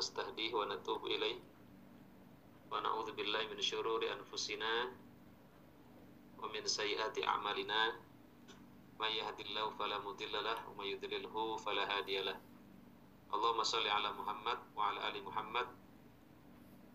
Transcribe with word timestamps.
ونستهديه 0.00 0.54
ونتوب 0.54 1.06
إليه 1.06 1.38
ونعوذ 2.72 3.08
بالله 3.12 3.42
من 3.52 3.60
شرور 3.60 4.12
أنفسنا 4.12 4.72
ومن 6.38 6.62
سيئات 6.66 7.16
أعمالنا 7.24 7.80
من 9.00 9.10
يهد 9.20 9.40
الله 9.40 9.70
فلا 9.70 9.98
مضل 9.98 10.32
له 10.44 10.68
ومن 10.68 10.84
يضلله 10.86 11.56
فلا 11.56 11.84
هادي 11.98 12.20
له 12.22 12.40
اللهم 13.34 13.62
صل 13.62 13.86
على 13.88 14.12
محمد 14.12 14.58
وعلى 14.76 15.08
آل 15.08 15.24
محمد 15.24 15.68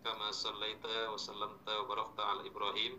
كما 0.04 0.30
صليت 0.30 0.84
وسلمت 0.86 1.68
وباركت 1.68 2.20
على 2.20 2.40
إبراهيم 2.48 2.92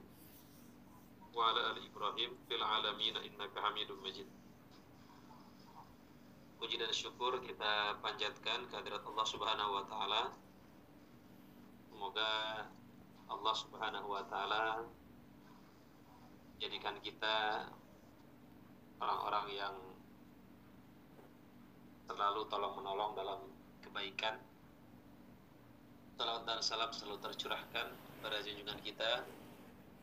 وعلى 1.34 1.72
آل 1.72 1.78
إبراهيم 1.92 2.32
في 2.48 2.56
العالمين 2.56 3.18
إنك 3.18 3.60
حميد 3.60 3.92
مجيد 3.92 4.30
Puji 6.59 6.75
dan 6.75 6.91
syukur 6.91 7.39
kita 7.39 8.03
panjatkan 8.03 8.67
kehadirat 8.67 9.07
Allah 9.07 9.27
Subhanahu 9.31 9.79
wa 9.79 9.85
taala. 9.87 10.23
Semoga 11.87 12.31
Allah 13.31 13.55
Subhanahu 13.55 14.11
wa 14.11 14.27
taala 14.27 14.83
jadikan 16.59 16.99
kita 16.99 17.63
orang-orang 18.99 19.47
yang 19.55 19.75
selalu 22.11 22.43
tolong 22.51 22.75
menolong 22.83 23.15
dalam 23.15 23.41
kebaikan. 23.79 24.43
Salawat 26.19 26.43
dan 26.43 26.59
salam 26.59 26.91
selalu 26.91 27.23
tercurahkan 27.23 27.95
pada 28.19 28.43
junjungan 28.43 28.83
kita 28.83 29.23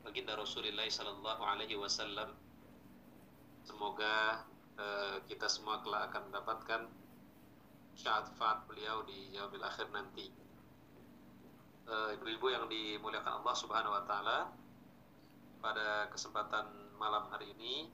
baginda 0.07 0.39
Rasulullah 0.39 0.87
sallallahu 0.87 1.43
alaihi 1.43 1.75
wasallam. 1.75 2.31
Semoga 3.67 4.47
eh, 4.79 5.17
kita 5.27 5.47
semua 5.47 5.79
kelak 5.81 6.11
akan 6.11 6.31
mendapatkan 6.31 6.81
syafaat 7.95 8.67
beliau 8.67 9.07
di 9.07 9.31
yaumil 9.31 9.63
akhir 9.63 9.87
nanti. 9.91 10.27
Eh, 11.85 12.09
Ibu-ibu 12.19 12.47
yang 12.51 12.65
dimuliakan 12.67 13.43
Allah 13.43 13.55
Subhanahu 13.55 13.95
wa 13.95 14.03
taala, 14.03 14.39
pada 15.63 16.11
kesempatan 16.11 16.93
malam 16.99 17.25
hari 17.31 17.49
ini 17.57 17.89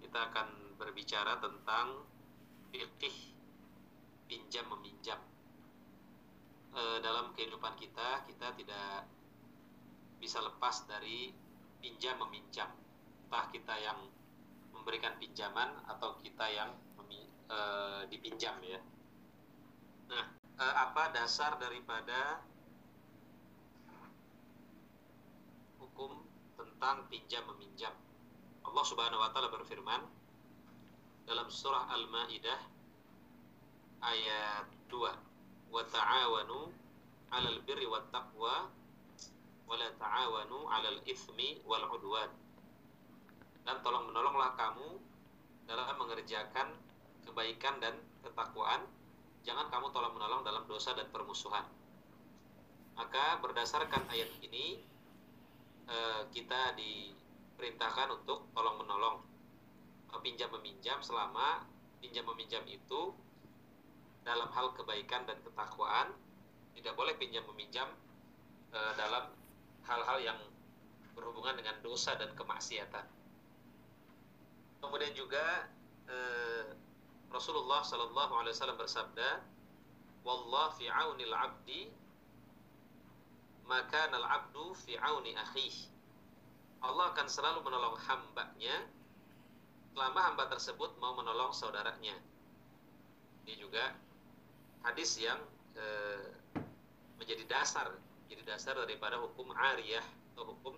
kita 0.00 0.30
akan 0.30 0.78
berbicara 0.78 1.42
tentang 1.42 2.06
fikih 2.70 3.34
pinjam 4.30 4.66
meminjam. 4.70 5.18
Eh, 6.70 6.98
dalam 7.02 7.34
kehidupan 7.34 7.74
kita 7.74 8.22
kita 8.30 8.54
tidak 8.54 9.10
bisa 10.22 10.38
lepas 10.44 10.86
dari 10.86 11.34
pinjam 11.80 12.20
meminjam. 12.22 12.70
Entah 13.26 13.46
kita 13.50 13.74
yang 13.80 13.98
memberikan 14.80 15.12
pinjaman 15.20 15.76
atau 15.84 16.16
kita 16.24 16.48
yang 16.48 16.72
e, 17.52 17.58
dipinjam 18.08 18.56
ya. 18.64 18.80
Nah, 20.08 20.24
e, 20.56 20.64
apa 20.64 21.12
dasar 21.12 21.60
daripada 21.60 22.40
hukum 25.76 26.24
tentang 26.56 27.04
pinjam 27.12 27.44
meminjam? 27.52 27.92
Allah 28.64 28.84
Subhanahu 28.88 29.20
wa 29.20 29.30
taala 29.36 29.52
berfirman 29.52 30.00
dalam 31.28 31.52
surah 31.52 31.92
Al-Maidah 31.92 32.60
ayat 34.00 34.66
2, 34.88 35.12
"Wa 35.68 35.82
ta'awanu 35.84 36.72
'alal 37.30 37.60
birri 37.68 37.84
wat 37.84 38.08
taqwa 38.08 38.72
wa 39.68 39.74
la 39.76 39.92
ta'awanu 40.00 40.66
'alal 40.72 40.98
itsmi 41.04 41.60
wal 41.68 41.84
'udwan." 41.84 42.39
Dan 43.70 43.86
tolong 43.86 44.10
menolonglah 44.10 44.58
kamu 44.58 44.98
dalam 45.70 45.94
mengerjakan 45.94 46.74
kebaikan 47.22 47.78
dan 47.78 47.94
ketakwaan. 48.18 48.82
Jangan 49.46 49.70
kamu 49.70 49.94
tolong 49.94 50.10
menolong 50.10 50.42
dalam 50.42 50.66
dosa 50.66 50.90
dan 50.98 51.06
permusuhan. 51.14 51.62
Maka 52.98 53.38
berdasarkan 53.38 54.10
ayat 54.10 54.26
ini 54.42 54.82
eh, 55.86 56.22
kita 56.34 56.74
diperintahkan 56.74 58.10
untuk 58.18 58.50
tolong 58.50 58.82
menolong. 58.82 59.22
Pinjam 60.20 60.50
meminjam 60.52 60.98
selama 61.00 61.64
pinjam 62.02 62.26
meminjam 62.26 62.60
itu 62.66 63.14
dalam 64.26 64.50
hal 64.50 64.74
kebaikan 64.74 65.30
dan 65.30 65.38
ketakwaan. 65.46 66.10
Tidak 66.74 66.98
boleh 66.98 67.14
pinjam 67.22 67.46
meminjam 67.54 67.86
eh, 68.74 68.92
dalam 68.98 69.30
hal-hal 69.86 70.18
yang 70.18 70.38
berhubungan 71.14 71.54
dengan 71.54 71.78
dosa 71.86 72.18
dan 72.18 72.34
kemaksiatan 72.34 73.19
Kemudian 74.80 75.12
juga 75.12 75.68
eh, 76.08 76.66
Rasulullah 77.30 77.84
Sallallahu 77.84 78.32
Alaihi 78.34 78.52
Wasallam 78.56 78.80
bersabda, 78.80 79.44
"Wallah 80.26 80.74
fi 80.74 80.90
aunil 80.90 81.30
abdi, 81.36 81.92
maka 83.68 84.10
nal 84.10 84.26
abdu 84.26 84.74
fi 84.74 84.98
auni 84.98 85.36
akhih." 85.36 85.88
Allah 86.80 87.12
akan 87.12 87.28
selalu 87.28 87.60
menolong 87.60 87.96
hambanya 88.08 88.88
selama 89.92 90.20
hamba 90.32 90.48
tersebut 90.48 90.96
mau 90.96 91.12
menolong 91.12 91.52
saudaranya. 91.52 92.16
Ini 93.44 93.54
juga 93.60 93.92
hadis 94.80 95.20
yang 95.20 95.38
eh, 95.76 96.32
menjadi 97.20 97.44
dasar, 97.46 97.92
jadi 98.32 98.42
dasar 98.48 98.80
daripada 98.80 99.20
hukum 99.20 99.52
ariyah 99.52 100.04
atau 100.32 100.56
hukum 100.56 100.72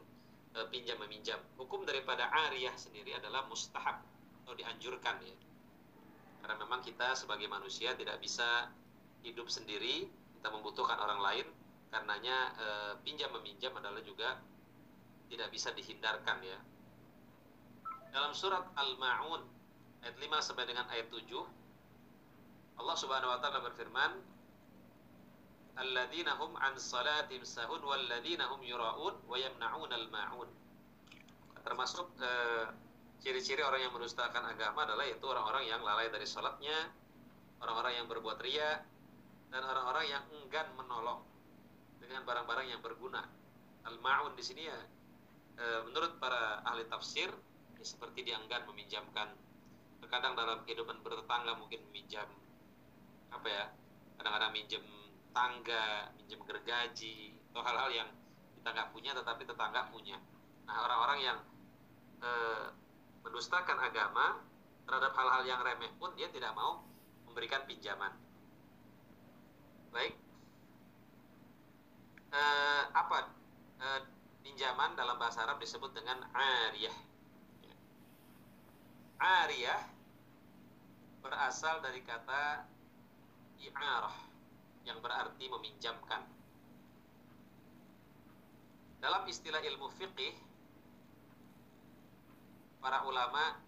pinjam 0.69 1.01
meminjam. 1.01 1.41
Hukum 1.57 1.89
daripada 1.89 2.29
ariyah 2.49 2.77
sendiri 2.77 3.17
adalah 3.17 3.49
mustahab 3.49 4.05
atau 4.45 4.53
dianjurkan 4.53 5.17
ya. 5.25 5.37
Karena 6.45 6.59
memang 6.61 6.83
kita 6.85 7.15
sebagai 7.17 7.47
manusia 7.49 7.95
tidak 7.95 8.19
bisa 8.19 8.69
hidup 9.23 9.47
sendiri, 9.49 10.11
kita 10.39 10.49
membutuhkan 10.51 10.99
orang 10.99 11.23
lain. 11.23 11.47
Karenanya 11.93 12.37
e, 12.57 12.67
pinjam 13.05 13.31
meminjam 13.37 13.73
adalah 13.79 14.01
juga 14.03 14.41
tidak 15.31 15.49
bisa 15.55 15.71
dihindarkan 15.73 16.41
ya. 16.45 16.59
Dalam 18.13 18.37
surat 18.37 18.69
Al-Maun 18.77 19.45
ayat 20.05 20.17
5 20.19 20.47
sampai 20.53 20.67
dengan 20.69 20.85
ayat 20.91 21.09
7 21.09 21.31
Allah 22.83 22.97
Subhanahu 22.99 23.31
wa 23.31 23.39
taala 23.39 23.63
berfirman 23.63 24.19
alladzina 25.77 26.37
hum 26.37 26.53
an 26.61 26.77
salatihim 26.77 27.45
sahun 27.45 27.81
walladzina 27.81 28.49
hum 28.53 28.61
yura'un 28.61 29.15
wa 29.25 29.37
yamna'una 29.37 29.95
al-ma'un. 29.97 30.49
Termasuk 31.63 32.09
eh, 32.21 32.67
ciri-ciri 33.23 33.63
orang 33.63 33.87
yang 33.87 33.93
mendustakan 33.95 34.43
agama 34.45 34.85
adalah 34.85 35.07
yaitu 35.07 35.25
orang-orang 35.25 35.65
yang 35.71 35.81
lalai 35.81 36.11
dari 36.11 36.27
salatnya, 36.27 36.91
orang-orang 37.63 38.03
yang 38.03 38.07
berbuat 38.11 38.39
ria 38.43 38.83
dan 39.55 39.63
orang-orang 39.63 40.11
yang 40.11 40.25
enggan 40.43 40.67
menolong 40.77 41.23
dengan 42.03 42.27
barang-barang 42.27 42.67
yang 42.69 42.81
berguna. 42.83 43.23
Al-ma'un 43.87 44.35
di 44.35 44.45
sini 44.45 44.67
ya 44.67 44.79
eh, 45.59 45.81
menurut 45.87 46.19
para 46.19 46.61
ahli 46.67 46.85
tafsir 46.91 47.31
ya, 47.79 47.85
seperti 47.85 48.27
dienggan 48.27 48.67
meminjamkan 48.69 49.33
terkadang 50.03 50.35
dalam 50.35 50.61
kehidupan 50.67 50.99
bertetangga 51.01 51.55
mungkin 51.57 51.81
meminjam 51.91 52.27
apa 53.33 53.49
ya 53.49 53.65
kadang-kadang 54.19 54.53
minjem 54.53 54.85
tangga, 55.33 56.13
minjem 56.17 56.41
gergaji, 56.45 57.37
atau 57.53 57.61
hal-hal 57.65 57.91
yang 57.93 58.09
kita 58.57 58.69
nggak 58.73 58.91
punya 58.95 59.11
tetapi 59.13 59.43
tetangga 59.45 59.91
punya. 59.91 60.17
Nah 60.69 60.77
orang-orang 60.87 61.19
yang 61.21 61.39
e, 62.23 62.31
mendustakan 63.27 63.77
agama 63.77 64.41
terhadap 64.89 65.13
hal-hal 65.19 65.43
yang 65.45 65.61
remeh 65.61 65.91
pun 65.99 66.15
dia 66.15 66.31
tidak 66.31 66.55
mau 66.57 66.85
memberikan 67.29 67.67
pinjaman. 67.67 68.13
Baik, 69.93 70.17
e, 72.33 72.43
apa 72.93 73.19
e, 73.83 73.87
pinjaman 74.47 74.97
dalam 74.97 75.19
bahasa 75.19 75.45
Arab 75.45 75.59
disebut 75.59 75.93
dengan 75.93 76.23
ariyah. 76.33 76.97
Ariyah 79.23 79.83
berasal 81.23 81.79
dari 81.79 82.03
kata 82.03 82.67
i'arah 83.63 84.32
yang 84.83 84.99
berarti 84.99 85.47
meminjamkan. 85.47 86.27
Dalam 89.03 89.27
istilah 89.27 89.59
ilmu 89.63 89.91
fiqih, 89.99 90.35
para 92.79 93.03
ulama 93.07 93.59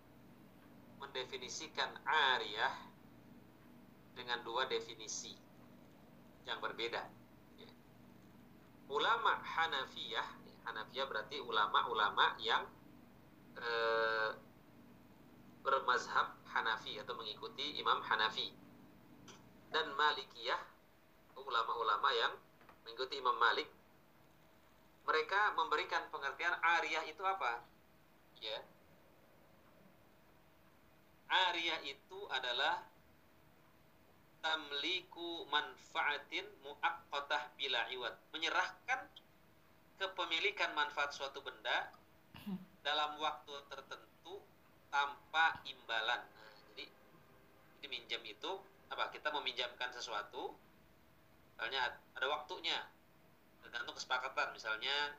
mendefinisikan 0.99 1.91
ariyah 2.07 2.75
dengan 4.15 4.43
dua 4.47 4.67
definisi 4.71 5.35
yang 6.47 6.59
berbeda. 6.63 7.03
Ulama 8.91 9.41
Hanafiyah, 9.43 10.29
Hanafiyah 10.71 11.07
berarti 11.09 11.41
ulama-ulama 11.43 12.37
yang 12.39 12.63
eh, 13.59 14.31
bermazhab 15.65 16.37
Hanafi 16.53 17.01
atau 17.01 17.17
mengikuti 17.19 17.81
Imam 17.81 17.99
Hanafi 18.05 18.53
dan 19.73 19.91
Malikiyah 19.99 20.74
ulama-ulama 21.43 22.09
yang 22.15 22.33
mengikuti 22.85 23.19
Imam 23.19 23.35
Malik. 23.37 23.67
Mereka 25.05 25.57
memberikan 25.59 26.09
pengertian 26.09 26.57
ariyah 26.61 27.05
itu 27.05 27.21
apa? 27.25 27.61
Ya. 28.41 28.59
Ariyah 31.29 31.81
itu 31.85 32.19
adalah 32.31 32.85
tamliku 34.45 35.49
manfaatin 35.49 36.45
muaqqatah 36.65 37.57
bila 37.57 37.89
iwat. 37.93 38.15
Menyerahkan 38.33 39.09
kepemilikan 39.97 40.77
manfaat 40.77 41.17
suatu 41.17 41.41
benda 41.41 41.93
dalam 42.85 43.17
waktu 43.17 43.53
tertentu 43.73 44.45
tanpa 44.93 45.65
imbalan. 45.65 46.21
Nah, 46.21 46.53
jadi 46.73 46.85
jadi 47.81 47.87
minjam 47.89 48.23
itu 48.29 48.53
apa 48.93 49.09
kita 49.11 49.33
meminjamkan 49.33 49.91
sesuatu 49.97 50.53
misalnya 51.55 51.95
ada 52.19 52.27
waktunya. 52.27 52.79
Tergantung 53.63 53.95
kesepakatan. 53.95 54.51
Misalnya 54.51 55.15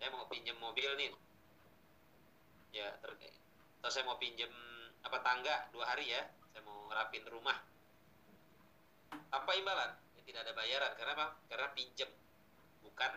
saya 0.00 0.08
mau 0.16 0.24
pinjam 0.32 0.56
mobil 0.58 0.88
nih. 0.96 1.12
Ya 2.72 2.88
terkait 3.04 3.36
atau 3.82 3.90
saya 3.90 4.06
mau 4.06 4.16
pinjam 4.16 4.48
apa 5.04 5.20
tangga 5.20 5.68
dua 5.76 5.92
hari 5.92 6.08
ya. 6.08 6.24
Saya 6.56 6.64
mau 6.64 6.88
ngerapin 6.88 7.28
rumah. 7.28 7.60
Tanpa 9.28 9.52
imbalan. 9.52 9.92
Ya, 10.16 10.20
tidak 10.24 10.40
ada 10.48 10.52
bayaran. 10.56 10.92
Karena 10.96 11.12
apa? 11.20 11.26
Karena 11.52 11.68
pinjam. 11.76 12.08
Bukan 12.80 13.12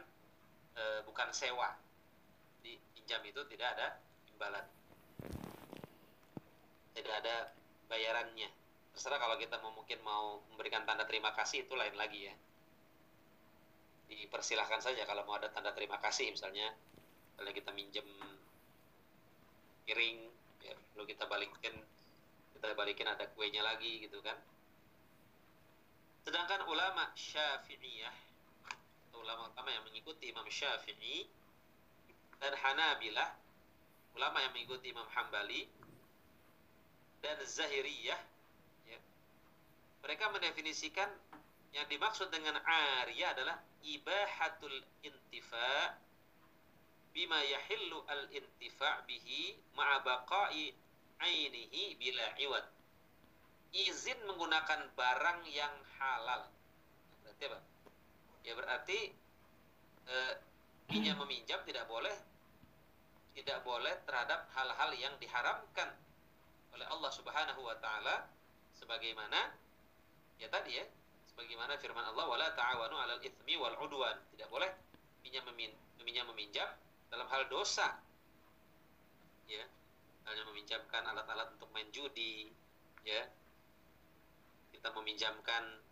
e, 0.76 0.84
bukan 1.08 1.30
sewa. 1.32 1.72
Di 2.60 2.76
pinjam 2.98 3.24
itu 3.24 3.40
tidak 3.48 3.80
ada 3.80 3.88
imbalan. 4.28 4.66
Tidak 6.98 7.16
ada 7.16 7.56
bayarannya 7.88 8.65
terserah 8.96 9.20
kalau 9.20 9.36
kita 9.36 9.60
mau 9.60 9.76
mungkin 9.76 10.00
mau 10.08 10.40
memberikan 10.50 10.88
tanda 10.88 11.04
terima 11.04 11.36
kasih 11.36 11.68
itu 11.68 11.74
lain 11.76 11.94
lagi 12.00 12.32
ya. 12.32 12.36
Dipersilahkan 14.08 14.80
saja 14.80 15.04
kalau 15.04 15.28
mau 15.28 15.36
ada 15.36 15.52
tanda 15.52 15.76
terima 15.76 16.00
kasih 16.00 16.32
misalnya 16.32 16.72
kalau 17.36 17.52
kita 17.52 17.76
minjem 17.76 18.08
piring 19.84 20.32
ya, 20.64 20.74
lalu 20.96 21.12
kita 21.12 21.28
balikin 21.28 21.76
kita 22.56 22.72
balikin 22.72 23.08
ada 23.12 23.28
kuenya 23.36 23.60
lagi 23.62 24.00
gitu 24.08 24.24
kan. 24.24 24.40
Sedangkan 26.24 26.64
ulama 26.66 27.12
syafi'iyah 27.14 28.16
ulama 29.20 29.52
ulama 29.52 29.70
yang 29.72 29.84
mengikuti 29.88 30.32
Imam 30.32 30.48
Syafi'i 30.48 31.28
dan 32.40 32.52
Hanabilah 32.56 33.36
ulama 34.16 34.40
yang 34.44 34.52
mengikuti 34.56 34.92
Imam 34.92 35.08
Hambali 35.12 35.68
dan 37.20 37.42
Zahiriyah 37.42 38.16
ya, 38.16 38.35
mereka 40.06 40.30
mendefinisikan 40.30 41.10
yang 41.74 41.90
dimaksud 41.90 42.30
dengan 42.30 42.62
arya 42.62 43.34
adalah 43.34 43.58
ibahatul 43.82 44.78
intifa 45.02 45.98
bima 47.10 47.42
yahillu 47.42 48.06
al 48.06 48.30
intifa 48.30 49.02
bihi 49.10 49.58
ma'a 49.74 50.06
baqa'i 50.06 50.78
ainihi 51.26 51.98
bila 51.98 52.26
iwad. 52.38 52.66
Izin 53.74 54.16
menggunakan 54.30 54.94
barang 54.94 55.42
yang 55.50 55.74
halal. 55.98 56.54
Berarti 57.26 57.44
apa? 57.50 57.60
Ya 58.46 58.54
berarti 58.54 59.00
eh, 60.06 60.34
pinjam 60.86 61.18
meminjam 61.26 61.66
tidak 61.66 61.90
boleh 61.90 62.14
tidak 63.36 63.60
boleh 63.68 63.92
terhadap 64.08 64.48
hal-hal 64.56 64.96
yang 64.96 65.12
diharamkan 65.20 65.92
oleh 66.72 66.88
Allah 66.88 67.12
Subhanahu 67.12 67.68
wa 67.68 67.76
taala 67.84 68.32
sebagaimana 68.80 69.65
ya 70.40 70.48
tadi 70.52 70.78
ya 70.80 70.86
sebagaimana 71.32 71.76
firman 71.80 72.04
Allah 72.04 72.26
wala 72.28 72.48
ta'awanu 72.56 72.96
'alal 72.96 73.22
itsmi 73.24 73.60
wal 73.60 73.76
'udwan. 73.80 74.16
Tidak 74.36 74.48
boleh 74.48 74.72
pinjam 75.20 75.44
meminjam 75.48 76.26
meminjam 76.32 76.70
dalam 77.12 77.28
hal 77.28 77.48
dosa. 77.52 78.00
Ya. 79.52 79.68
Hanya 80.26 80.42
meminjamkan 80.50 81.06
alat-alat 81.06 81.54
untuk 81.54 81.70
main 81.70 81.86
judi, 81.94 82.50
ya. 83.06 83.30
Kita 84.74 84.90
meminjamkan 84.96 85.86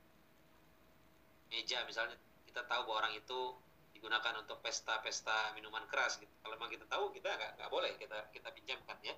meja 1.54 1.86
misalnya 1.86 2.18
kita 2.50 2.66
tahu 2.66 2.90
bahwa 2.90 3.06
orang 3.06 3.14
itu 3.14 3.54
digunakan 3.94 4.34
untuk 4.42 4.58
pesta-pesta 4.66 5.54
minuman 5.54 5.86
keras 5.86 6.18
gitu. 6.18 6.34
Kalau 6.42 6.58
memang 6.58 6.74
kita 6.74 6.86
tahu 6.90 7.14
kita 7.14 7.30
nggak 7.30 7.70
boleh 7.70 7.94
kita 8.02 8.26
kita 8.34 8.50
pinjamkan 8.50 8.98
ya 9.06 9.14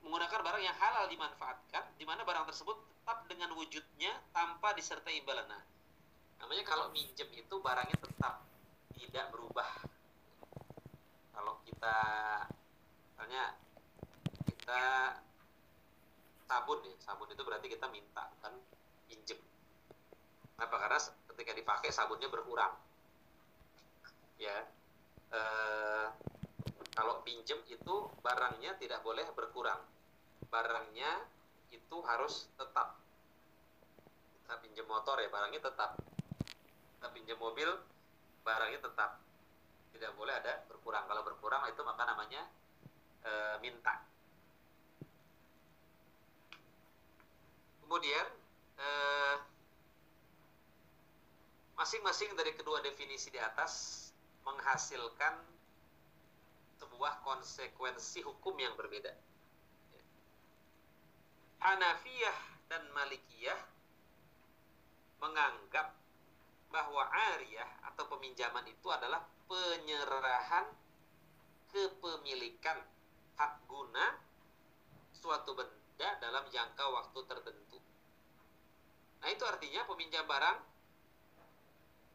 menggunakan 0.00 0.40
barang 0.40 0.62
yang 0.64 0.76
halal 0.80 1.04
dimanfaatkan, 1.10 1.84
di 2.00 2.04
mana 2.08 2.24
barang 2.24 2.48
tersebut 2.48 2.76
tetap 2.80 3.26
dengan 3.28 3.52
wujudnya 3.58 4.12
tanpa 4.32 4.72
disertai 4.72 5.20
imbalan. 5.20 5.44
Nah, 5.50 5.62
namanya 6.40 6.64
kalau 6.64 6.88
minjem 6.94 7.28
itu 7.34 7.54
barangnya 7.60 7.98
tetap 7.98 8.46
tidak 8.96 9.26
berubah. 9.34 9.70
Kalau 11.32 11.58
kita, 11.68 11.98
misalnya 13.12 13.44
kita 14.48 14.82
sabun 16.46 16.78
ya, 16.84 16.94
sabun 17.02 17.28
itu 17.32 17.42
berarti 17.42 17.66
kita 17.68 17.86
minta 17.88 18.28
kan 18.40 18.54
pinjem. 19.08 19.40
Kenapa? 20.56 20.76
Karena 20.78 20.98
ketika 21.34 21.52
dipakai 21.56 21.90
sabunnya 21.90 22.28
berkurang. 22.30 22.76
Ya, 24.38 24.68
eh, 25.32 26.06
kalau 26.92 27.24
pinjem 27.24 27.56
itu 27.72 27.94
barangnya 28.20 28.76
tidak 28.76 29.00
boleh 29.00 29.24
berkurang. 29.32 29.80
Barangnya 30.52 31.24
itu 31.72 31.96
harus 32.04 32.52
tetap. 32.60 33.00
Kita 34.44 34.60
pinjam 34.60 34.84
motor 34.84 35.16
ya 35.16 35.32
barangnya 35.32 35.60
tetap. 35.64 35.96
Kita 37.00 37.08
pinjam 37.16 37.40
mobil 37.40 37.68
barangnya 38.44 38.80
tetap. 38.84 39.16
Tidak 39.96 40.12
boleh 40.20 40.36
ada 40.36 40.60
berkurang. 40.68 41.08
Kalau 41.08 41.22
berkurang 41.24 41.64
itu 41.72 41.80
maka 41.80 42.04
namanya 42.04 42.44
e, 43.24 43.32
minta. 43.64 44.04
Kemudian 47.84 48.26
masing-masing 51.82 52.32
dari 52.38 52.54
kedua 52.56 52.78
definisi 52.78 53.28
di 53.28 53.36
atas 53.36 54.06
menghasilkan 54.46 55.51
sebuah 56.82 57.22
konsekuensi 57.22 58.26
hukum 58.26 58.58
yang 58.58 58.74
berbeda. 58.74 59.14
Hanafiyah 61.62 62.38
dan 62.66 62.82
Malikiyah 62.90 63.60
menganggap 65.22 65.94
bahwa 66.74 67.06
ariyah 67.06 67.70
atau 67.86 68.10
peminjaman 68.10 68.66
itu 68.66 68.90
adalah 68.90 69.22
penyerahan 69.46 70.66
kepemilikan 71.70 72.82
hak 73.38 73.62
guna 73.70 74.18
suatu 75.14 75.54
benda 75.54 76.18
dalam 76.18 76.42
jangka 76.50 76.82
waktu 76.82 77.18
tertentu. 77.30 77.78
Nah, 79.22 79.30
itu 79.30 79.44
artinya 79.46 79.86
peminjam 79.86 80.26
barang 80.26 80.58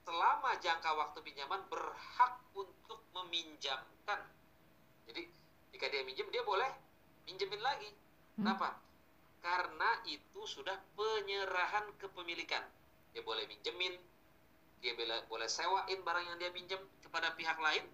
selama 0.03 0.59
jangka 0.59 0.91
waktu 0.91 1.19
pinjaman 1.23 1.63
berhak 1.71 2.35
untuk 2.51 2.99
meminjamkan 3.15 4.19
jadi 5.07 5.23
jika 5.73 5.85
dia 5.89 6.01
minjem 6.03 6.27
dia 6.29 6.43
boleh 6.43 6.69
minjemin 7.27 7.61
lagi. 7.63 7.89
Hmm. 8.37 8.43
Kenapa? 8.43 8.69
Karena 9.43 9.89
itu 10.07 10.41
sudah 10.43 10.75
penyerahan 10.95 11.87
kepemilikan. 11.99 12.63
Dia 13.15 13.23
boleh 13.23 13.47
minjemin, 13.47 13.95
dia 14.83 14.93
boleh 15.25 15.49
sewain 15.49 15.99
barang 16.03 16.25
yang 16.27 16.37
dia 16.37 16.51
pinjam 16.51 16.81
kepada 17.01 17.33
pihak 17.33 17.57
lain 17.57 17.85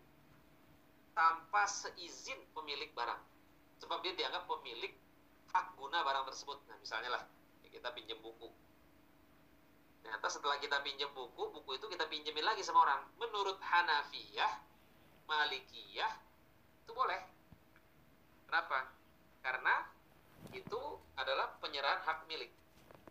tanpa 1.14 1.70
seizin 1.70 2.40
pemilik 2.58 2.90
barang. 2.98 3.22
Sebab 3.86 4.02
dia 4.02 4.18
dianggap 4.18 4.50
pemilik 4.50 4.92
hak 5.54 5.78
guna 5.78 6.02
barang 6.02 6.26
tersebut. 6.34 6.58
Nah, 6.66 6.78
misalnya 6.82 7.20
lah, 7.20 7.24
kita 7.70 7.90
pinjam 7.94 8.18
buku. 8.22 8.50
Ternyata 10.04 10.28
setelah 10.28 10.58
kita 10.60 10.82
pinjam 10.84 11.10
buku, 11.16 11.52
buku 11.52 11.80
itu 11.80 11.86
kita 11.88 12.06
pinjemin 12.10 12.44
lagi 12.44 12.62
sama 12.66 12.84
orang. 12.84 13.02
Menurut 13.18 13.60
Hanafiyah, 13.62 14.52
Malikiyah, 15.30 16.12
itu 16.84 16.92
boleh. 16.92 17.22
Kenapa? 18.48 18.92
Karena 19.40 19.88
itu 20.52 20.82
adalah 21.16 21.56
penyerahan 21.64 22.04
hak 22.04 22.28
milik. 22.28 22.52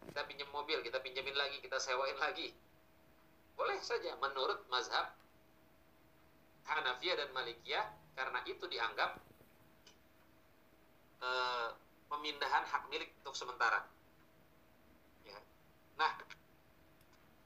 Kita 0.06 0.28
pinjam 0.28 0.48
mobil, 0.52 0.84
kita 0.84 1.00
pinjemin 1.00 1.34
lagi, 1.34 1.58
kita 1.64 1.80
sewain 1.80 2.14
lagi. 2.20 2.52
Boleh 3.56 3.80
saja 3.80 4.12
menurut 4.20 4.64
mazhab 4.68 5.16
Hanafiyah 6.68 7.16
dan 7.18 7.30
Malikiyah 7.34 7.86
karena 8.14 8.40
itu 8.46 8.64
dianggap 8.70 9.18
e, 11.18 11.30
pemindahan 12.06 12.64
hak 12.68 12.86
milik 12.92 13.10
untuk 13.24 13.34
sementara. 13.34 13.82
Ya. 15.26 15.38
Nah, 15.98 16.12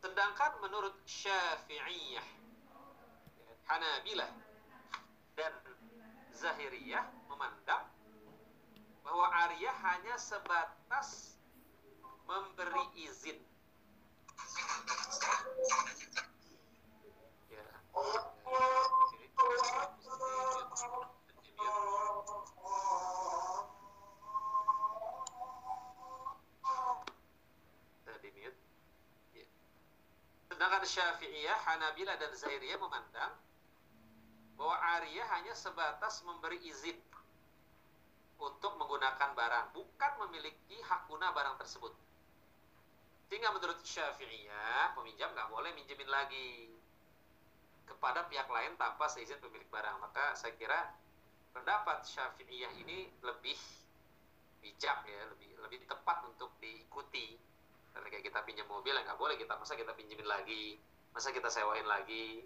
sedangkan 0.04 0.60
menurut 0.60 0.94
Syafi'iyah, 1.08 2.28
Hanabilah 3.66 4.30
dan 5.36 5.52
Zahiriyah 6.36 7.04
memandang 7.32 7.88
bahwa 9.00 9.26
Arya 9.48 9.72
hanya 9.72 10.20
sebatas 10.20 11.40
memberi 12.28 12.84
izin. 13.08 13.40
Ya. 17.48 17.64
ya. 29.32 29.44
Sedangkan 30.52 30.84
Syafi'iyah, 30.84 31.58
Hanabila, 31.64 32.12
dan 32.20 32.32
Zahiriyah 32.36 32.76
memandang 32.76 33.32
bahwa 34.56 34.76
ariyah 34.98 35.28
hanya 35.36 35.52
sebatas 35.52 36.24
memberi 36.24 36.56
izin 36.64 36.96
untuk 38.36 38.72
menggunakan 38.76 39.32
barang, 39.32 39.66
bukan 39.72 40.12
memiliki 40.26 40.76
hak 40.84 41.08
guna 41.08 41.32
barang 41.32 41.56
tersebut. 41.60 41.92
Sehingga 43.28 43.52
menurut 43.52 43.80
Syafi'iyah, 43.84 44.96
peminjam 44.96 45.32
nggak 45.32 45.48
boleh 45.52 45.72
minjemin 45.76 46.08
lagi 46.08 46.72
kepada 47.88 48.28
pihak 48.28 48.48
lain 48.48 48.76
tanpa 48.76 49.08
seizin 49.08 49.40
pemilik 49.40 49.66
barang. 49.72 49.96
Maka 50.00 50.36
saya 50.36 50.52
kira 50.56 50.94
pendapat 51.52 52.04
Syafi'iyah 52.04 52.72
ini 52.80 53.08
lebih 53.24 53.56
bijak 54.60 55.04
ya, 55.04 55.20
lebih 55.32 55.52
lebih 55.60 55.78
tepat 55.88 56.24
untuk 56.28 56.52
diikuti. 56.60 57.36
Karena 57.96 58.08
kayak 58.12 58.24
kita 58.28 58.40
pinjam 58.44 58.68
mobil 58.68 58.92
ya 58.92 59.02
nggak 59.04 59.20
boleh 59.20 59.36
kita 59.40 59.56
masa 59.56 59.74
kita 59.74 59.96
pinjemin 59.96 60.28
lagi, 60.28 60.76
masa 61.16 61.32
kita 61.32 61.48
sewain 61.48 61.88
lagi 61.88 62.44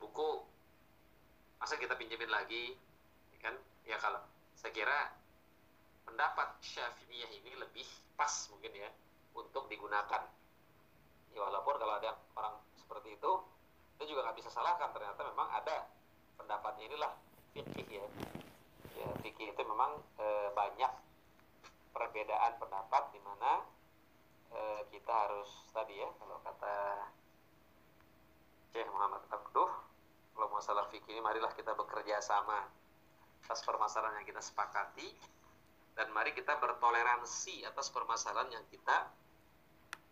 buku, 0.00 0.42
masa 1.60 1.76
kita 1.76 1.94
pinjemin 1.94 2.32
lagi, 2.32 2.74
ya 3.36 3.38
kan? 3.44 3.54
Ya 3.84 3.96
kalau 4.00 4.24
saya 4.56 4.72
kira 4.72 5.12
pendapat 6.08 6.56
Syafi'iyah 6.64 7.30
ini 7.30 7.54
lebih 7.60 7.86
pas 8.16 8.32
mungkin 8.50 8.72
ya 8.74 8.90
untuk 9.36 9.68
digunakan. 9.68 10.26
Ya 11.30 11.40
walaupun 11.40 11.78
kalau 11.78 11.94
ada 12.00 12.18
orang 12.34 12.58
seperti 12.74 13.14
itu, 13.14 13.32
kita 13.96 14.04
juga 14.08 14.20
nggak 14.28 14.38
bisa 14.40 14.50
salahkan. 14.50 14.90
Ternyata 14.90 15.20
memang 15.30 15.48
ada 15.52 15.86
pendapatnya 16.40 16.84
inilah 16.90 17.12
fikih 17.54 17.88
ya. 17.88 18.06
Ya 18.96 19.08
fikih 19.22 19.54
itu 19.54 19.62
memang 19.64 20.00
e, 20.18 20.26
banyak 20.52 20.92
perbedaan 21.94 22.58
pendapat 22.58 23.12
di 23.14 23.20
mana 23.22 23.64
e, 24.50 24.60
kita 24.90 25.12
harus 25.12 25.50
tadi 25.70 26.00
ya 26.02 26.08
kalau 26.18 26.36
kata 26.42 26.76
Syekh 28.70 28.86
Muhammad 28.94 29.22
Abduh, 29.34 29.70
kalau 30.40 30.56
masalah 30.56 30.88
fikih 30.88 31.12
ini 31.12 31.20
marilah 31.20 31.52
kita 31.52 31.76
bekerja 31.76 32.16
sama 32.24 32.64
atas 33.44 33.60
permasalahan 33.60 34.24
yang 34.24 34.28
kita 34.32 34.40
sepakati 34.40 35.12
dan 35.92 36.08
mari 36.16 36.32
kita 36.32 36.56
bertoleransi 36.56 37.68
atas 37.68 37.92
permasalahan 37.92 38.48
yang 38.48 38.64
kita 38.72 39.12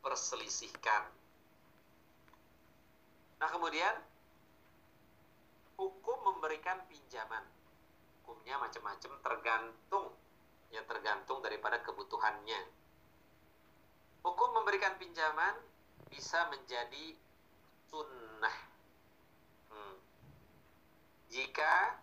perselisihkan. 0.05 1.09
Nah 3.41 3.49
kemudian 3.49 3.97
hukum 5.81 6.21
memberikan 6.29 6.77
pinjaman, 6.93 7.49
hukumnya 8.21 8.61
macam-macam 8.61 9.13
tergantung 9.25 10.13
ya 10.69 10.85
tergantung 10.85 11.41
daripada 11.41 11.81
kebutuhannya. 11.81 12.69
Hukum 14.29 14.61
memberikan 14.61 14.93
pinjaman 15.01 15.57
bisa 16.13 16.53
menjadi 16.53 17.17
sunnah. 17.89 18.68
Jika 21.29 22.01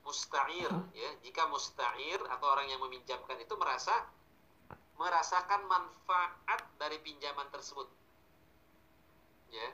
musta'ir 0.00 0.72
ya 0.96 1.10
jika 1.20 1.44
musta'ir 1.52 2.20
atau 2.24 2.46
orang 2.48 2.66
yang 2.72 2.80
meminjamkan 2.80 3.36
itu 3.36 3.54
merasa 3.54 4.08
merasakan 5.00 5.64
manfaat 5.64 6.60
dari 6.76 7.00
pinjaman 7.00 7.48
tersebut. 7.48 7.88
Ya. 9.48 9.68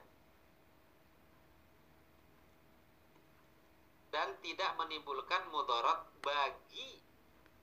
Dan 4.15 4.39
tidak 4.41 4.71
menimbulkan 4.79 5.51
mudarat 5.51 6.07
bagi 6.23 7.03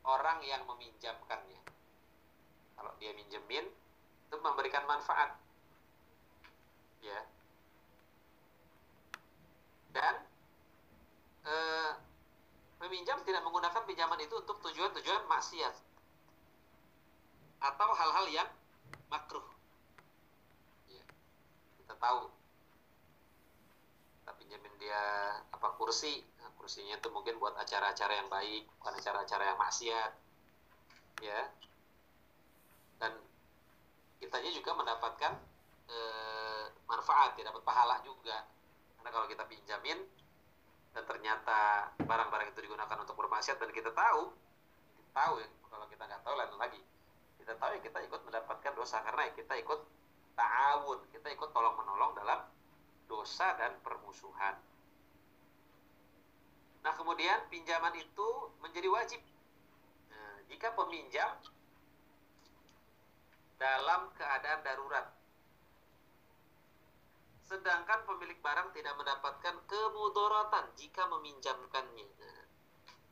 orang 0.03 0.43
yang 0.43 0.67
meminjamkannya. 0.67 1.61
Kalau 2.75 2.91
dia 2.99 3.15
minjemin 3.15 3.65
itu 4.27 4.35
memberikan 4.43 4.83
manfaat. 4.83 5.39
Ya. 6.99 7.23
Dan 9.95 10.32
eh, 11.43 11.91
meminjam 12.83 13.19
tidak 13.23 13.43
menggunakan 13.47 13.83
pinjaman 13.88 14.19
itu 14.19 14.35
untuk 14.35 14.59
tujuan-tujuan 14.59 15.23
maksiat 15.27 15.75
atau 17.63 17.89
hal-hal 17.95 18.25
yang 18.27 18.50
makruh. 19.07 19.47
Ya, 20.91 21.03
kita 21.79 21.95
tahu 21.95 22.27
kita 24.19 24.31
pinjamin 24.35 24.73
dia 24.79 25.01
apa 25.51 25.79
kursi, 25.79 26.23
nah, 26.39 26.51
kursinya 26.59 27.00
itu 27.00 27.07
mungkin 27.12 27.39
buat 27.39 27.55
acara-acara 27.55 28.19
yang 28.19 28.27
baik, 28.27 28.67
bukan 28.79 28.93
acara-acara 29.00 29.43
yang 29.51 29.59
maksiat, 29.59 30.12
ya. 31.23 31.41
Dan 33.00 33.15
kitanya 34.19 34.51
juga 34.51 34.71
mendapatkan 34.75 35.39
e, 35.88 35.97
manfaat, 36.88 37.35
tidak 37.35 37.51
dapat 37.51 37.63
pahala 37.67 38.00
juga. 38.03 38.47
Karena 39.00 39.09
kalau 39.12 39.27
kita 39.27 39.43
pinjamin 39.47 40.00
dan 40.93 41.03
ternyata 41.09 41.89
barang-barang 41.97 42.53
itu 42.53 42.69
digunakan 42.69 42.97
untuk 43.01 43.17
bermaksiat 43.17 43.57
dan 43.57 43.73
kita 43.73 43.89
tahu 43.91 44.29
tahu 45.13 45.33
ya 45.41 45.50
kalau 45.69 45.85
kita 45.89 46.03
nggak 46.05 46.21
tahu 46.21 46.33
lain 46.38 46.53
lagi. 46.57 46.81
Kita 47.41 47.53
tahu 47.59 47.75
ya 47.75 47.81
kita 47.81 48.00
ikut 48.05 48.21
mendapatkan 48.23 48.73
dosa 48.77 49.01
karena 49.03 49.29
ya 49.29 49.31
kita 49.35 49.53
ikut 49.59 49.79
ta'awun 50.33 51.00
kita 51.13 51.27
ikut 51.33 51.50
tolong 51.53 51.75
menolong 51.77 52.13
dalam 52.17 52.39
dosa 53.09 53.53
dan 53.57 53.77
permusuhan. 53.85 54.57
Nah 56.83 56.93
kemudian 56.97 57.45
pinjaman 57.47 57.93
itu 57.95 58.27
menjadi 58.59 58.89
wajib. 58.91 59.21
Nah, 60.12 60.35
jika 60.51 60.73
peminjam 60.75 61.31
dalam 63.62 64.12
keadaan 64.17 64.59
darurat 64.65 65.12
sedangkan 67.43 68.07
pemilik 68.07 68.39
barang 68.39 68.71
tidak 68.71 68.93
mendapatkan 68.95 69.55
kemudorotan 69.67 70.65
jika 70.79 71.03
meminjamkannya. 71.12 72.07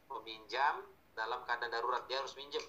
Peminjam 0.08 0.84
dalam 1.16 1.44
keadaan 1.48 1.72
darurat 1.72 2.04
dia 2.08 2.20
harus 2.20 2.36
minjem. 2.40 2.64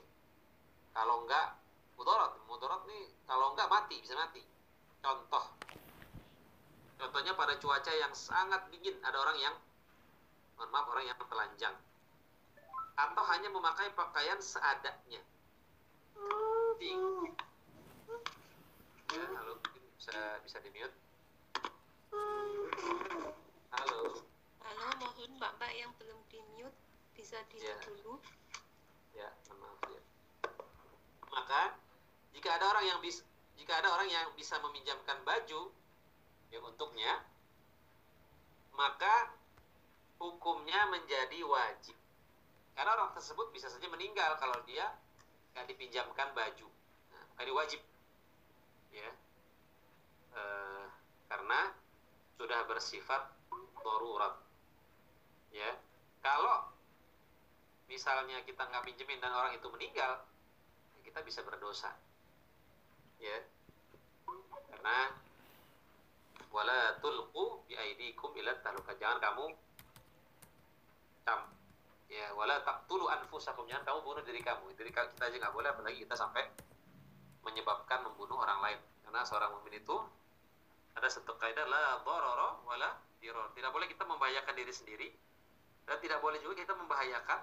Kalau 0.93 1.25
enggak 1.27 1.59
mudorot, 1.95 2.43
mudorot 2.51 2.83
nih 2.91 3.11
kalau 3.27 3.55
enggak 3.55 3.71
mati 3.71 3.97
bisa 4.03 4.15
mati. 4.19 4.43
Contoh, 5.03 5.43
contohnya 6.99 7.35
pada 7.35 7.59
cuaca 7.59 7.91
yang 7.91 8.15
sangat 8.15 8.71
dingin 8.71 8.95
ada 9.03 9.19
orang 9.19 9.39
yang, 9.43 9.55
mohon 10.55 10.71
maaf 10.71 10.87
orang 10.95 11.11
yang 11.11 11.19
telanjang 11.19 11.75
atau 12.93 13.23
hanya 13.35 13.49
memakai 13.51 13.91
pakaian 13.97 14.39
seadanya. 14.39 15.23
Ding. 16.79 17.35
Ya, 19.13 19.25
halo, 19.39 19.61
bisa 19.99 20.15
bisa 20.45 20.57
di 20.63 20.71
mute. 20.73 20.97
Halo. 22.13 24.05
Halo, 24.61 24.87
mohon 25.01 25.33
Bapak 25.41 25.73
yang 25.73 25.89
belum 25.97 26.21
di 26.29 26.45
mute 26.53 26.77
bisa 27.17 27.41
di 27.49 27.57
mute 27.57 27.73
Ya. 27.73 27.77
dulu. 27.89 28.15
Ya, 29.17 29.29
maaf 29.57 29.81
ya. 29.89 30.03
Maka 31.33 31.63
jika 32.37 32.61
ada 32.61 32.69
orang 32.69 32.85
yang 32.85 33.01
bisa 33.01 33.25
jika 33.57 33.81
ada 33.81 33.89
orang 33.97 34.13
yang 34.13 34.29
bisa 34.37 34.61
meminjamkan 34.61 35.25
baju 35.25 35.73
ya 36.53 36.59
untuknya, 36.61 37.25
maka 38.77 39.33
hukumnya 40.21 40.93
menjadi 40.93 41.41
wajib. 41.49 41.97
Karena 42.77 42.93
orang 42.93 43.17
tersebut 43.17 43.49
bisa 43.57 43.73
saja 43.73 43.89
meninggal 43.89 44.37
kalau 44.37 44.61
dia 44.69 44.85
nggak 45.57 45.65
dipinjamkan 45.65 46.29
baju. 46.37 46.69
Nah, 47.09 47.23
maka 47.33 47.41
dia 47.41 47.57
wajib. 47.57 47.81
Ya. 48.93 49.09
Eh, 50.37 50.87
karena 51.33 51.73
sudah 52.37 52.65
bersifat 52.69 53.33
darurat. 53.83 54.35
Ya. 55.53 55.77
Kalau 56.23 56.71
misalnya 57.91 58.41
kita 58.47 58.63
nggak 58.63 58.85
pinjemin 58.87 59.19
dan 59.21 59.35
orang 59.35 59.53
itu 59.59 59.67
meninggal, 59.69 60.23
kita 61.03 61.21
bisa 61.27 61.43
berdosa. 61.43 61.93
Ya. 63.19 63.43
Karena 64.71 65.13
wala 66.53 66.99
tulqu 67.03 67.67
bi 67.69 67.75
aidikum 67.77 68.33
ila 68.39 68.57
taluka. 68.63 68.95
Jangan 68.97 69.19
kamu 69.21 69.47
cam 71.23 71.41
ya 72.13 72.29
wala 72.37 72.61
taqtulu 72.61 73.09
anfusakum 73.09 73.65
jangan 73.65 73.89
kamu 73.89 73.99
bunuh 74.05 74.23
diri 74.27 74.45
kamu 74.45 74.75
diri 74.77 74.91
kita 74.93 75.23
aja 75.23 75.37
nggak 75.39 75.55
boleh 75.55 75.71
apalagi 75.73 76.05
kita 76.05 76.13
sampai 76.19 76.45
menyebabkan 77.41 78.05
membunuh 78.05 78.37
orang 78.43 78.61
lain 78.61 78.79
karena 79.07 79.25
seorang 79.25 79.55
mukmin 79.55 79.81
itu 79.81 79.97
ada 80.93 81.09
satu 81.09 81.35
kaidah 81.41 81.65
la 81.67 82.01
darara 82.05 82.61
wala 82.69 82.91
dirar. 83.23 83.49
Tidak 83.57 83.71
boleh 83.73 83.89
kita 83.89 84.05
membahayakan 84.05 84.55
diri 84.55 84.73
sendiri 84.73 85.09
dan 85.89 85.97
tidak 85.99 86.21
boleh 86.21 86.39
juga 86.45 86.59
kita 86.63 86.75
membahayakan 86.77 87.41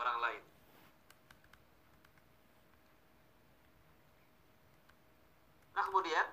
orang 0.00 0.18
lain. 0.22 0.42
Nah, 5.76 5.82
kemudian 5.86 6.26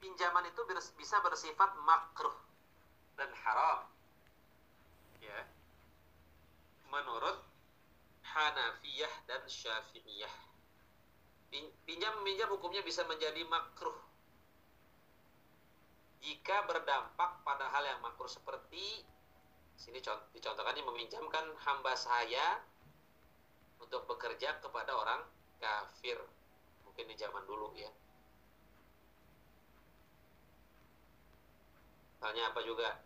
pinjaman 0.00 0.46
itu 0.48 0.60
bisa 0.94 1.16
bersifat 1.20 1.70
makruh 1.84 2.34
dan 3.18 3.30
haram. 3.44 3.86
Ya. 5.20 5.44
Menurut 6.88 7.44
Hanafiyah 8.30 9.14
dan 9.26 9.42
Syafi'iyah. 9.44 10.34
Pin- 11.50 11.74
Pinjam-pinjam 11.82 12.48
hukumnya 12.54 12.80
bisa 12.86 13.02
menjadi 13.10 13.42
makruh 13.50 14.09
jika 16.30 16.62
berdampak 16.62 17.42
pada 17.42 17.66
hal 17.74 17.82
yang 17.82 17.98
makruh 18.06 18.30
seperti 18.30 19.02
sini 19.74 19.98
cont- 19.98 20.30
dicontohkan 20.30 20.78
ini 20.78 20.86
meminjamkan 20.86 21.42
hamba 21.66 21.98
saya 21.98 22.62
untuk 23.82 24.06
bekerja 24.06 24.62
kepada 24.62 24.94
orang 24.94 25.26
kafir. 25.58 26.22
Mungkin 26.86 27.10
di 27.10 27.18
zaman 27.18 27.42
dulu 27.50 27.74
ya. 27.74 27.90
Misalnya 32.14 32.54
apa 32.54 32.62
juga? 32.62 33.02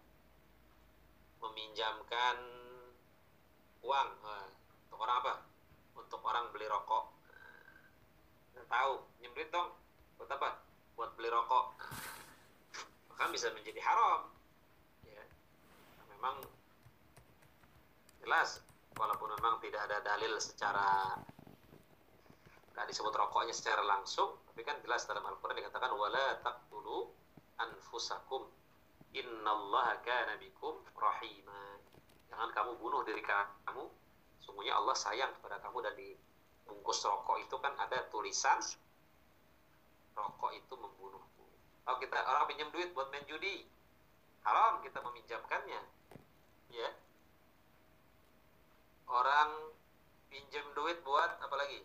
Meminjamkan 1.40 2.36
uang 3.80 4.08
Wah, 4.20 4.48
untuk 4.84 5.00
orang 5.00 5.16
apa? 5.24 5.34
Untuk 5.96 6.20
orang 6.20 6.52
beli 6.52 6.68
rokok. 6.68 7.08
Nggak 8.52 8.68
tahu 8.68 8.92
duit 9.32 9.48
dong. 9.48 9.72
Buat 10.20 10.28
apa? 10.36 10.60
Buat 10.92 11.16
beli 11.16 11.32
rokok 11.32 11.72
maka 13.14 13.30
bisa 13.30 13.47
menjadi 13.54 13.78
haram. 13.78 14.26
Ya. 15.06 15.23
Nah, 16.02 16.06
memang 16.18 16.37
jelas 18.18 18.59
walaupun 18.99 19.30
memang 19.38 19.62
tidak 19.62 19.87
ada 19.87 20.02
dalil 20.02 20.35
secara 20.42 21.14
nggak 22.75 22.90
disebut 22.90 23.14
rokoknya 23.14 23.54
secara 23.54 23.87
langsung 23.87 24.35
tapi 24.50 24.66
kan 24.66 24.83
jelas 24.83 25.06
dalam 25.06 25.23
Al-Quran 25.23 25.62
dikatakan 25.62 25.94
wala 25.94 26.42
taqtulu 26.42 27.06
anfusakum 27.62 28.50
innallaha 29.14 30.02
kana 30.02 30.35
bikum 30.42 30.83
rahima. 30.99 31.78
Jangan 32.35 32.50
kamu 32.50 32.83
bunuh 32.83 33.06
diri 33.06 33.23
kamu 33.23 33.87
sungguhnya 34.42 34.75
Allah 34.75 34.99
sayang 34.99 35.30
kepada 35.38 35.62
kamu 35.62 35.87
dan 35.87 35.94
di 35.94 36.18
bungkus 36.66 36.99
rokok 37.06 37.38
itu 37.47 37.54
kan 37.62 37.78
ada 37.78 38.11
tulisan 38.11 38.59
rokok 40.18 40.50
itu 40.54 40.75
membunuhmu 40.75 41.33
kalau 41.84 42.00
kita 42.00 42.16
orang 42.16 42.48
pinjam 42.48 42.72
duit 42.72 42.88
buat 42.96 43.12
main 43.12 43.24
judi. 43.28 43.68
Haram 44.40 44.80
kita 44.80 45.04
meminjamkannya. 45.04 45.80
Ya. 46.72 46.90
Orang 49.04 49.76
pinjam 50.32 50.64
duit 50.72 51.04
buat 51.04 51.36
apa 51.44 51.54
lagi? 51.60 51.84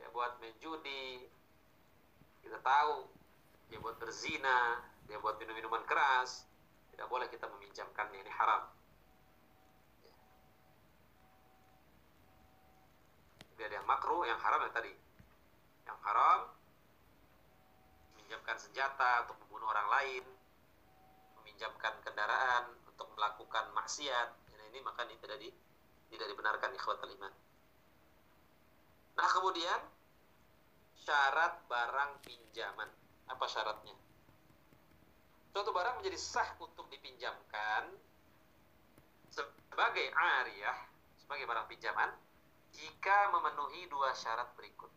Ya 0.00 0.08
buat 0.16 0.40
main 0.40 0.56
judi. 0.64 1.28
Kita 2.40 2.56
tahu. 2.64 3.04
Dia 3.68 3.78
buat 3.84 4.00
berzina. 4.00 4.80
Dia 5.04 5.20
buat 5.20 5.36
minum 5.36 5.52
minuman 5.60 5.84
keras. 5.84 6.48
Tidak 6.96 7.04
boleh 7.12 7.28
kita 7.28 7.44
meminjamkannya. 7.44 8.24
Ini 8.24 8.32
haram. 8.32 8.64
Jadi 13.54 13.60
ada 13.60 13.74
yang 13.76 13.86
makruh 13.86 14.24
yang 14.24 14.40
haram 14.40 14.64
yang 14.64 14.72
tadi. 14.72 14.92
Yang 15.84 15.98
haram 16.00 16.53
meminjamkan 18.34 18.58
senjata 18.58 19.30
untuk 19.30 19.38
membunuh 19.46 19.70
orang 19.70 19.86
lain 19.94 20.24
meminjamkan 21.38 22.02
kendaraan 22.02 22.66
untuk 22.82 23.06
melakukan 23.14 23.70
maksiat. 23.78 24.28
Nah, 24.34 24.66
ini 24.74 24.82
maka 24.82 25.06
ini 25.06 25.14
tidak 25.22 25.38
di, 25.38 25.54
tidak 26.10 26.26
dibenarkan 26.34 26.74
ikhwatul 26.74 27.14
iman. 27.14 27.30
Nah 29.14 29.28
kemudian 29.30 29.78
syarat 30.98 31.62
barang 31.70 32.26
pinjaman. 32.26 32.90
Apa 33.30 33.46
syaratnya? 33.46 33.94
Suatu 35.54 35.70
barang 35.70 36.02
menjadi 36.02 36.18
sah 36.18 36.58
untuk 36.58 36.90
dipinjamkan 36.90 37.86
sebagai 39.30 40.10
ariyah 40.10 40.78
sebagai 41.22 41.46
barang 41.46 41.70
pinjaman 41.70 42.10
jika 42.74 43.30
memenuhi 43.30 43.86
dua 43.86 44.10
syarat 44.10 44.50
berikut 44.58 44.90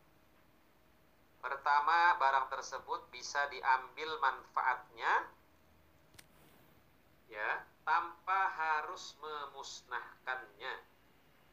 Pertama, 1.37 2.17
barang 2.17 2.47
tersebut 2.49 3.13
bisa 3.13 3.45
diambil 3.53 4.17
manfaatnya 4.17 5.29
ya, 7.29 7.63
tanpa 7.85 8.39
harus 8.57 9.15
memusnahkannya 9.21 10.73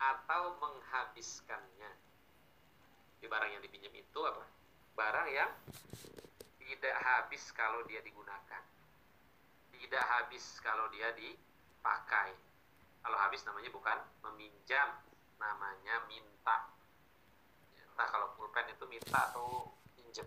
atau 0.01 0.57
menghabiskannya. 0.59 1.92
Di 3.20 3.27
barang 3.29 3.51
yang 3.57 3.62
dipinjam 3.62 3.92
itu 3.94 4.20
apa? 4.25 4.44
Barang 4.94 5.29
yang 5.31 5.51
tidak 6.59 6.97
habis 7.01 7.44
kalau 7.53 7.85
dia 7.85 8.01
digunakan. 8.01 8.62
Tidak 9.73 10.05
habis 10.05 10.59
kalau 10.64 10.88
dia 10.90 11.12
dipakai. 11.12 12.33
Kalau 13.05 13.18
habis 13.20 13.44
namanya 13.44 13.68
bukan 13.68 13.99
meminjam, 14.25 14.97
namanya 15.37 16.09
minta 16.09 16.74
entah 17.95 18.11
kalau 18.11 18.35
pulpen 18.35 18.67
itu 18.67 18.83
minta 18.91 19.31
atau 19.31 19.71
pinjem 19.95 20.27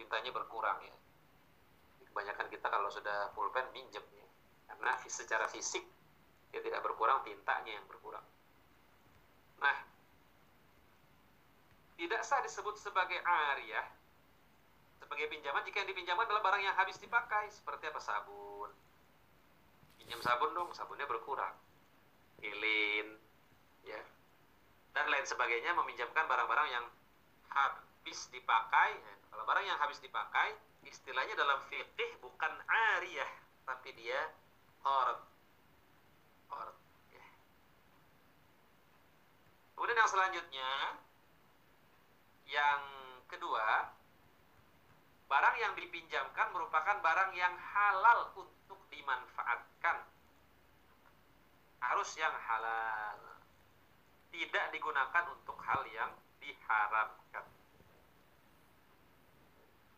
mintanya 0.00 0.32
berkurang 0.32 0.80
ya. 0.80 0.96
Kebanyakan 2.08 2.48
kita 2.48 2.66
kalau 2.72 2.88
sudah 2.88 3.28
pulpen 3.36 3.68
minjem 3.76 4.00
ya. 4.16 4.26
Karena 4.72 4.96
secara 5.04 5.44
fisik 5.52 5.84
dia 6.48 6.64
tidak 6.64 6.80
berkurang 6.80 7.20
tintanya 7.20 7.76
yang 7.76 7.84
berkurang. 7.84 8.24
Nah 9.60 9.76
tidak 12.00 12.24
sah 12.24 12.40
disebut 12.40 12.80
sebagai 12.80 13.20
ariyah. 13.20 13.84
Sebagai 14.96 15.28
pinjaman 15.28 15.60
jika 15.68 15.84
yang 15.84 15.90
dipinjamkan 15.92 16.24
adalah 16.24 16.40
barang 16.40 16.62
yang 16.64 16.76
habis 16.80 16.96
dipakai 16.96 17.52
seperti 17.52 17.92
apa? 17.92 18.00
Sabun. 18.00 18.72
Pinjam 20.00 20.24
sabun 20.24 20.56
dong 20.56 20.72
sabunnya 20.72 21.04
berkurang. 21.04 21.52
Lilin 22.40 23.20
ya. 23.84 24.00
Dan 24.96 25.12
lain 25.12 25.26
sebagainya 25.28 25.76
meminjamkan 25.76 26.24
barang-barang 26.24 26.68
yang 26.72 26.84
habis 27.54 28.28
dipakai. 28.34 28.90
Nah, 28.98 29.16
kalau 29.30 29.44
barang 29.46 29.64
yang 29.64 29.78
habis 29.78 30.02
dipakai, 30.02 30.58
istilahnya 30.84 31.34
dalam 31.38 31.62
fikih 31.70 32.10
bukan 32.20 32.52
ariyah, 32.66 33.30
tapi 33.64 33.94
dia 33.94 34.20
qard. 34.82 35.22
Qard. 36.50 36.76
Ya. 37.14 37.26
Kemudian 39.78 39.98
yang 39.98 40.10
selanjutnya, 40.10 40.70
yang 42.50 42.82
kedua, 43.30 43.94
barang 45.30 45.56
yang 45.56 45.72
dipinjamkan 45.78 46.52
merupakan 46.52 47.00
barang 47.00 47.32
yang 47.34 47.54
halal 47.56 48.34
untuk 48.36 48.78
dimanfaatkan. 48.92 50.04
Harus 51.84 52.10
yang 52.16 52.32
halal 52.32 53.20
tidak 54.34 54.66
digunakan 54.74 55.24
untuk 55.30 55.56
hal 55.62 55.84
yang 55.94 56.10
diharamkan. 56.44 57.46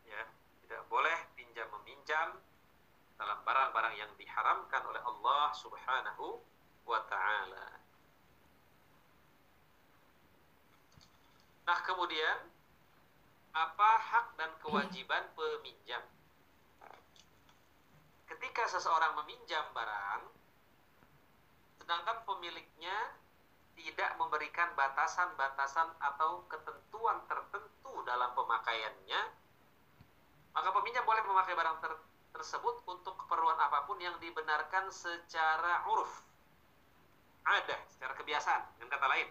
Ya, 0.07 0.23
tidak 0.63 0.81
boleh 0.87 1.17
pinjam 1.35 1.67
meminjam 1.79 2.39
dalam 3.19 3.39
barang-barang 3.43 3.95
yang 3.99 4.11
diharamkan 4.15 4.81
oleh 4.87 5.03
Allah 5.03 5.51
Subhanahu 5.51 6.39
wa 6.87 7.03
taala. 7.11 7.67
Nah, 11.67 11.79
kemudian 11.83 12.47
apa 13.51 13.91
hak 13.99 14.27
dan 14.39 14.55
kewajiban 14.63 15.27
peminjam? 15.35 15.99
Ketika 18.27 18.63
seseorang 18.71 19.19
meminjam 19.19 19.67
barang 19.75 20.31
sedangkan 21.83 22.23
pemiliknya 22.23 23.15
tidak 23.77 24.17
memberikan 24.17 24.73
batasan-batasan 24.73 25.85
atau 26.01 26.41
ketentuan 26.49 27.21
tertentu 27.29 27.93
dalam 28.09 28.33
pemakaiannya, 28.33 29.21
maka 30.57 30.69
peminjam 30.73 31.05
boleh 31.05 31.21
memakai 31.21 31.53
barang 31.53 31.77
ter 31.85 31.93
tersebut 32.33 32.85
untuk 32.85 33.17
keperluan 33.25 33.57
apa 33.57 33.85
pun 33.89 33.97
yang 33.97 34.13
dibenarkan 34.21 34.89
secara 34.93 35.85
uruf. 35.89 36.21
Ada, 37.45 37.77
secara 37.89 38.13
kebiasaan. 38.13 38.77
Dengan 38.77 38.93
kata 38.93 39.07
lain, 39.09 39.27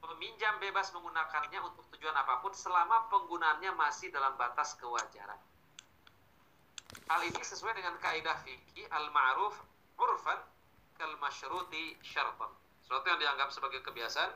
peminjam 0.00 0.56
bebas 0.64 0.92
menggunakannya 0.96 1.60
untuk 1.60 1.84
tujuan 1.96 2.16
apa 2.16 2.40
pun 2.40 2.56
selama 2.56 3.08
penggunaannya 3.12 3.72
masih 3.76 4.08
dalam 4.08 4.32
batas 4.40 4.76
kewajaran. 4.80 5.36
Hal 7.04 7.20
ini 7.20 7.40
sesuai 7.40 7.76
dengan 7.76 8.00
kaidah 8.00 8.38
fikih 8.48 8.88
al-ma'ruf 8.88 9.56
urfan 10.00 10.40
kal 10.96 11.12
masyruti 11.20 11.98
syartan 12.00 12.48
sesuatu 12.84 13.06
yang 13.08 13.20
dianggap 13.20 13.48
sebagai 13.48 13.80
kebiasaan 13.80 14.30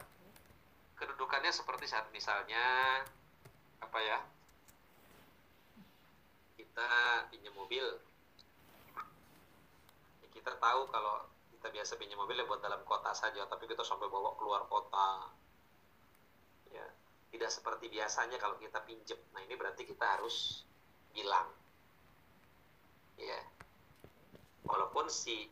kedudukannya 0.99 1.53
seperti 1.55 1.87
saat 1.87 2.09
misalnya 2.11 3.05
apa 3.79 3.99
ya 4.03 4.19
kita 6.59 6.89
pinjam 7.31 7.55
mobil. 7.59 7.87
Ya, 10.23 10.29
kita 10.35 10.59
tahu 10.59 10.81
kalau 10.91 11.27
kita 11.55 11.69
biasa 11.75 11.99
pinjam 11.99 12.19
mobil 12.19 12.39
ya 12.39 12.47
buat 12.47 12.63
dalam 12.63 12.83
kota 12.87 13.11
saja 13.15 13.47
tapi 13.47 13.67
kita 13.71 13.83
sampai 13.83 14.07
bawa 14.11 14.35
keluar 14.39 14.67
kota. 14.67 15.31
Ya 16.71 16.87
tidak 17.35 17.51
seperti 17.53 17.93
biasanya 17.93 18.41
kalau 18.41 18.57
kita 18.57 18.81
pinjam. 18.89 19.19
Nah 19.37 19.45
ini 19.45 19.55
berarti 19.55 19.85
kita 19.85 20.19
harus 20.19 20.65
bilang. 21.13 21.51
Ya. 23.19 23.43
Walaupun 24.65 25.11
si 25.11 25.51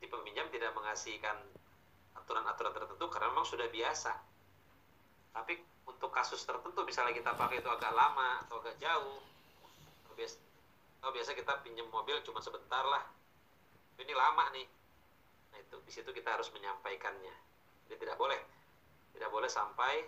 si 0.00 0.04
peminjam 0.08 0.48
tidak 0.48 0.72
mengasihkan 0.72 1.36
aturan-aturan 2.30 2.70
tertentu 2.70 3.10
karena 3.10 3.26
memang 3.34 3.42
sudah 3.42 3.66
biasa. 3.66 4.14
Tapi 5.34 5.58
untuk 5.82 6.14
kasus 6.14 6.38
tertentu 6.46 6.86
misalnya 6.86 7.10
kita 7.10 7.34
pakai 7.34 7.58
itu 7.58 7.66
agak 7.66 7.90
lama 7.90 8.46
atau 8.46 8.62
agak 8.62 8.78
jauh, 8.78 9.18
bias, 10.14 10.38
Oh 11.02 11.10
biasa 11.10 11.34
kita 11.34 11.58
pinjam 11.66 11.90
mobil 11.90 12.22
cuma 12.22 12.38
sebentar 12.38 12.86
lah. 12.86 13.02
Ini 13.98 14.14
lama 14.14 14.46
nih. 14.54 14.68
Nah 15.50 15.58
itu 15.58 15.76
di 15.82 15.90
situ 15.90 16.06
kita 16.14 16.38
harus 16.38 16.46
menyampaikannya. 16.54 17.34
Jadi 17.90 17.98
tidak 17.98 18.14
boleh, 18.14 18.38
tidak 19.18 19.30
boleh 19.34 19.50
sampai 19.50 20.06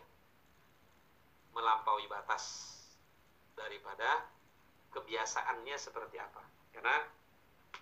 melampaui 1.51 2.07
batas 2.07 2.71
daripada 3.59 4.31
kebiasaannya 4.95 5.75
seperti 5.75 6.23
apa. 6.23 6.45
Karena 6.71 7.03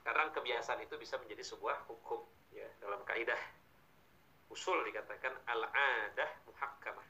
kadang 0.01 0.33
kebiasaan 0.33 0.81
itu 0.81 0.97
bisa 0.97 1.21
menjadi 1.21 1.45
sebuah 1.45 1.85
hukum 1.93 2.25
ya 2.57 2.67
dalam 2.81 3.05
kaidah 3.05 3.60
usul 4.51 4.83
dikatakan 4.83 5.33
al-adah 5.47 6.31
muhakkamah. 6.51 7.07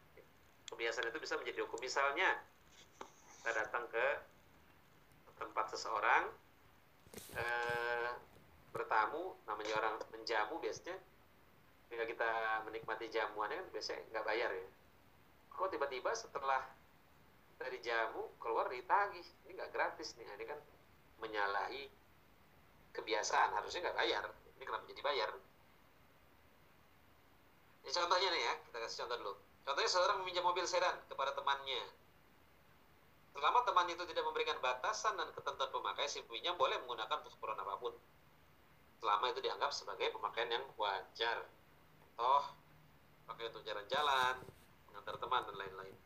Kebiasaan 0.71 1.11
itu 1.11 1.19
bisa 1.19 1.35
menjadi 1.41 1.67
hukum. 1.67 1.81
Misalnya 1.83 2.39
kita 3.41 3.51
datang 3.57 3.89
ke 3.89 4.07
tempat 5.41 5.73
seseorang 5.73 6.29
eh, 7.35 8.11
bertamu, 8.71 9.35
namanya 9.49 9.75
orang 9.81 9.95
menjamu 10.15 10.61
biasanya 10.61 10.95
ketika 11.91 12.05
kita 12.07 12.31
menikmati 12.71 13.11
jamuannya 13.11 13.59
kan 13.59 13.69
biasanya 13.75 14.01
nggak 14.15 14.25
bayar 14.29 14.51
ya. 14.55 14.67
Kok 15.51 15.69
tiba-tiba 15.75 16.15
setelah 16.15 16.63
dari 17.59 17.83
jamu 17.83 18.31
keluar 18.39 18.71
ditagih, 18.71 19.27
ini 19.49 19.59
nggak 19.59 19.73
gratis 19.75 20.15
nih, 20.15 20.25
ini 20.25 20.47
kan 20.47 20.61
menyalahi 21.19 21.91
kebiasaan 22.95 23.59
harusnya 23.59 23.91
nggak 23.91 23.99
bayar. 23.99 24.25
Ini 24.55 24.63
kenapa 24.63 24.85
jadi 24.87 25.03
bayar? 25.03 25.31
Ini 27.81 27.91
contohnya 27.91 28.29
nih 28.29 28.43
ya, 28.45 28.55
kita 28.69 28.77
kasih 28.85 28.99
contoh 29.05 29.17
dulu. 29.21 29.35
Contohnya 29.65 29.91
seorang 29.91 30.17
meminjam 30.21 30.45
mobil 30.45 30.65
sedan 30.69 30.97
kepada 31.09 31.33
temannya. 31.33 31.83
Selama 33.31 33.63
teman 33.63 33.87
itu 33.89 34.03
tidak 34.11 34.25
memberikan 34.27 34.59
batasan 34.59 35.15
dan 35.15 35.31
ketentuan 35.31 35.71
pemakai, 35.71 36.11
si 36.11 36.21
peminjam 36.27 36.59
boleh 36.59 36.77
menggunakan 36.83 37.23
keperluan 37.23 37.61
apa 37.63 37.75
pun. 37.79 37.95
Selama 39.01 39.25
itu 39.33 39.41
dianggap 39.41 39.71
sebagai 39.73 40.13
pemakaian 40.13 40.51
yang 40.61 40.65
wajar. 40.77 41.49
Toh, 42.21 42.45
pakai 43.25 43.49
untuk 43.49 43.65
jalan-jalan, 43.65 44.45
mengantar 44.91 45.17
teman, 45.17 45.43
dan 45.49 45.57
lain-lain. 45.57 45.97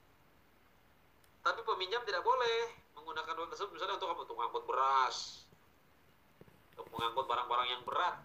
Tapi 1.43 1.61
peminjam 1.67 2.07
tidak 2.07 2.23
boleh 2.23 2.71
menggunakan 2.95 3.35
uang 3.35 3.51
tersebut 3.51 3.73
misalnya? 3.75 3.99
Untuk 3.99 4.37
mengangkut 4.37 4.65
beras, 4.69 5.45
untuk 6.73 6.87
mengangkut 6.95 7.27
barang-barang 7.27 7.69
yang 7.69 7.83
berat, 7.83 8.17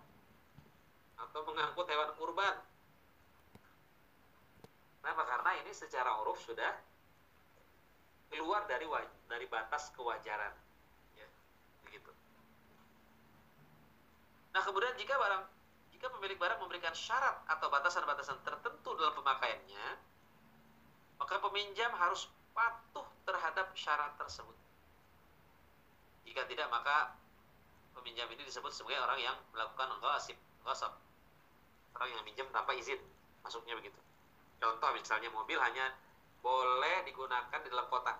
atau 1.17 1.39
mengangkut 1.49 1.87
hewan 1.89 2.09
kurban. 2.15 2.55
Kenapa? 4.99 5.23
Karena 5.23 5.51
ini 5.63 5.71
secara 5.71 6.19
uruf 6.23 6.39
sudah 6.43 6.75
keluar 8.29 8.67
dari 8.69 8.85
dari 9.25 9.45
batas 9.49 9.89
kewajaran. 9.95 10.53
Ya, 11.15 11.27
begitu. 11.87 12.11
Nah, 14.53 14.61
kemudian 14.61 14.93
jika 14.99 15.17
barang 15.17 15.43
jika 15.95 16.07
pemilik 16.15 16.37
barang 16.39 16.59
memberikan 16.63 16.95
syarat 16.95 17.43
atau 17.47 17.67
batasan-batasan 17.67 18.39
tertentu 18.43 18.95
dalam 18.95 19.11
pemakaiannya, 19.19 19.85
maka 21.19 21.35
peminjam 21.43 21.91
harus 21.99 22.31
patuh 22.55 23.03
terhadap 23.27 23.75
syarat 23.75 24.15
tersebut. 24.15 24.55
Jika 26.23 26.47
tidak, 26.47 26.71
maka 26.71 27.19
peminjam 27.97 28.31
ini 28.31 28.47
disebut 28.47 28.71
sebagai 28.71 29.01
orang 29.03 29.19
yang 29.19 29.35
melakukan 29.51 29.91
ghasib, 29.99 30.37
ghasab. 30.63 30.95
Orang 31.99 32.09
yang 32.15 32.23
minjam 32.23 32.47
tanpa 32.55 32.71
izin, 32.77 33.01
masuknya 33.43 33.75
begitu. 33.75 33.99
Contoh 34.59 34.89
misalnya 34.91 35.31
mobil 35.31 35.55
hanya 35.55 35.95
boleh 36.43 37.07
digunakan 37.07 37.59
di 37.63 37.69
dalam 37.71 37.87
kota. 37.87 38.19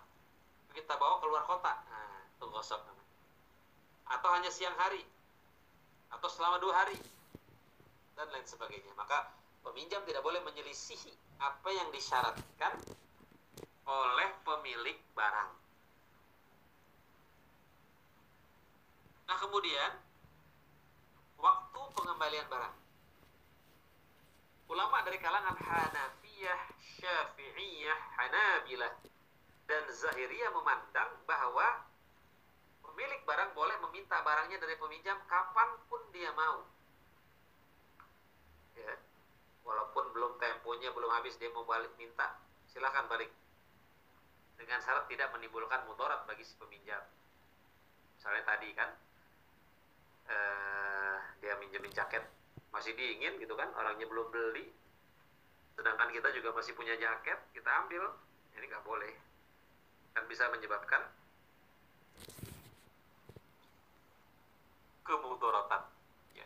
Kita 0.72 0.96
bawa 0.96 1.20
keluar 1.20 1.44
kota, 1.44 1.84
nah, 1.92 2.24
itu 2.32 2.46
gosok 2.48 2.80
namanya. 2.88 3.16
Atau 4.16 4.30
hanya 4.32 4.50
siang 4.50 4.76
hari, 4.80 5.04
atau 6.16 6.30
selama 6.32 6.64
dua 6.64 6.74
hari, 6.84 6.98
dan 8.16 8.28
lain 8.32 8.48
sebagainya. 8.48 8.92
Maka 8.96 9.32
peminjam 9.64 10.04
tidak 10.08 10.24
boleh 10.24 10.40
menyelisihi 10.44 11.12
apa 11.40 11.70
yang 11.72 11.88
disyaratkan 11.92 12.74
oleh 13.88 14.30
pemilik 14.44 14.98
barang. 15.16 15.52
Nah 19.30 19.38
kemudian 19.40 19.92
waktu 21.40 21.82
pengembalian 21.96 22.48
barang. 22.52 22.76
Ulama 24.70 25.02
dari 25.02 25.18
kalangan 25.18 25.58
Hanafiyah, 26.40 26.64
Syafi'iyah, 27.04 28.00
Hanabilah 28.16 28.94
dan 29.68 29.84
Zahiriyah 29.92 30.56
memandang 30.56 31.12
bahwa 31.28 31.84
pemilik 32.80 33.20
barang 33.28 33.52
boleh 33.52 33.76
meminta 33.84 34.24
barangnya 34.24 34.56
dari 34.56 34.80
peminjam 34.80 35.20
kapan 35.28 35.68
pun 35.92 36.00
dia 36.16 36.32
mau. 36.32 36.64
Ya. 38.80 38.96
Walaupun 39.68 40.16
belum 40.16 40.40
temponya 40.40 40.96
belum 40.96 41.12
habis 41.12 41.36
dia 41.36 41.52
mau 41.52 41.68
balik 41.68 41.92
minta, 42.00 42.40
silahkan 42.72 43.04
balik. 43.12 43.28
Dengan 44.56 44.80
syarat 44.80 45.12
tidak 45.12 45.36
menimbulkan 45.36 45.84
mudarat 45.92 46.24
bagi 46.24 46.48
si 46.48 46.56
peminjam. 46.56 47.04
Misalnya 48.16 48.48
tadi 48.48 48.72
kan 48.80 48.96
eh, 50.32 51.18
dia 51.44 51.60
minjemin 51.60 51.92
jaket 51.92 52.24
masih 52.72 52.96
dingin 52.96 53.36
gitu 53.44 53.60
kan, 53.60 53.76
orangnya 53.76 54.08
belum 54.08 54.32
beli, 54.32 54.72
sedangkan 55.80 56.12
kita 56.12 56.28
juga 56.36 56.52
masih 56.52 56.76
punya 56.76 56.92
jaket 57.00 57.40
kita 57.56 57.72
ambil. 57.88 58.12
Ini 58.60 58.68
nggak 58.68 58.84
boleh. 58.84 59.16
Kan 60.12 60.28
bisa 60.28 60.52
menyebabkan 60.52 61.08
kemudaratan. 65.08 65.82
Ya. 66.36 66.46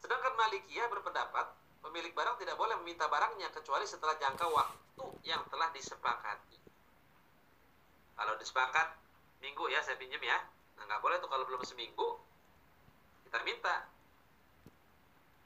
sedangkan 0.00 0.32
Malikiyah 0.38 0.88
berpendapat 0.88 1.52
pemilik 1.82 2.14
barang 2.14 2.38
tidak 2.38 2.54
boleh 2.54 2.78
meminta 2.80 3.10
barangnya 3.10 3.50
kecuali 3.50 3.84
setelah 3.84 4.14
jangka 4.16 4.46
waktu 4.46 5.04
yang 5.26 5.42
telah 5.50 5.68
disepakati. 5.74 6.62
Kalau 8.14 8.34
disepakat 8.38 8.94
minggu 9.42 9.66
ya 9.66 9.82
saya 9.82 9.98
pinjam 9.98 10.22
ya. 10.22 10.38
Nah 10.78 10.86
nggak 10.86 11.02
boleh 11.02 11.18
tuh 11.18 11.26
kalau 11.26 11.42
belum 11.42 11.66
seminggu 11.66 12.22
kita 13.26 13.42
minta 13.42 13.97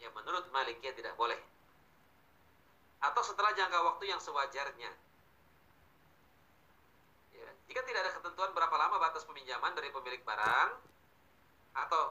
yang 0.02 0.12
menurut 0.18 0.50
Malikiyah 0.50 0.98
tidak 0.98 1.14
boleh. 1.14 1.38
Atau 2.98 3.22
setelah 3.22 3.54
jangka 3.54 3.78
waktu 3.86 4.10
yang 4.10 4.18
sewajarnya. 4.18 4.90
Ya, 7.32 7.48
jika 7.70 7.80
tidak 7.86 8.00
ada 8.06 8.12
ketentuan 8.18 8.50
berapa 8.50 8.74
lama 8.74 8.98
batas 8.98 9.22
peminjaman 9.22 9.78
dari 9.78 9.94
pemilik 9.94 10.22
barang, 10.26 10.70
atau 11.72 12.02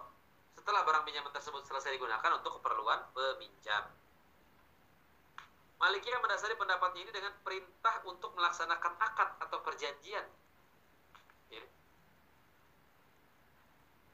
setelah 0.56 0.82
barang 0.88 1.04
pinjaman 1.04 1.32
tersebut 1.36 1.64
selesai 1.68 1.96
digunakan 1.96 2.32
untuk 2.40 2.60
keperluan 2.60 3.00
peminjam. 3.12 3.92
Malikiyah 5.82 6.22
mendasari 6.22 6.54
pendapatnya 6.56 7.10
ini 7.10 7.12
dengan 7.12 7.34
perintah 7.42 8.06
untuk 8.06 8.38
melaksanakan 8.38 8.94
akad 9.02 9.30
atau 9.42 9.58
perjanjian. 9.66 10.26
Ya. 11.50 11.66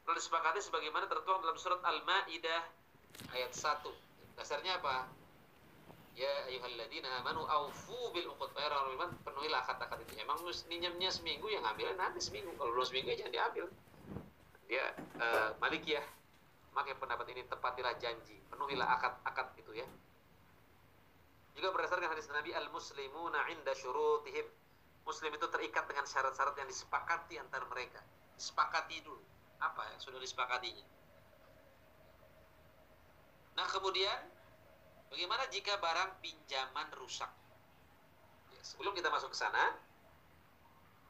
Lalu 0.08 0.16
disepakati 0.16 0.64
sebagaimana 0.64 1.04
tertuang 1.04 1.44
dalam 1.44 1.60
surat 1.60 1.84
Al-Ma'idah 1.84 2.77
ayat 3.34 3.52
1. 3.52 3.84
Dasarnya 4.38 4.78
apa? 4.78 5.10
Ya 6.18 6.30
ayyuhalladzina 6.50 7.22
amanu 7.22 7.46
aufu 7.46 8.10
bil 8.10 8.26
uqud 8.34 8.50
fa 8.50 8.66
orang 8.66 9.14
penuhilah 9.22 9.62
kata-kata 9.66 10.02
itu. 10.02 10.18
Emang 10.18 10.42
minjamnya 10.66 11.10
seminggu 11.14 11.46
yang 11.46 11.62
ambil 11.62 11.94
nanti 11.94 12.18
seminggu. 12.18 12.50
Kalau 12.58 12.74
belum 12.74 12.86
seminggu 12.86 13.14
jangan 13.14 13.34
diambil. 13.34 13.66
Dia 14.66 14.84
uh, 15.22 15.54
Malikiyah 15.62 16.18
maka 16.78 16.94
pendapat 16.94 17.26
ini 17.34 17.42
tepatilah 17.50 17.98
janji, 17.98 18.38
penuhilah 18.54 18.86
akad-akad 18.86 19.50
itu 19.58 19.82
ya. 19.82 19.86
Juga 21.58 21.74
berdasarkan 21.74 22.14
hadis 22.14 22.30
Nabi 22.30 22.54
al-muslimuna 22.54 23.50
inda 23.50 23.74
syurutihim. 23.74 24.46
Muslim 25.02 25.34
itu 25.34 25.50
terikat 25.50 25.90
dengan 25.90 26.06
syarat-syarat 26.06 26.54
yang 26.54 26.70
disepakati 26.70 27.34
antar 27.40 27.66
mereka. 27.66 27.98
Disepakati 28.38 29.02
dulu. 29.02 29.18
Apa 29.58 29.90
yang 29.90 29.98
sudah 29.98 30.22
disepakatinya? 30.22 30.86
Nah 33.58 33.66
kemudian 33.74 34.18
bagaimana 35.10 35.50
jika 35.50 35.74
barang 35.82 36.22
pinjaman 36.22 36.94
rusak? 36.94 37.26
Ya, 38.54 38.62
sebelum 38.62 38.94
kita 38.94 39.10
masuk 39.10 39.34
ke 39.34 39.38
sana, 39.42 39.74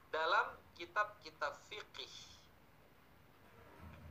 dalam 0.09 0.57
kitab-kitab 0.73 1.61
fikih 1.69 2.09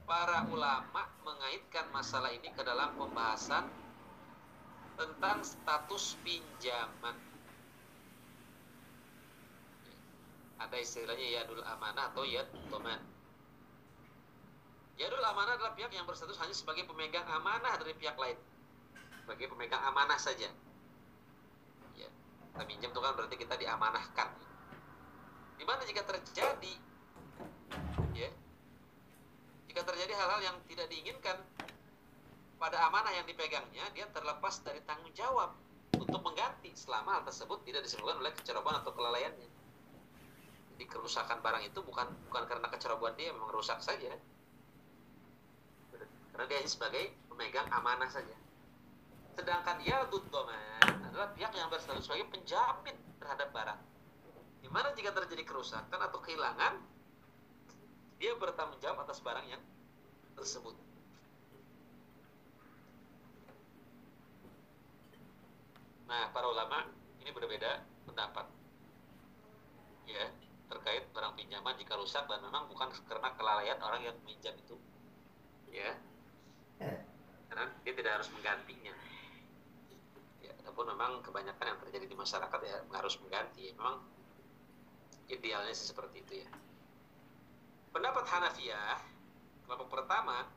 para 0.06 0.46
ulama 0.54 1.10
mengaitkan 1.26 1.90
masalah 1.90 2.30
ini 2.30 2.54
ke 2.54 2.62
dalam 2.62 2.94
pembahasan 2.94 3.66
tentang 5.02 5.42
status 5.42 6.14
pinjaman. 6.22 7.18
Ada 10.62 10.78
istilahnya 10.78 11.42
yadul 11.42 11.66
amanah 11.66 12.14
atau 12.14 12.22
yad 12.22 12.50
toman. 12.70 13.17
Yadul 14.98 15.22
amanah 15.22 15.62
adalah 15.62 15.78
pihak 15.78 15.94
yang 15.94 16.10
berstatus 16.10 16.42
hanya 16.42 16.58
sebagai 16.58 16.90
pemegang 16.90 17.26
amanah 17.30 17.78
dari 17.78 17.94
pihak 17.94 18.18
lain. 18.18 18.38
Sebagai 19.22 19.54
pemegang 19.54 19.82
amanah 19.86 20.18
saja. 20.18 20.50
Ya. 21.94 22.10
Kita 22.54 22.64
minjem 22.66 22.90
itu 22.90 23.02
kan 23.02 23.14
berarti 23.14 23.38
kita 23.38 23.56
diamanahkan. 23.62 24.30
Di 25.58 25.64
mana 25.66 25.86
jika 25.86 26.02
terjadi 26.02 26.74
Ya. 28.18 28.34
Jika 29.70 29.86
terjadi 29.86 30.18
hal-hal 30.18 30.42
yang 30.42 30.58
tidak 30.66 30.90
diinginkan 30.90 31.38
pada 32.58 32.90
amanah 32.90 33.14
yang 33.14 33.30
dipegangnya, 33.30 33.86
dia 33.94 34.10
terlepas 34.10 34.66
dari 34.66 34.82
tanggung 34.90 35.14
jawab 35.14 35.54
untuk 35.94 36.18
mengganti 36.26 36.74
selama 36.74 37.22
hal 37.22 37.24
tersebut 37.30 37.62
tidak 37.62 37.86
disebabkan 37.86 38.18
oleh 38.26 38.34
kecerobohan 38.34 38.82
atau 38.82 38.90
kelalaiannya. 38.98 39.50
Jadi 40.74 40.86
kerusakan 40.90 41.46
barang 41.46 41.64
itu 41.70 41.80
bukan 41.86 42.10
bukan 42.30 42.44
karena 42.50 42.68
kecerobohan 42.74 43.14
dia 43.14 43.30
memang 43.30 43.54
rusak 43.54 43.78
saja. 43.86 44.18
Karena 46.38 46.54
dia 46.54 46.70
sebagai 46.70 47.18
pemegang 47.34 47.66
amanah 47.74 48.06
saja. 48.14 48.38
Sedangkan 49.34 49.82
ya 49.82 50.06
doman 50.06 50.86
adalah 51.10 51.34
pihak 51.34 51.50
yang 51.50 51.66
berstatus 51.74 52.06
sebagai 52.06 52.30
penjamin 52.30 52.94
terhadap 53.18 53.50
barang. 53.50 53.82
Di 54.62 54.70
mana 54.70 54.94
jika 54.94 55.18
terjadi 55.18 55.42
kerusakan 55.50 55.98
atau 55.98 56.22
kehilangan, 56.22 56.78
dia 58.22 58.38
bertanggung 58.38 58.78
jawab 58.78 59.02
atas 59.02 59.18
barang 59.18 59.50
yang 59.50 59.62
tersebut. 60.38 60.78
Nah, 66.06 66.30
para 66.30 66.46
ulama 66.54 66.86
ini 67.18 67.34
berbeda 67.34 67.82
pendapat. 68.06 68.46
Ya, 70.06 70.30
terkait 70.70 71.10
barang 71.18 71.34
pinjaman 71.34 71.74
jika 71.82 71.98
rusak 71.98 72.30
dan 72.30 72.46
memang 72.46 72.70
bukan 72.70 72.94
karena 73.10 73.34
kelalaian 73.34 73.82
orang 73.82 74.06
yang 74.06 74.14
meminjam 74.22 74.54
itu. 74.54 74.78
Ya. 75.74 75.98
Karena 77.48 77.66
dia 77.82 77.94
tidak 77.94 78.12
harus 78.22 78.30
menggantinya. 78.34 78.94
Ya, 80.44 80.54
ataupun 80.64 80.94
memang 80.94 81.26
kebanyakan 81.26 81.66
yang 81.76 81.80
terjadi 81.82 82.06
di 82.06 82.16
masyarakat 82.18 82.60
ya 82.64 82.78
harus 82.94 83.16
mengganti. 83.24 83.74
Memang 83.74 84.04
idealnya 85.28 85.74
sih 85.74 85.90
seperti 85.90 86.24
itu 86.24 86.34
ya. 86.46 86.50
Pendapat 87.92 88.30
Hanafiyah 88.30 89.00
kelompok 89.68 90.00
pertama 90.00 90.48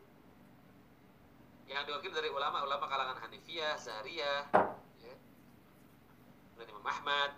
yang 1.70 1.86
diwakili 1.86 2.14
dari 2.14 2.30
ulama-ulama 2.30 2.86
kalangan 2.90 3.18
Hanifiyah, 3.22 3.78
Zahriyah, 3.78 4.50
ya, 4.98 5.14
dan 6.58 6.66
Imam 6.66 6.82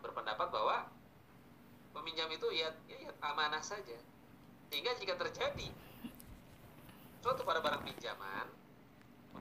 berpendapat 0.00 0.48
bahwa 0.48 0.88
peminjam 1.92 2.32
itu 2.32 2.48
ya, 2.56 2.72
ya, 2.88 2.96
ya 3.08 3.12
amanah 3.20 3.60
saja. 3.60 3.96
Sehingga 4.72 4.96
jika 4.96 5.20
terjadi 5.20 5.68
suatu 7.20 7.44
pada 7.44 7.60
barang 7.60 7.84
pinjaman, 7.84 8.48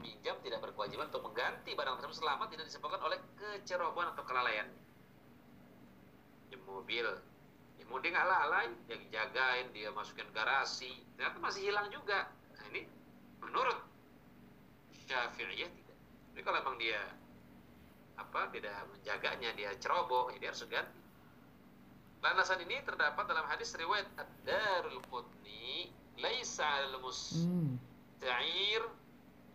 peminjam 0.02 0.34
tidak 0.42 0.66
berkewajiban 0.66 1.14
untuk 1.14 1.22
mengganti 1.30 1.78
barang 1.78 2.02
tersebut 2.02 2.26
selama 2.26 2.50
tidak 2.50 2.66
disebabkan 2.66 3.06
oleh 3.06 3.22
kecerobohan 3.38 4.10
atau 4.18 4.26
kelalaian. 4.26 4.66
Di 6.50 6.58
mobil, 6.66 7.06
ya 7.78 7.86
mau 7.86 8.02
dia 8.02 8.10
nggak 8.10 8.26
lalai, 8.26 8.74
dia 8.90 8.98
jagain, 9.14 9.70
dia 9.78 9.94
masukin 9.94 10.26
garasi, 10.34 10.90
ternyata 11.14 11.38
masih 11.38 11.70
hilang 11.70 11.86
juga. 11.94 12.34
Nah 12.58 12.66
ini 12.74 12.90
menurut 13.46 13.78
Syafi'iyah 15.06 15.70
tidak. 15.70 15.98
Tapi 16.34 16.42
kalau 16.42 16.58
memang 16.66 16.82
dia 16.82 16.98
apa 18.18 18.50
tidak 18.50 18.74
menjaganya, 18.90 19.54
dia 19.54 19.70
ceroboh, 19.78 20.34
ya 20.34 20.42
dia 20.42 20.50
harus 20.50 20.66
ganti. 20.66 20.98
Landasan 22.26 22.66
ini 22.66 22.82
terdapat 22.86 23.30
dalam 23.30 23.46
hadis 23.50 23.78
riwayat 23.78 24.10
Ad-Darul 24.18 25.02
Qutni, 25.10 25.94
laisa 26.18 26.90
al-musta'ir 26.90 28.82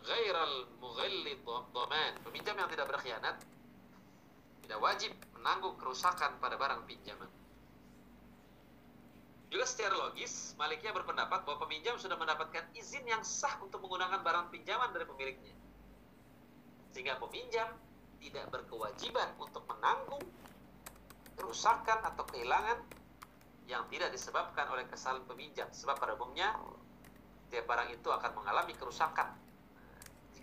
ghairal 0.06 0.70
mughallid 0.78 1.42
dhaman. 1.42 2.12
Peminjam 2.22 2.54
yang 2.54 2.70
tidak 2.70 2.86
berkhianat 2.88 3.36
tidak 4.62 4.78
wajib 4.82 5.12
menanggung 5.34 5.74
kerusakan 5.78 6.38
pada 6.42 6.54
barang 6.58 6.86
pinjaman. 6.86 7.30
Juga 9.46 9.62
secara 9.62 9.94
logis, 9.94 10.58
Maliknya 10.58 10.90
berpendapat 10.90 11.46
bahwa 11.46 11.62
peminjam 11.66 11.94
sudah 12.02 12.18
mendapatkan 12.18 12.66
izin 12.74 13.06
yang 13.06 13.22
sah 13.22 13.62
untuk 13.62 13.78
menggunakan 13.78 14.26
barang 14.26 14.50
pinjaman 14.50 14.90
dari 14.90 15.06
pemiliknya. 15.06 15.54
Sehingga 16.90 17.14
peminjam 17.22 17.70
tidak 18.18 18.50
berkewajiban 18.50 19.38
untuk 19.38 19.62
menanggung 19.70 20.24
kerusakan 21.38 22.02
atau 22.02 22.26
kehilangan 22.26 22.82
yang 23.70 23.86
tidak 23.86 24.10
disebabkan 24.10 24.66
oleh 24.66 24.82
kesalahan 24.90 25.22
peminjam. 25.30 25.70
Sebab 25.70 25.94
pada 25.94 26.18
umumnya, 26.18 26.58
tiap 27.54 27.70
barang 27.70 27.94
itu 27.94 28.08
akan 28.10 28.34
mengalami 28.34 28.74
kerusakan 28.74 29.45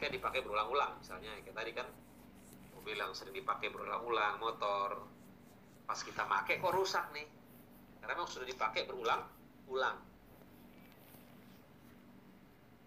jika 0.04 0.20
dipakai 0.20 0.44
berulang-ulang. 0.44 1.00
Misalnya, 1.00 1.32
kayak 1.48 1.56
tadi 1.56 1.72
kan, 1.72 1.88
mobil 2.76 3.00
yang 3.00 3.16
sering 3.16 3.32
dipakai 3.32 3.72
berulang-ulang, 3.72 4.36
motor, 4.36 5.00
pas 5.88 5.96
kita 5.96 6.28
pakai 6.28 6.60
kok 6.60 6.76
rusak 6.76 7.08
nih 7.16 7.24
karena 8.04 8.20
memang 8.20 8.28
sudah 8.28 8.44
dipakai 8.44 8.84
berulang-ulang. 8.84 9.96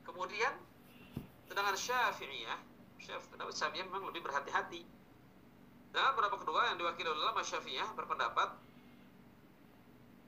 Kemudian 0.05 0.53
sedangkan 1.49 1.73
Syafi'iyah, 1.73 2.61
pendapat 3.33 3.57
Syafi'iyah 3.57 3.89
memang 3.89 4.13
lebih 4.13 4.21
berhati-hati. 4.21 4.85
Dan 5.97 6.13
pendapat 6.13 6.45
kedua 6.45 6.69
yang 6.69 6.77
diwakili 6.77 7.09
oleh 7.09 7.25
ulama 7.25 7.41
Syafi'iyah 7.41 7.97
berpendapat 7.97 8.61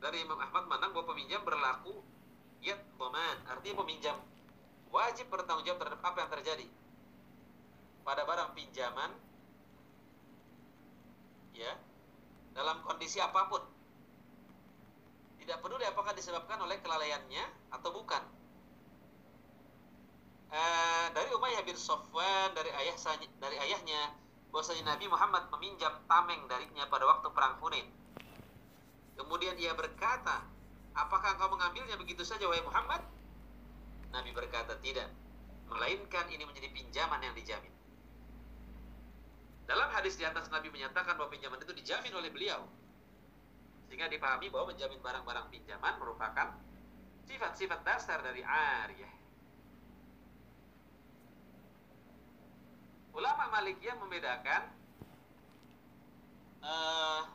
dari 0.00 0.24
Imam 0.24 0.40
Ahmad 0.40 0.64
Manang 0.72 0.96
bahwa 0.96 1.12
peminjam 1.12 1.44
berlaku 1.44 2.00
yat 2.64 2.80
boman, 2.96 3.44
artinya 3.44 3.84
peminjam 3.84 4.16
wajib 4.88 5.28
bertanggung 5.28 5.64
jawab 5.68 5.84
terhadap 5.84 6.02
apa 6.04 6.18
yang 6.24 6.30
terjadi 6.32 6.66
pada 8.04 8.24
barang 8.24 8.56
pinjaman 8.56 9.10
ya 11.52 11.72
dalam 12.56 12.80
kondisi 12.86 13.20
apa 13.20 13.50
pun 13.52 13.62
tidak 15.48 15.64
peduli 15.64 15.80
apakah 15.88 16.12
disebabkan 16.12 16.60
oleh 16.60 16.76
kelalaiannya 16.84 17.72
atau 17.72 17.88
bukan. 17.88 18.20
E, 20.52 20.60
dari 21.16 21.32
Umayyah 21.32 21.64
bin 21.64 21.72
Sofwan 21.72 22.52
dari 22.52 22.68
ayah 22.68 22.92
dari 23.40 23.56
ayahnya 23.56 24.12
bahwasanya 24.52 24.92
Nabi 24.92 25.08
Muhammad 25.08 25.48
meminjam 25.56 26.04
tameng 26.04 26.44
darinya 26.52 26.84
pada 26.92 27.08
waktu 27.08 27.32
perang 27.32 27.56
Hunain. 27.64 27.88
Kemudian 29.16 29.56
ia 29.56 29.72
berkata, 29.72 30.44
"Apakah 30.92 31.40
engkau 31.40 31.48
mengambilnya 31.48 31.96
begitu 31.96 32.28
saja 32.28 32.44
wahai 32.44 32.60
Muhammad?" 32.68 33.00
Nabi 34.12 34.30
berkata, 34.32 34.76
"Tidak, 34.80 35.08
melainkan 35.68 36.26
ini 36.32 36.44
menjadi 36.48 36.68
pinjaman 36.72 37.20
yang 37.20 37.34
dijamin." 37.36 37.74
Dalam 39.68 39.92
hadis 39.92 40.16
di 40.16 40.24
atas 40.24 40.48
Nabi 40.48 40.72
menyatakan 40.72 41.12
bahwa 41.20 41.28
pinjaman 41.28 41.60
itu 41.60 41.76
dijamin 41.76 42.16
oleh 42.16 42.32
beliau 42.32 42.64
sehingga 43.88 44.08
dipahami 44.08 44.52
bahwa 44.52 44.72
menjamin 44.72 45.00
barang-barang 45.00 45.46
pinjaman 45.48 45.96
merupakan 46.00 46.56
sifat-sifat 47.24 47.80
dasar 47.84 48.20
dari 48.24 48.44
ariyah. 48.44 49.14
Ulama 53.16 53.44
Malikiyah 53.50 53.96
membedakan 54.00 54.62
uh, 56.64 57.28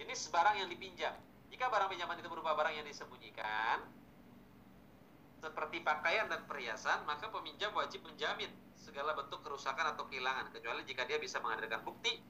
jenis 0.00 0.28
barang 0.32 0.56
yang 0.56 0.68
dipinjam. 0.72 1.14
Jika 1.52 1.68
barang 1.68 1.92
pinjaman 1.92 2.18
itu 2.18 2.28
berupa 2.28 2.56
barang 2.56 2.74
yang 2.76 2.84
disembunyikan, 2.88 3.84
seperti 5.40 5.80
pakaian 5.80 6.28
dan 6.28 6.44
perhiasan, 6.44 7.00
maka 7.08 7.32
peminjam 7.32 7.72
wajib 7.72 8.04
menjamin 8.04 8.52
segala 8.76 9.16
bentuk 9.16 9.40
kerusakan 9.40 9.96
atau 9.96 10.04
kehilangan, 10.04 10.52
kecuali 10.52 10.84
jika 10.84 11.08
dia 11.08 11.16
bisa 11.16 11.40
menghadirkan 11.40 11.80
bukti 11.80 12.20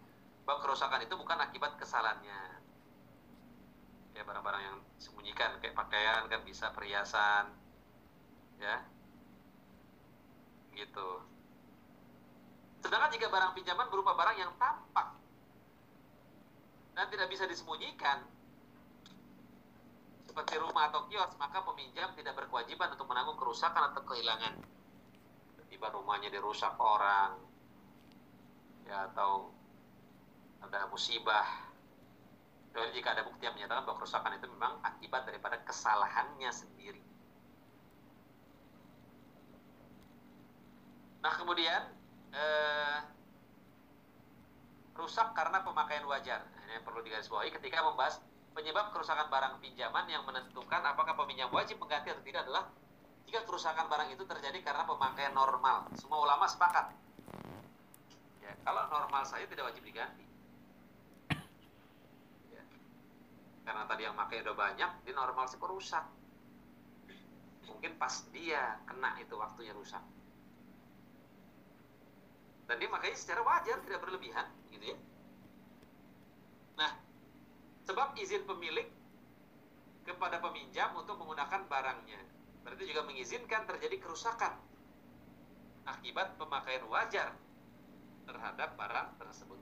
bahwa 0.47 0.63
kerusakan 0.63 1.03
itu 1.03 1.15
bukan 1.19 1.39
akibat 1.43 1.75
kesalahannya. 1.75 2.63
Ya 4.15 4.23
barang-barang 4.23 4.63
yang 4.63 4.77
disembunyikan 4.99 5.59
kayak 5.59 5.75
pakaian 5.75 6.27
kan 6.31 6.41
bisa 6.47 6.71
perhiasan 6.71 7.51
ya. 8.63 8.87
Gitu. 10.75 11.11
Sedangkan 12.81 13.11
jika 13.11 13.27
barang 13.27 13.53
pinjaman 13.59 13.91
berupa 13.91 14.15
barang 14.15 14.39
yang 14.39 14.55
tampak 14.55 15.19
dan 16.95 17.07
tidak 17.11 17.27
bisa 17.31 17.45
disembunyikan 17.47 18.23
seperti 20.31 20.63
rumah 20.63 20.95
atau 20.95 21.11
kios 21.11 21.35
maka 21.43 21.59
peminjam 21.67 22.15
tidak 22.15 22.39
berkewajiban 22.39 22.95
untuk 22.95 23.11
menanggung 23.11 23.35
kerusakan 23.35 23.91
atau 23.91 24.07
kehilangan 24.07 24.55
tiba 25.67 25.87
rumahnya 25.91 26.31
dirusak 26.31 26.75
orang 26.79 27.35
ya 28.87 29.11
atau 29.11 29.51
ada 30.63 30.87
musibah 30.91 31.71
Kecuali 32.71 32.95
jika 32.95 33.19
ada 33.19 33.27
bukti 33.27 33.43
yang 33.43 33.59
menyatakan 33.59 33.83
bahwa 33.83 33.99
kerusakan 33.99 34.39
itu 34.39 34.47
memang 34.47 34.79
akibat 34.87 35.27
daripada 35.27 35.59
kesalahannya 35.67 36.55
sendiri. 36.55 37.03
Nah 41.19 41.35
kemudian 41.35 41.83
eh, 42.31 42.99
rusak 44.95 45.35
karena 45.35 45.67
pemakaian 45.67 46.07
wajar. 46.07 46.47
Ini 46.71 46.79
perlu 46.87 47.03
digarisbawahi 47.03 47.51
ketika 47.59 47.83
membahas 47.83 48.23
penyebab 48.53 48.91
kerusakan 48.91 49.31
barang 49.31 49.63
pinjaman 49.63 50.07
yang 50.11 50.23
menentukan 50.27 50.83
apakah 50.83 51.15
peminjam 51.15 51.49
wajib 51.55 51.79
mengganti 51.79 52.11
atau 52.11 52.25
tidak 52.27 52.47
adalah 52.49 52.65
jika 53.25 53.47
kerusakan 53.47 53.87
barang 53.87 54.11
itu 54.11 54.25
terjadi 54.27 54.59
karena 54.65 54.83
pemakaian 54.85 55.31
normal. 55.31 55.87
Semua 55.95 56.19
ulama 56.19 56.51
sepakat. 56.51 56.91
Ya, 58.43 58.53
kalau 58.67 58.91
normal 58.91 59.23
saja 59.23 59.47
tidak 59.47 59.71
wajib 59.71 59.87
diganti. 59.87 60.31
karena 63.71 63.87
tadi 63.87 64.03
yang 64.03 64.19
pakai 64.19 64.43
udah 64.43 64.57
banyak 64.59 64.91
dia 65.07 65.15
normal 65.15 65.47
sih 65.47 65.55
rusak 65.63 66.03
mungkin 67.71 67.95
pas 68.03 68.27
dia 68.35 68.83
kena 68.83 69.15
itu 69.23 69.39
waktunya 69.39 69.71
rusak 69.71 70.03
dan 72.67 72.77
dia 72.83 72.91
makanya 72.91 73.15
secara 73.15 73.47
wajar 73.47 73.79
tidak 73.87 74.03
berlebihan 74.03 74.51
gitu 74.75 74.91
ya 74.91 74.99
sebab 77.85 78.17
izin 78.17 78.45
pemilik 78.45 78.89
kepada 80.05 80.41
peminjam 80.43 80.93
untuk 80.97 81.17
menggunakan 81.21 81.69
barangnya. 81.69 82.21
Berarti 82.67 82.85
juga 82.85 83.07
mengizinkan 83.09 83.65
terjadi 83.65 83.97
kerusakan 84.01 84.53
akibat 85.89 86.37
pemakaian 86.37 86.85
wajar 86.89 87.33
terhadap 88.29 88.77
barang 88.77 89.09
tersebut. 89.17 89.61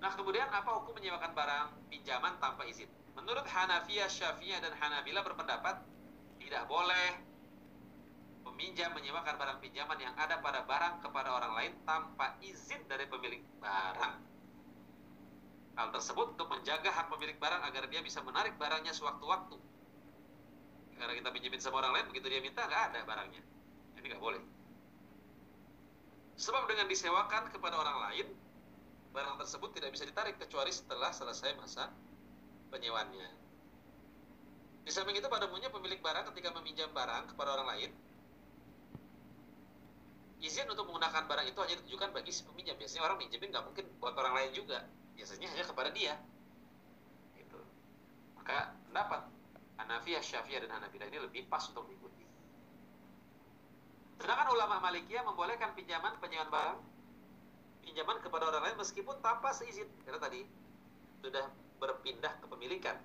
Nah 0.00 0.12
kemudian 0.16 0.48
apa 0.48 0.80
hukum 0.80 0.96
menyewakan 0.96 1.32
barang 1.36 1.66
pinjaman 1.92 2.40
tanpa 2.40 2.64
izin? 2.64 2.88
Menurut 3.14 3.44
Hanafiyah, 3.44 4.08
Syafi'iyah 4.08 4.64
dan 4.64 4.72
Hanabila 4.80 5.20
berpendapat 5.20 5.84
tidak 6.40 6.64
boleh 6.66 7.20
peminjam 8.40 8.96
menyewakan 8.96 9.36
barang 9.36 9.58
pinjaman 9.60 10.00
yang 10.00 10.16
ada 10.16 10.40
pada 10.40 10.64
barang 10.64 11.04
kepada 11.04 11.28
orang 11.36 11.52
lain 11.52 11.72
tanpa 11.84 12.40
izin 12.40 12.80
dari 12.88 13.04
pemilik 13.08 13.44
barang. 13.60 14.29
Hal 15.78 15.94
tersebut 15.94 16.34
untuk 16.34 16.48
menjaga 16.50 16.90
hak 16.90 17.06
pemilik 17.12 17.38
barang 17.38 17.62
agar 17.66 17.86
dia 17.86 18.00
bisa 18.02 18.18
menarik 18.24 18.58
barangnya 18.58 18.90
sewaktu-waktu. 18.90 19.56
Karena 21.00 21.14
kita 21.16 21.28
pinjemin 21.32 21.60
sama 21.62 21.80
orang 21.80 21.96
lain, 21.96 22.06
begitu 22.12 22.26
dia 22.28 22.42
minta 22.44 22.66
nggak 22.66 22.92
ada 22.92 23.00
barangnya. 23.08 23.42
Ini 23.96 24.06
nggak 24.10 24.22
boleh. 24.22 24.42
Sebab 26.40 26.68
dengan 26.68 26.88
disewakan 26.88 27.48
kepada 27.52 27.76
orang 27.80 27.98
lain, 28.08 28.26
barang 29.12 29.36
tersebut 29.40 29.76
tidak 29.76 29.96
bisa 29.96 30.04
ditarik 30.04 30.36
kecuali 30.36 30.72
setelah 30.72 31.12
selesai 31.12 31.56
masa 31.56 31.88
penyewaannya. 32.72 33.28
Di 34.84 34.90
samping 34.92 35.16
itu 35.16 35.28
pada 35.28 35.48
umumnya 35.48 35.68
pemilik 35.68 36.00
barang 36.00 36.32
ketika 36.32 36.52
meminjam 36.56 36.88
barang 36.92 37.32
kepada 37.32 37.60
orang 37.60 37.68
lain, 37.76 37.90
izin 40.40 40.64
untuk 40.72 40.88
menggunakan 40.88 41.28
barang 41.28 41.46
itu 41.48 41.58
hanya 41.60 41.76
ditujukan 41.84 42.08
bagi 42.16 42.32
si 42.32 42.42
peminjam. 42.48 42.76
Biasanya 42.80 43.02
orang 43.04 43.18
minjemin 43.20 43.48
nggak 43.52 43.64
mungkin 43.64 43.84
buat 44.00 44.14
orang 44.16 44.34
lain 44.40 44.50
juga. 44.56 44.84
Biasanya 45.14 45.46
hanya 45.50 45.64
kepada 45.64 45.90
dia. 45.90 46.14
Gitu. 47.38 47.60
Maka 48.38 48.74
pendapat 48.88 49.20
Hanafiyah, 49.80 50.22
Syafi'iyah 50.22 50.68
dan 50.68 50.76
Hanabilah 50.80 51.06
ini 51.08 51.18
lebih 51.22 51.42
pas 51.48 51.64
untuk 51.68 51.88
diikuti. 51.88 52.24
Sedangkan 54.20 54.52
ulama 54.52 54.84
Malikiyah 54.84 55.24
membolehkan 55.24 55.72
pinjaman 55.72 56.20
penyewaan 56.20 56.52
barang 56.52 56.80
pinjaman 57.80 58.20
kepada 58.22 58.46
orang 58.52 58.62
lain 58.70 58.76
meskipun 58.78 59.16
tanpa 59.24 59.50
seizin. 59.56 59.88
Karena 60.04 60.20
tadi 60.20 60.44
sudah 61.24 61.48
berpindah 61.80 62.32
kepemilikan. 62.44 62.96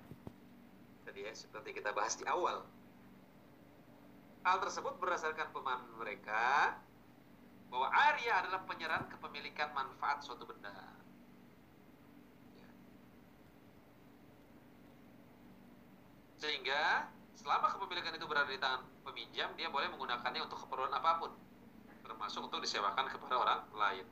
Tadi 1.08 1.20
ya, 1.24 1.32
seperti 1.32 1.72
kita 1.72 1.96
bahas 1.96 2.14
di 2.20 2.24
awal. 2.28 2.62
Hal 4.46 4.62
tersebut 4.62 4.94
berdasarkan 5.02 5.50
pemahaman 5.50 5.90
mereka 5.98 6.76
bahwa 7.66 7.90
Arya 7.90 8.46
adalah 8.46 8.62
penyerahan 8.62 9.10
kepemilikan 9.10 9.74
manfaat 9.74 10.22
suatu 10.22 10.46
benda. 10.46 10.70
Ya. 12.54 12.68
Sehingga 16.46 17.10
selama 17.34 17.74
kepemilikan 17.74 18.14
itu 18.14 18.22
berada 18.30 18.46
di 18.46 18.62
tangan 18.62 18.86
peminjam, 19.02 19.50
dia 19.58 19.66
boleh 19.66 19.90
menggunakannya 19.90 20.46
untuk 20.46 20.62
keperluan 20.62 20.94
apa 20.94 21.18
pun, 21.18 21.34
termasuk 22.06 22.46
untuk 22.46 22.62
disewakan 22.62 23.10
kepada 23.10 23.34
orang 23.34 23.60
lain. 23.74 24.06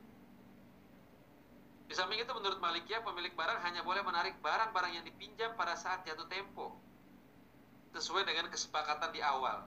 Di 1.87 1.95
samping 1.95 2.19
itu 2.19 2.27
menurut 2.35 2.59
Malikiyah 2.59 3.07
pemilik 3.07 3.31
barang 3.31 3.63
hanya 3.63 3.87
boleh 3.87 4.03
menarik 4.03 4.35
barang-barang 4.43 4.99
yang 4.99 5.05
dipinjam 5.07 5.55
pada 5.55 5.79
saat 5.79 6.03
jatuh 6.03 6.27
tempo 6.27 6.75
sesuai 7.95 8.27
dengan 8.27 8.51
kesepakatan 8.51 9.15
di 9.15 9.23
awal. 9.23 9.63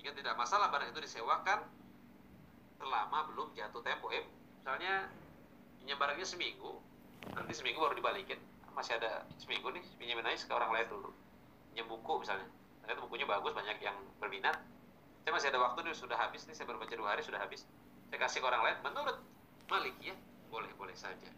Jika 0.00 0.16
tidak 0.16 0.32
masalah 0.40 0.72
barang 0.72 0.96
itu 0.96 1.04
disewakan 1.04 1.60
selama 2.80 3.28
belum 3.28 3.52
jatuh 3.52 3.84
tempo. 3.84 4.08
Eh, 4.16 4.24
misalnya 4.64 5.12
pinjam 5.76 6.00
barangnya 6.00 6.24
seminggu, 6.24 6.72
nanti 7.36 7.52
seminggu 7.52 7.84
baru 7.84 8.00
dibalikin. 8.00 8.40
Masih 8.72 8.96
ada 8.96 9.28
seminggu 9.36 9.68
nih, 9.76 9.84
pinjamin 10.00 10.24
aja 10.24 10.48
ke 10.48 10.54
orang 10.56 10.72
lain 10.72 10.88
dulu. 10.88 11.12
Pinjam 11.72 11.88
buku 11.88 12.12
misalnya. 12.20 12.44
Ternyata 12.84 13.00
bukunya 13.08 13.24
bagus, 13.24 13.56
banyak 13.56 13.80
yang 13.80 13.96
berminat. 14.20 14.60
Saya 15.24 15.32
masih 15.32 15.48
ada 15.48 15.60
waktu 15.64 15.88
nih, 15.88 15.96
sudah 15.96 16.20
habis 16.20 16.44
nih, 16.44 16.52
saya 16.52 16.68
baru 16.68 16.84
baca 16.84 16.92
dua 16.92 17.08
hari, 17.16 17.24
sudah 17.24 17.40
habis. 17.40 17.64
Saya 18.12 18.18
kasih 18.20 18.44
ke 18.44 18.46
orang 18.46 18.60
lain. 18.60 18.76
Menurut 18.84 19.16
Malikiyah, 19.72 20.18
boleh-boleh 20.52 20.92
saja. 20.92 21.32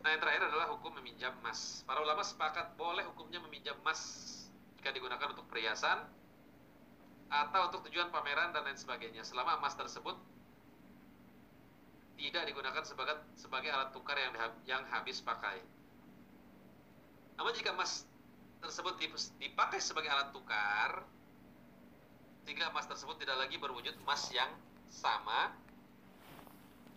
Nah 0.00 0.12
yang 0.12 0.20
terakhir 0.20 0.48
adalah 0.48 0.72
hukum 0.72 0.96
meminjam 1.00 1.36
emas. 1.44 1.84
Para 1.84 2.00
ulama 2.00 2.24
sepakat 2.24 2.76
boleh 2.80 3.04
hukumnya 3.08 3.40
meminjam 3.44 3.76
emas 3.84 4.00
jika 4.80 4.92
digunakan 4.92 5.32
untuk 5.32 5.48
perhiasan 5.48 6.04
atau 7.28 7.60
untuk 7.72 7.88
tujuan 7.88 8.12
pameran 8.12 8.52
dan 8.52 8.68
lain 8.68 8.76
sebagainya. 8.76 9.24
Selama 9.24 9.56
emas 9.56 9.72
tersebut 9.76 10.16
tidak 12.20 12.44
digunakan 12.48 12.84
sebagai 12.84 13.16
sebagai 13.36 13.72
alat 13.72 13.96
tukar 13.96 14.20
yang 14.20 14.32
yang 14.68 14.84
habis 14.92 15.24
pakai. 15.24 15.64
Namun 17.40 17.56
jika 17.56 17.72
emas 17.72 18.04
tersebut 18.64 18.96
dipakai 19.36 19.78
sebagai 19.78 20.08
alat 20.08 20.32
tukar, 20.32 21.04
sehingga 22.48 22.72
emas 22.72 22.88
tersebut 22.88 23.20
tidak 23.20 23.36
lagi 23.36 23.60
berwujud 23.60 23.92
emas 24.00 24.32
yang 24.32 24.48
sama, 24.88 25.52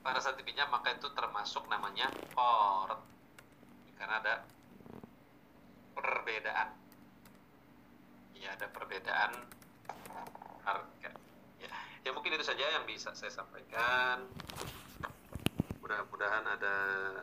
pada 0.07 0.23
saat 0.23 0.39
dipinjam 0.39 0.71
maka 0.71 0.95
itu 0.95 1.11
termasuk 1.11 1.67
namanya 1.67 2.07
qard 2.31 3.03
karena 3.99 4.23
ada 4.23 4.35
perbedaan. 5.91 6.69
Ya 8.37 8.55
ada 8.55 8.71
perbedaan 8.71 9.31
harga. 10.63 11.11
Ya, 11.59 11.69
ya 12.05 12.09
mungkin 12.15 12.37
itu 12.37 12.45
saja 12.45 12.63
yang 12.79 12.85
bisa 12.87 13.11
saya 13.17 13.33
sampaikan. 13.33 14.23
Mudah-mudahan 15.83 16.45
ada 16.45 16.75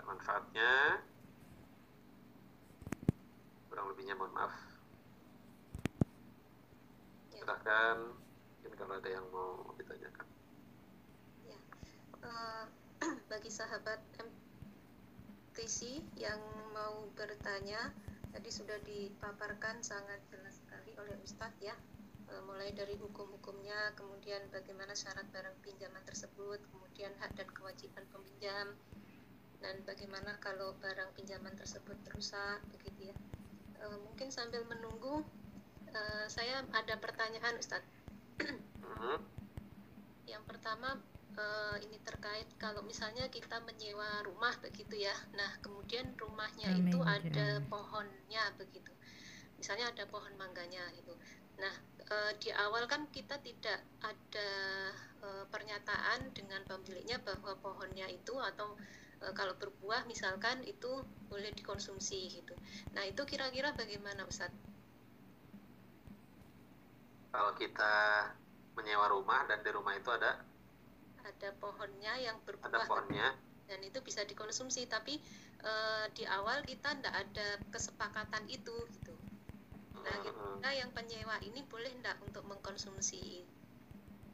manfaatnya 0.05 1.01
kurang 3.75 3.91
lebihnya 3.91 4.15
mohon 4.15 4.31
maaf. 4.39 4.55
Silahkan 7.35 8.07
mungkin 8.07 8.71
kalau 8.79 9.03
ada 9.03 9.11
yang 9.11 9.27
mau 9.35 9.67
ditanyakan. 9.75 10.27
Uh, 12.23 12.71
bagi 13.35 13.51
sahabat 13.51 13.99
MTC 14.15 16.07
yang 16.15 16.39
mau 16.71 17.03
bertanya 17.19 17.91
tadi 18.31 18.47
sudah 18.55 18.79
dipaparkan 18.87 19.83
sangat 19.83 20.23
jelas 20.31 20.55
sekali 20.63 20.95
oleh 20.95 21.19
Ustadz 21.27 21.59
ya. 21.59 21.75
Uh, 22.31 22.47
mulai 22.47 22.71
dari 22.71 22.95
hukum-hukumnya 22.95 23.91
kemudian 23.99 24.55
bagaimana 24.55 24.95
syarat 24.95 25.27
barang 25.35 25.59
pinjaman 25.67 26.07
tersebut 26.07 26.63
kemudian 26.71 27.11
hak 27.19 27.35
dan 27.35 27.51
kewajiban 27.51 28.07
peminjam 28.15 28.71
dan 29.59 29.83
bagaimana 29.83 30.38
kalau 30.38 30.79
barang 30.79 31.11
pinjaman 31.19 31.59
tersebut 31.59 31.98
rusak 32.15 32.63
begitu 32.71 33.11
ya 33.11 33.17
uh, 33.85 33.99
mungkin 34.01 34.33
sambil 34.33 34.65
menunggu 34.65 35.21
uh, 35.93 36.27
saya 36.27 36.65
ada 36.73 36.97
pertanyaan 36.97 37.61
Ustadz 37.61 37.87
yang 40.25 40.43
pertama 40.49 40.99
uh, 41.37 41.77
ini 41.83 41.99
terkait 42.03 42.47
kalau 42.59 42.83
misalnya 42.83 43.27
kita 43.31 43.61
menyewa 43.63 44.25
rumah 44.27 44.55
begitu 44.63 45.05
ya. 45.05 45.15
Nah, 45.35 45.59
kemudian 45.61 46.15
rumahnya 46.19 46.75
amin, 46.75 46.91
itu 46.91 46.99
ada 47.03 47.49
amin. 47.61 47.69
pohonnya 47.71 48.45
begitu. 48.59 48.91
Misalnya 49.59 49.91
ada 49.95 50.05
pohon 50.09 50.35
mangganya 50.35 50.83
itu. 50.99 51.15
Nah, 51.61 51.75
uh, 52.11 52.33
di 52.39 52.51
awal 52.51 52.91
kan 52.91 53.07
kita 53.15 53.39
tidak 53.39 53.79
ada 54.03 54.51
uh, 55.23 55.45
pernyataan 55.49 56.35
dengan 56.35 56.67
pemiliknya 56.67 57.23
bahwa 57.23 57.55
pohonnya 57.63 58.11
itu 58.11 58.35
atau 58.35 58.75
kalau 59.35 59.54
berbuah 59.56 60.04
misalkan 60.10 60.60
itu 60.67 61.02
boleh 61.31 61.50
dikonsumsi 61.54 62.40
gitu. 62.40 62.54
Nah, 62.92 63.06
itu 63.06 63.23
kira-kira 63.27 63.73
bagaimana 63.75 64.27
Ustaz? 64.29 64.52
Kalau 67.35 67.50
kita 67.58 67.94
menyewa 68.79 69.10
rumah 69.10 69.42
dan 69.50 69.62
di 69.67 69.71
rumah 69.75 69.94
itu 69.98 70.10
ada? 70.15 70.38
Ada 71.27 71.50
pohonnya 71.58 72.15
yang 72.21 72.38
berbuah 72.46 72.71
ada 72.71 72.87
pohonnya. 72.87 73.29
Dan 73.65 73.81
itu 73.81 73.98
bisa 74.04 74.23
dikonsumsi 74.23 74.87
tapi 74.87 75.17
e, 75.65 75.73
di 76.12 76.29
awal 76.29 76.62
kita 76.62 76.94
tidak 77.00 77.15
ada 77.17 77.48
kesepakatan 77.73 78.44
itu 78.46 78.77
gitu. 78.92 79.15
Nah 79.98 80.17
kita 80.21 80.71
yang 80.77 80.92
penyewa 80.92 81.40
ini 81.40 81.65
boleh 81.65 81.88
tidak 81.96 82.21
untuk 82.23 82.44
mengkonsumsi? 82.44 83.42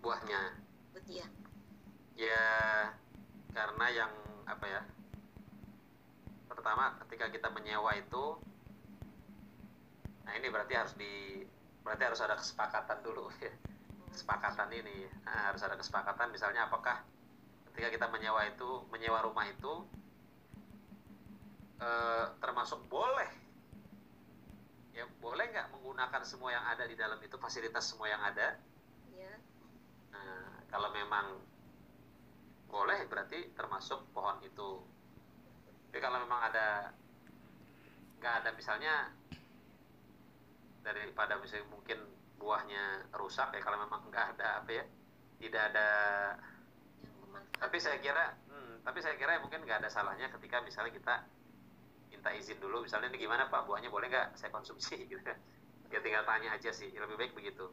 Buahnya? 0.02 0.58
Ya 1.06 1.24
ya 2.20 2.44
karena 3.56 3.86
yang 3.88 4.12
apa 4.46 4.66
ya 4.66 4.82
pertama 6.48 6.96
ketika 7.06 7.32
kita 7.32 7.48
menyewa 7.52 7.96
itu 7.96 8.36
nah 10.28 10.32
ini 10.36 10.46
berarti 10.52 10.74
harus 10.76 10.94
di 10.94 11.44
berarti 11.80 12.02
harus 12.06 12.20
ada 12.20 12.36
kesepakatan 12.36 13.00
dulu 13.00 13.32
ya. 13.44 13.52
Kesepakatan 14.10 14.74
ini 14.74 15.06
nah, 15.22 15.54
harus 15.54 15.62
ada 15.62 15.78
kesepakatan 15.78 16.34
misalnya 16.34 16.66
apakah 16.66 17.00
ketika 17.72 17.88
kita 17.94 18.06
menyewa 18.10 18.42
itu 18.44 18.84
menyewa 18.90 19.22
rumah 19.22 19.46
itu 19.46 19.86
eh, 21.78 22.26
termasuk 22.42 22.82
boleh? 22.90 23.30
Ya 24.90 25.06
boleh 25.22 25.46
nggak 25.54 25.70
menggunakan 25.78 26.22
semua 26.26 26.50
yang 26.50 26.66
ada 26.66 26.84
di 26.90 26.98
dalam 26.98 27.22
itu 27.22 27.38
fasilitas 27.38 27.94
semua 27.94 28.10
yang 28.10 28.20
ada? 28.20 28.58
Ya 29.14 29.32
Nah, 30.10 30.66
kalau 30.68 30.90
memang 30.90 31.38
boleh 32.70 33.04
berarti 33.10 33.50
termasuk 33.52 34.14
pohon 34.14 34.38
itu. 34.46 34.80
Tapi 35.90 35.98
kalau 35.98 36.22
memang 36.22 36.40
ada 36.48 36.94
nggak 38.22 38.34
ada 38.44 38.50
misalnya 38.54 39.10
daripada 40.80 41.36
misalnya 41.42 41.66
mungkin 41.68 41.98
buahnya 42.40 43.12
rusak 43.12 43.52
ya 43.52 43.60
kalau 43.60 43.76
memang 43.84 44.08
nggak 44.08 44.38
ada 44.38 44.62
apa 44.62 44.70
ya 44.70 44.84
tidak 45.42 45.62
ada. 45.74 45.88
Tapi 47.60 47.76
saya 47.76 47.98
kira 48.00 48.38
hmm, 48.48 48.86
tapi 48.86 48.98
saya 49.02 49.18
kira 49.18 49.42
mungkin 49.42 49.66
nggak 49.66 49.84
ada 49.84 49.90
salahnya 49.92 50.30
ketika 50.32 50.62
misalnya 50.64 50.94
kita 50.94 51.14
minta 52.08 52.30
izin 52.36 52.60
dulu. 52.62 52.86
Misalnya 52.86 53.10
ini 53.10 53.18
gimana 53.18 53.50
pak? 53.50 53.66
Buahnya 53.66 53.90
boleh 53.90 54.08
nggak 54.08 54.38
saya 54.38 54.54
konsumsi? 54.54 54.96
Gitu. 55.10 55.20
Ya 55.90 55.98
tinggal 55.98 56.22
tanya 56.22 56.54
aja 56.54 56.70
sih. 56.70 56.92
Lebih 56.94 57.18
baik 57.18 57.32
begitu. 57.34 57.66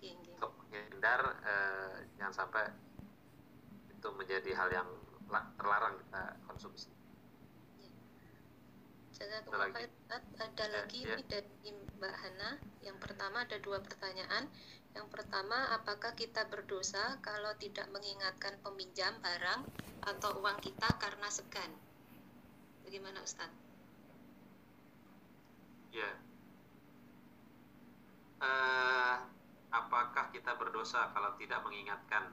Untuk 0.00 0.54
menghindar 0.56 1.20
eh, 1.44 1.94
jangan 2.16 2.46
sampai 2.46 2.64
itu 4.00 4.08
menjadi 4.16 4.50
hal 4.56 4.68
yang 4.72 4.88
la- 5.28 5.52
terlarang 5.60 5.94
kita 6.00 6.22
konsumsi. 6.48 6.88
Jazakumullah 9.12 9.68
Ada 9.68 9.68
lagi? 9.68 9.72
khair, 9.76 9.88
Ustaz. 9.92 10.22
Ada 10.40 10.64
Ya, 10.64 10.72
lagi 10.80 10.98
ya. 11.04 11.16
ini 11.20 11.22
dari 11.28 11.68
Mbak 12.00 12.14
Hana. 12.22 12.50
Yang 12.80 12.98
pertama 13.04 13.36
ada 13.44 13.56
dua 13.60 13.78
pertanyaan. 13.84 14.44
Yang 14.96 15.06
pertama, 15.14 15.58
apakah 15.76 16.12
kita 16.16 16.48
berdosa 16.48 17.20
kalau 17.20 17.52
tidak 17.60 17.86
mengingatkan 17.94 18.54
peminjam 18.64 19.12
barang 19.20 19.60
atau 20.00 20.30
uang 20.40 20.58
kita 20.64 20.96
karena 20.96 21.28
segan? 21.28 21.70
Bagaimana 22.84 23.20
Ustaz? 23.20 23.52
Ya. 25.92 26.24
Eh, 28.40 29.14
apakah 29.80 30.24
kita 30.34 30.52
berdosa 30.60 31.12
kalau 31.14 31.30
tidak 31.40 31.60
mengingatkan? 31.66 32.24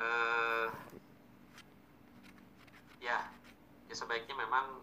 Eh, 0.00 0.68
ya, 3.04 3.20
ya 3.84 3.94
sebaiknya 3.94 4.32
memang 4.32 4.80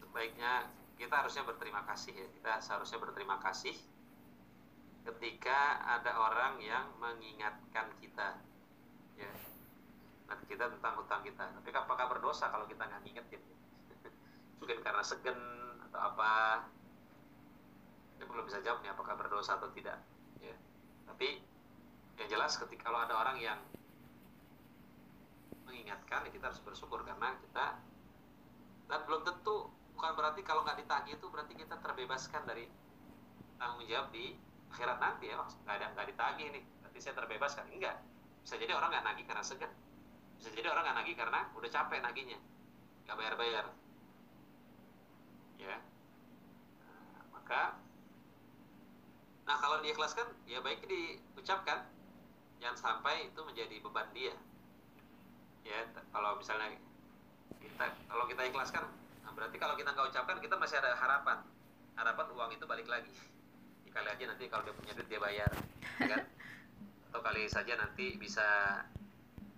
sebaiknya 0.00 0.72
kita 0.96 1.20
harusnya 1.20 1.44
berterima 1.44 1.84
kasih 1.84 2.16
ya. 2.16 2.28
Kita 2.32 2.52
seharusnya 2.64 2.96
berterima 2.96 3.36
kasih 3.44 3.76
ketika 5.04 5.84
ada 5.84 6.16
orang 6.16 6.64
yang 6.64 6.96
mengingatkan 6.96 7.92
kita. 8.00 8.40
Ya, 9.20 9.28
kita 10.48 10.72
tentang 10.72 10.96
hutang 10.96 11.20
kita. 11.28 11.44
Tapi 11.44 11.68
apakah 11.76 12.08
berdosa 12.08 12.48
kalau 12.48 12.64
kita 12.64 12.88
nggak 12.88 13.04
ngingetin? 13.04 13.42
Mungkin 14.64 14.80
karena 14.80 15.04
segen 15.04 15.36
atau 15.92 16.00
apa? 16.00 16.64
Kita 18.16 18.24
belum 18.24 18.48
bisa 18.48 18.64
jawab 18.64 18.80
nih 18.80 18.96
apakah 18.96 19.12
berdosa 19.20 19.60
atau 19.60 19.68
tidak. 19.76 20.00
Ya. 20.40 20.56
Tapi 21.04 21.52
yang 22.18 22.28
jelas 22.30 22.54
ketika 22.58 22.90
kalau 22.90 23.02
ada 23.02 23.14
orang 23.18 23.36
yang 23.42 23.58
mengingatkan 25.66 26.26
ya 26.28 26.30
kita 26.30 26.44
harus 26.52 26.62
bersyukur 26.62 27.02
karena 27.02 27.34
kita 27.42 27.78
dan 28.86 29.00
belum 29.08 29.26
tentu 29.26 29.72
bukan 29.96 30.12
berarti 30.14 30.40
kalau 30.46 30.62
nggak 30.62 30.78
ditagih 30.84 31.18
itu 31.18 31.26
berarti 31.26 31.54
kita 31.58 31.74
terbebaskan 31.80 32.42
dari 32.46 32.68
tanggung 33.58 33.86
jawab 33.88 34.12
di 34.14 34.36
akhirat 34.74 34.98
nanti 34.98 35.30
ya 35.30 35.38
Mas. 35.38 35.54
nggak 35.64 35.74
ada 35.80 35.86
nggak 35.94 36.06
ditagih 36.14 36.46
nih 36.54 36.62
berarti 36.82 36.98
saya 37.00 37.14
terbebaskan 37.18 37.64
enggak 37.70 37.96
bisa 38.44 38.54
jadi 38.60 38.72
orang 38.76 38.90
nggak 38.92 39.04
nagih 39.06 39.24
karena 39.24 39.42
segan 39.46 39.72
bisa 40.38 40.50
jadi 40.52 40.68
orang 40.70 40.82
nggak 40.84 40.98
nagih 41.02 41.16
karena 41.16 41.40
udah 41.56 41.70
capek 41.70 41.98
nagihnya 42.02 42.38
nggak 43.06 43.16
bayar-bayar 43.18 43.66
ya 45.58 45.78
Nah, 46.84 47.24
maka 47.32 47.62
nah 49.44 49.56
kalau 49.60 49.80
diikhlaskan 49.84 50.24
ya 50.48 50.60
baik 50.64 50.88
diucapkan 50.88 51.84
jangan 52.58 52.78
sampai 52.78 53.30
itu 53.30 53.40
menjadi 53.42 53.76
beban 53.82 54.08
dia. 54.12 54.34
Ya 55.64 55.88
kalau 56.12 56.36
misalnya 56.36 56.76
kita 57.62 57.86
kalau 58.06 58.24
kita 58.28 58.42
ikhlaskan 58.52 58.84
nah 59.24 59.32
berarti 59.32 59.56
kalau 59.56 59.72
kita 59.74 59.96
nggak 59.96 60.08
ucapkan 60.12 60.38
kita 60.38 60.54
masih 60.58 60.76
ada 60.82 60.94
harapan. 60.98 61.40
Harapan 61.94 62.26
uang 62.34 62.50
itu 62.54 62.64
balik 62.66 62.90
lagi. 62.90 63.14
Ya, 63.86 63.90
kali 63.94 64.08
aja 64.10 64.24
nanti 64.28 64.44
kalau 64.50 64.66
dia 64.66 64.74
punya 64.74 64.92
duit 64.98 65.08
dia 65.08 65.20
bayar 65.22 65.50
ya 66.02 66.06
kan? 66.10 66.22
Atau 67.10 67.20
kali 67.22 67.46
saja 67.46 67.78
nanti 67.78 68.18
bisa 68.18 68.82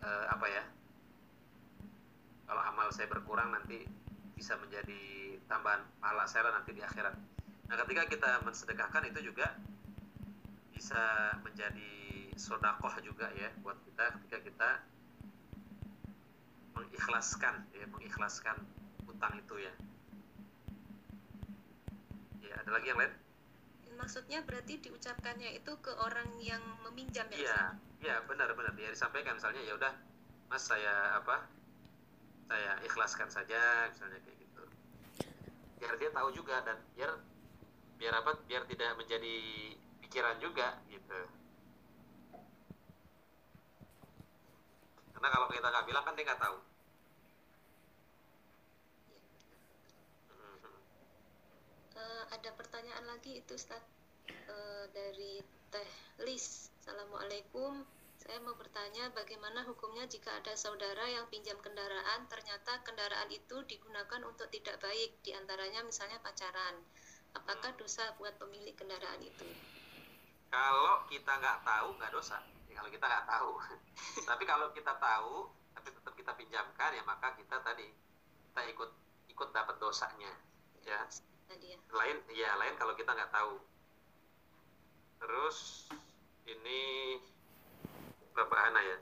eh, 0.04 0.24
apa 0.28 0.46
ya? 0.46 0.62
Kalau 2.46 2.62
amal 2.62 2.88
saya 2.94 3.10
berkurang 3.10 3.50
nanti 3.50 3.82
bisa 4.36 4.54
menjadi 4.60 5.34
tambahan 5.48 5.82
pahala 5.98 6.28
saya 6.28 6.52
nanti 6.52 6.76
di 6.76 6.84
akhirat. 6.84 7.16
Nah 7.66 7.76
ketika 7.82 8.02
kita 8.06 8.30
mensedekahkan 8.46 9.02
itu 9.10 9.32
juga 9.32 9.58
bisa 10.70 11.34
menjadi 11.42 12.05
sodakoh 12.36 12.92
juga 13.00 13.32
ya 13.32 13.48
buat 13.64 13.80
kita 13.88 14.04
ketika 14.20 14.38
kita 14.44 14.70
mengikhlaskan 16.76 17.64
ya 17.72 17.88
mengikhlaskan 17.88 18.56
utang 19.08 19.40
itu 19.40 19.56
ya. 19.56 19.74
Ya 22.44 22.54
ada 22.60 22.70
lagi 22.76 22.92
yang 22.92 23.00
lain? 23.00 23.12
Maksudnya 23.96 24.44
berarti 24.44 24.76
diucapkannya 24.84 25.56
itu 25.56 25.72
ke 25.80 25.88
orang 25.96 26.28
yang 26.44 26.60
meminjam 26.84 27.24
ya 27.32 27.40
iya 27.40 27.60
iya 28.04 28.16
benar 28.28 28.52
benar. 28.52 28.76
Ya 28.76 28.92
disampaikan 28.92 29.40
misalnya 29.40 29.64
ya 29.64 29.72
udah 29.72 29.92
mas 30.52 30.62
saya 30.68 31.16
apa 31.16 31.48
saya 32.46 32.76
ikhlaskan 32.84 33.32
saja 33.32 33.88
misalnya 33.88 34.20
kayak 34.20 34.36
gitu. 34.44 34.62
Biar 35.80 35.96
dia 35.96 36.12
tahu 36.12 36.28
juga 36.36 36.60
dan 36.68 36.76
biar 36.92 37.16
biar 37.96 38.12
apa 38.20 38.36
biar 38.44 38.68
tidak 38.68 38.92
menjadi 39.00 39.34
pikiran 40.04 40.36
juga 40.36 40.76
gitu 40.92 41.16
karena 45.26 45.42
kalau 45.42 45.50
kita 45.50 45.66
nggak 45.74 45.86
bilang 45.90 46.04
kan 46.06 46.14
dia 46.14 46.22
nggak 46.22 46.38
tahu. 46.38 46.56
Eh, 51.98 52.24
ada 52.30 52.50
pertanyaan 52.54 53.04
lagi 53.10 53.42
itu 53.42 53.58
Ustaz 53.58 53.82
Eh, 54.30 54.86
dari 54.94 55.42
Teh 55.74 55.90
Lis. 56.22 56.70
Assalamualaikum. 56.78 57.82
Saya 58.22 58.38
mau 58.46 58.54
bertanya 58.54 59.10
bagaimana 59.18 59.66
hukumnya 59.66 60.06
jika 60.06 60.30
ada 60.30 60.54
saudara 60.54 61.02
yang 61.10 61.26
pinjam 61.26 61.58
kendaraan 61.58 62.30
ternyata 62.30 62.86
kendaraan 62.86 63.26
itu 63.34 63.66
digunakan 63.66 64.22
untuk 64.22 64.46
tidak 64.54 64.78
baik 64.78 65.10
di 65.26 65.34
antaranya 65.34 65.82
misalnya 65.82 66.22
pacaran. 66.22 66.78
Apakah 67.34 67.74
dosa 67.74 68.14
buat 68.22 68.38
pemilik 68.38 68.78
kendaraan 68.78 69.26
itu? 69.26 69.46
kalau 70.46 71.02
kita 71.10 71.28
nggak 71.42 71.58
tahu 71.66 71.88
nggak 71.98 72.12
dosa 72.14 72.38
kalau 72.76 72.88
kita 72.92 73.04
nggak 73.08 73.26
tahu. 73.26 73.52
Tapi 74.28 74.44
kalau 74.44 74.68
kita 74.76 74.92
tahu 75.00 75.48
tapi 75.76 75.92
tetap 75.92 76.14
kita 76.16 76.32
pinjamkan 76.34 76.90
ya 76.96 77.04
maka 77.04 77.36
kita 77.36 77.60
tadi 77.60 77.84
kita 78.50 78.62
ikut 78.72 78.90
ikut 79.32 79.48
dapat 79.52 79.76
dosanya 79.76 80.32
ya. 80.84 80.98
Ya. 81.46 81.76
lain 81.94 82.16
ya 82.34 82.56
lain 82.58 82.74
kalau 82.80 82.96
kita 82.96 83.12
nggak 83.12 83.32
tahu. 83.32 83.60
Terus 85.20 85.88
ini 86.48 86.82
Bapak 88.32 88.58
Hana 88.68 88.80
ya? 88.80 88.98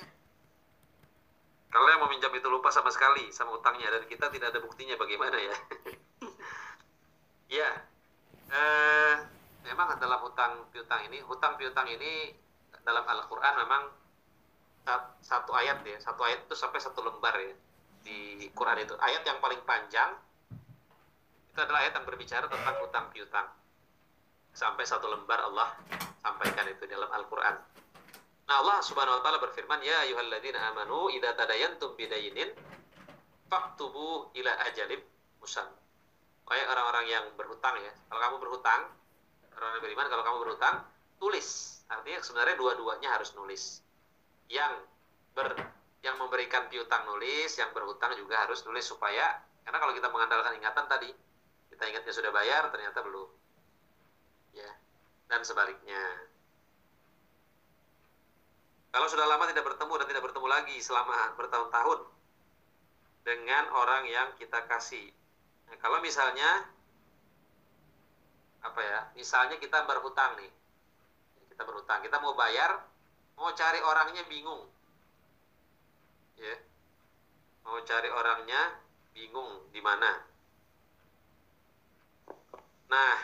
Ya. 0.00 0.06
kalau 1.70 1.86
yang 1.92 2.02
meminjam 2.08 2.32
itu 2.34 2.48
lupa 2.48 2.72
sama 2.72 2.88
sekali 2.90 3.30
sama 3.30 3.56
utangnya 3.60 3.92
dan 3.92 4.08
kita 4.08 4.32
tidak 4.32 4.52
ada 4.52 4.60
buktinya 4.64 4.96
bagaimana 4.96 5.38
ya. 5.38 5.56
Ya 7.62 7.70
eh, 8.50 9.14
memang 9.64 9.96
dalam 9.98 10.20
hutang 10.24 10.66
piutang 10.74 11.06
ini 11.06 11.22
hutang 11.24 11.54
piutang 11.56 11.86
ini 11.88 12.34
dalam 12.84 13.04
Al-Quran 13.08 13.54
memang 13.64 13.82
sat- 14.84 15.16
satu 15.24 15.56
ayat 15.56 15.80
ya 15.82 15.96
satu 15.98 16.20
ayat 16.22 16.44
itu 16.44 16.54
sampai 16.54 16.78
satu 16.78 17.00
lembar 17.00 17.34
ya 17.40 17.54
di 18.04 18.46
Quran 18.52 18.84
itu. 18.84 18.94
Ayat 19.00 19.24
yang 19.24 19.40
paling 19.40 19.64
panjang 19.64 20.12
itu 21.50 21.58
adalah 21.58 21.80
ayat 21.80 21.96
yang 21.96 22.06
berbicara 22.06 22.44
tentang 22.46 22.76
hutang 22.84 23.08
piutang. 23.10 23.48
Sampai 24.54 24.84
satu 24.86 25.08
lembar 25.10 25.40
Allah 25.42 25.74
sampaikan 26.22 26.68
itu 26.68 26.84
dalam 26.86 27.10
Al-Quran. 27.10 27.56
Nah 28.44 28.56
Allah 28.60 28.78
subhanahu 28.84 29.18
wa 29.18 29.22
ta'ala 29.24 29.40
berfirman 29.40 29.80
Ya 29.80 30.04
ayuhalladzina 30.04 30.60
amanu 30.68 31.08
Ida 31.08 31.32
tadayantum 31.32 31.96
bidayinin 31.96 32.52
Faktubu 33.48 34.36
ila 34.36 34.52
ajalib 34.68 35.00
musam 35.40 35.64
Kayak 36.44 36.68
orang-orang 36.76 37.04
yang 37.08 37.24
berhutang 37.40 37.80
ya. 37.80 37.88
Kalau 38.04 38.20
kamu 38.20 38.36
berhutang 38.44 38.92
Orang 39.56 39.80
yang 39.80 39.82
beriman 39.88 40.06
kalau 40.12 40.22
kamu 40.28 40.38
berhutang 40.44 40.84
Tulis 41.16 41.73
Artinya 41.90 42.18
sebenarnya 42.24 42.56
dua-duanya 42.56 43.08
harus 43.16 43.32
nulis 43.36 43.84
Yang 44.48 44.84
ber 45.36 45.52
yang 46.04 46.20
memberikan 46.20 46.68
piutang 46.68 47.04
nulis 47.08 47.50
Yang 47.56 47.70
berhutang 47.72 48.12
juga 48.16 48.44
harus 48.44 48.60
nulis 48.64 48.84
supaya 48.84 49.40
Karena 49.64 49.78
kalau 49.80 49.92
kita 49.96 50.08
mengandalkan 50.08 50.56
ingatan 50.56 50.84
tadi 50.88 51.10
Kita 51.72 51.82
ingatnya 51.88 52.12
sudah 52.12 52.30
bayar 52.32 52.68
ternyata 52.72 53.00
belum 53.04 53.28
Ya 54.56 54.70
Dan 55.28 55.40
sebaliknya 55.44 56.02
Kalau 58.94 59.10
sudah 59.10 59.26
lama 59.26 59.50
tidak 59.50 59.66
bertemu 59.66 59.92
dan 59.98 60.06
tidak 60.06 60.22
bertemu 60.30 60.46
lagi 60.46 60.76
selama 60.78 61.34
bertahun-tahun 61.34 62.14
dengan 63.24 63.64
orang 63.72 64.04
yang 64.06 64.28
kita 64.36 64.68
kasih. 64.68 65.08
Nah, 65.66 65.76
kalau 65.80 65.98
misalnya 66.04 66.68
apa 68.60 68.80
ya? 68.84 69.00
Misalnya 69.16 69.56
kita 69.56 69.82
berhutang 69.88 70.36
nih. 70.38 70.52
Kita 71.54 71.62
berhutang, 71.62 72.02
kita 72.02 72.18
mau 72.18 72.34
bayar, 72.34 72.82
mau 73.38 73.54
cari 73.54 73.78
orangnya 73.78 74.26
bingung. 74.26 74.66
Ya. 76.34 76.58
Mau 77.62 77.78
cari 77.86 78.10
orangnya 78.10 78.82
bingung 79.14 79.70
di 79.70 79.78
mana. 79.78 80.18
Nah, 82.90 83.18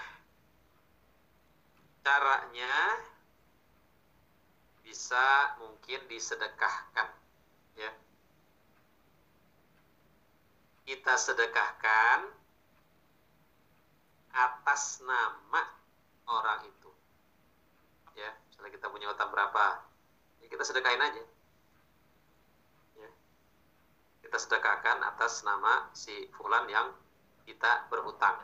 caranya 2.06 2.74
bisa 4.90 5.54
mungkin 5.62 6.02
disedekahkan 6.10 7.06
ya 7.78 7.92
kita 10.82 11.14
sedekahkan 11.14 12.26
atas 14.34 14.98
nama 15.06 15.62
orang 16.26 16.66
itu 16.66 16.79
ya. 18.20 18.32
Misalnya 18.52 18.70
kita 18.76 18.86
punya 18.92 19.06
utang 19.08 19.32
berapa 19.32 19.64
ya 20.44 20.46
kita 20.52 20.62
sedekahin 20.64 21.00
aja. 21.00 21.22
Ya. 23.00 23.10
Kita 24.28 24.36
sedekahkan 24.36 25.00
atas 25.00 25.40
nama 25.42 25.88
si 25.96 26.28
fulan 26.36 26.68
yang 26.68 26.92
kita 27.48 27.88
berhutang. 27.88 28.36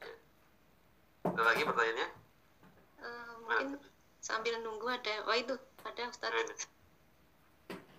Ya. 0.00 0.14
ada 1.28 1.42
lagi 1.44 1.62
pertanyaannya? 1.68 2.08
Eh, 3.04 3.32
mungkin 3.44 3.68
sambil 4.24 4.56
nunggu 4.64 4.88
ada 4.88 5.14
wah 5.28 5.36
itu 5.36 5.54
ada 5.84 6.02
Ustadz. 6.08 6.32
Ini. 6.32 6.56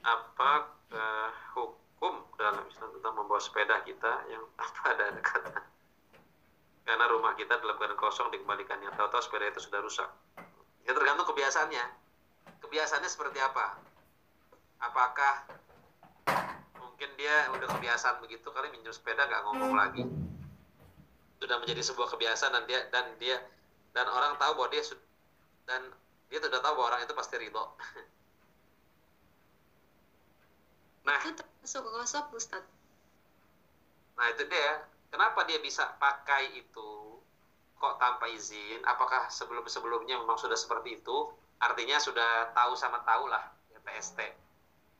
Apa 0.02 0.52
eh, 0.94 1.30
hukum 1.54 2.26
dalam 2.38 2.66
Islam 2.70 2.90
tentang 2.98 3.14
membawa 3.14 3.42
sepeda 3.42 3.86
kita 3.86 4.26
yang 4.34 4.44
apa 4.62 4.82
ada 4.90 5.06
kata 5.22 5.75
karena 6.86 7.06
rumah 7.10 7.34
kita 7.34 7.58
dalam 7.58 7.76
keadaan 7.82 7.98
kosong 7.98 8.30
dikembalikannya 8.30 8.94
tahu-tahu 8.94 9.22
sepeda 9.26 9.50
itu 9.50 9.62
sudah 9.62 9.82
rusak. 9.82 10.10
Ya 10.86 10.94
tergantung 10.94 11.26
kebiasaannya. 11.34 11.86
Kebiasaannya 12.62 13.10
seperti 13.10 13.42
apa? 13.42 13.82
Apakah 14.80 15.50
mungkin 16.78 17.10
dia 17.18 17.50
udah 17.52 17.68
kebiasaan 17.74 18.22
begitu 18.22 18.48
kali 18.54 18.70
minjem 18.72 18.94
sepeda 18.94 19.26
nggak 19.28 19.44
ngomong 19.50 19.74
lagi 19.76 20.06
sudah 21.44 21.60
menjadi 21.60 21.84
sebuah 21.84 22.08
kebiasaan 22.16 22.56
dan 22.56 22.64
dia 22.70 22.80
dan 22.94 23.06
dia 23.20 23.38
dan 23.92 24.08
orang 24.08 24.40
tahu 24.40 24.56
bahwa 24.56 24.70
dia 24.72 24.82
dan 25.68 25.82
dia 26.32 26.40
sudah 26.40 26.62
tahu 26.64 26.74
bahwa 26.80 26.96
orang 26.96 27.02
itu 27.04 27.14
pasti 27.18 27.36
ridho. 27.42 27.66
Nah, 31.06 31.22
itu 31.22 31.38
termasuk 31.38 31.86
gosok 31.86 32.34
Ustadz 32.34 32.76
nah 34.16 34.32
itu 34.32 34.44
dia. 34.48 34.88
Kenapa 35.10 35.48
dia 35.48 35.60
bisa 35.62 35.96
pakai 35.98 36.58
itu 36.58 37.20
kok 37.78 37.96
tanpa 38.02 38.30
izin? 38.32 38.82
Apakah 38.84 39.30
sebelum-sebelumnya 39.32 40.20
memang 40.20 40.40
sudah 40.40 40.58
seperti 40.58 41.00
itu? 41.02 41.18
Artinya 41.62 41.98
sudah 42.02 42.52
tahu 42.52 42.76
sama 42.76 43.00
tahu 43.08 43.32
lah, 43.32 43.48
ya 43.72 43.80
PST. 43.80 44.20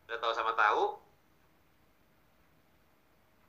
Sudah 0.08 0.18
tahu 0.22 0.34
sama 0.34 0.54
tahu. 0.56 0.84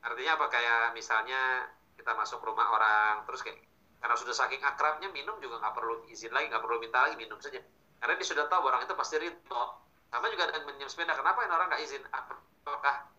Artinya 0.03 0.39
apa 0.39 0.47
kayak 0.51 0.95
misalnya 0.95 1.71
kita 1.97 2.13
masuk 2.15 2.39
rumah 2.45 2.71
orang 2.71 3.27
terus 3.27 3.43
kayak 3.43 3.59
karena 3.99 4.15
sudah 4.15 4.35
saking 4.37 4.63
akrabnya 4.63 5.11
minum 5.11 5.35
juga 5.43 5.59
nggak 5.59 5.75
perlu 5.75 6.07
izin 6.07 6.31
lagi 6.31 6.47
nggak 6.53 6.63
perlu 6.63 6.79
minta 6.79 7.03
lagi 7.03 7.17
minum 7.19 7.41
saja 7.43 7.59
karena 7.99 8.15
dia 8.15 8.27
sudah 8.29 8.47
tahu 8.47 8.63
orang 8.69 8.85
itu 8.87 8.95
pasti 8.95 9.19
ridho 9.19 9.65
sama 10.13 10.31
juga 10.31 10.47
dengan 10.53 10.63
minjem 10.71 10.87
sepeda 10.87 11.17
kenapa 11.19 11.43
orang 11.43 11.67
nggak 11.73 11.83
izin 11.83 12.03
apakah 12.13 13.11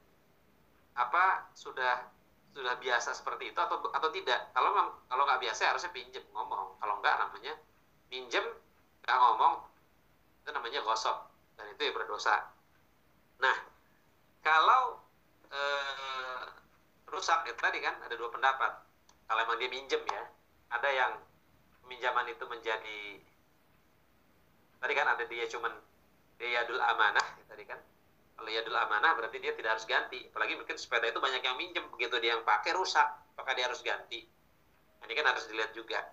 apa 0.95 1.25
sudah 1.51 2.07
sudah 2.57 2.73
biasa 2.81 3.13
seperti 3.13 3.53
itu 3.53 3.59
atau 3.61 3.77
atau 3.93 4.09
tidak. 4.09 4.49
Kalau 4.49 4.73
kalau 5.05 5.23
nggak 5.29 5.45
biasa 5.45 5.69
harusnya 5.69 5.93
pinjem 5.93 6.25
ngomong. 6.33 6.81
Kalau 6.81 6.97
nggak 6.97 7.15
namanya 7.21 7.53
minjem 8.09 8.45
nggak 9.05 9.17
ngomong 9.21 9.53
itu 10.41 10.49
namanya 10.49 10.81
gosok. 10.81 11.17
Dan 11.53 11.69
itu 11.77 11.81
ya 11.85 11.91
berdosa. 11.93 12.49
Nah 13.37 13.57
kalau 14.41 14.97
eh, 15.53 16.43
rusak 17.05 17.45
itu 17.45 17.61
tadi 17.61 17.77
kan 17.77 17.93
ada 18.01 18.17
dua 18.17 18.33
pendapat. 18.33 18.73
Kalau 19.29 19.39
emang 19.45 19.61
dia 19.61 19.69
minjem 19.69 20.01
ya 20.09 20.23
ada 20.73 20.89
yang 20.89 21.13
peminjaman 21.85 22.25
itu 22.33 22.43
menjadi 22.49 22.99
tadi 24.81 24.93
kan 24.97 25.07
ada 25.13 25.23
dia 25.29 25.45
cuman 25.45 25.73
dia 26.41 26.61
yadul 26.61 26.81
amanah 26.81 27.27
tadi 27.49 27.63
kan 27.65 27.79
kalau 28.37 28.53
yadul 28.53 28.77
amanah 28.77 29.17
berarti 29.17 29.41
dia 29.41 29.51
tidak 29.57 29.75
harus 29.75 29.89
ganti. 29.89 30.21
Apalagi 30.29 30.53
mungkin 30.53 30.77
sepeda 30.77 31.09
itu 31.09 31.17
banyak 31.17 31.41
yang 31.41 31.57
minjem. 31.57 31.89
Begitu 31.89 32.21
dia 32.21 32.37
yang 32.37 32.45
pakai 32.45 32.77
rusak. 32.77 33.09
Maka 33.33 33.57
dia 33.57 33.65
harus 33.65 33.81
ganti. 33.81 34.29
Ini 35.01 35.13
kan 35.17 35.25
harus 35.33 35.49
dilihat 35.49 35.73
juga. 35.73 36.05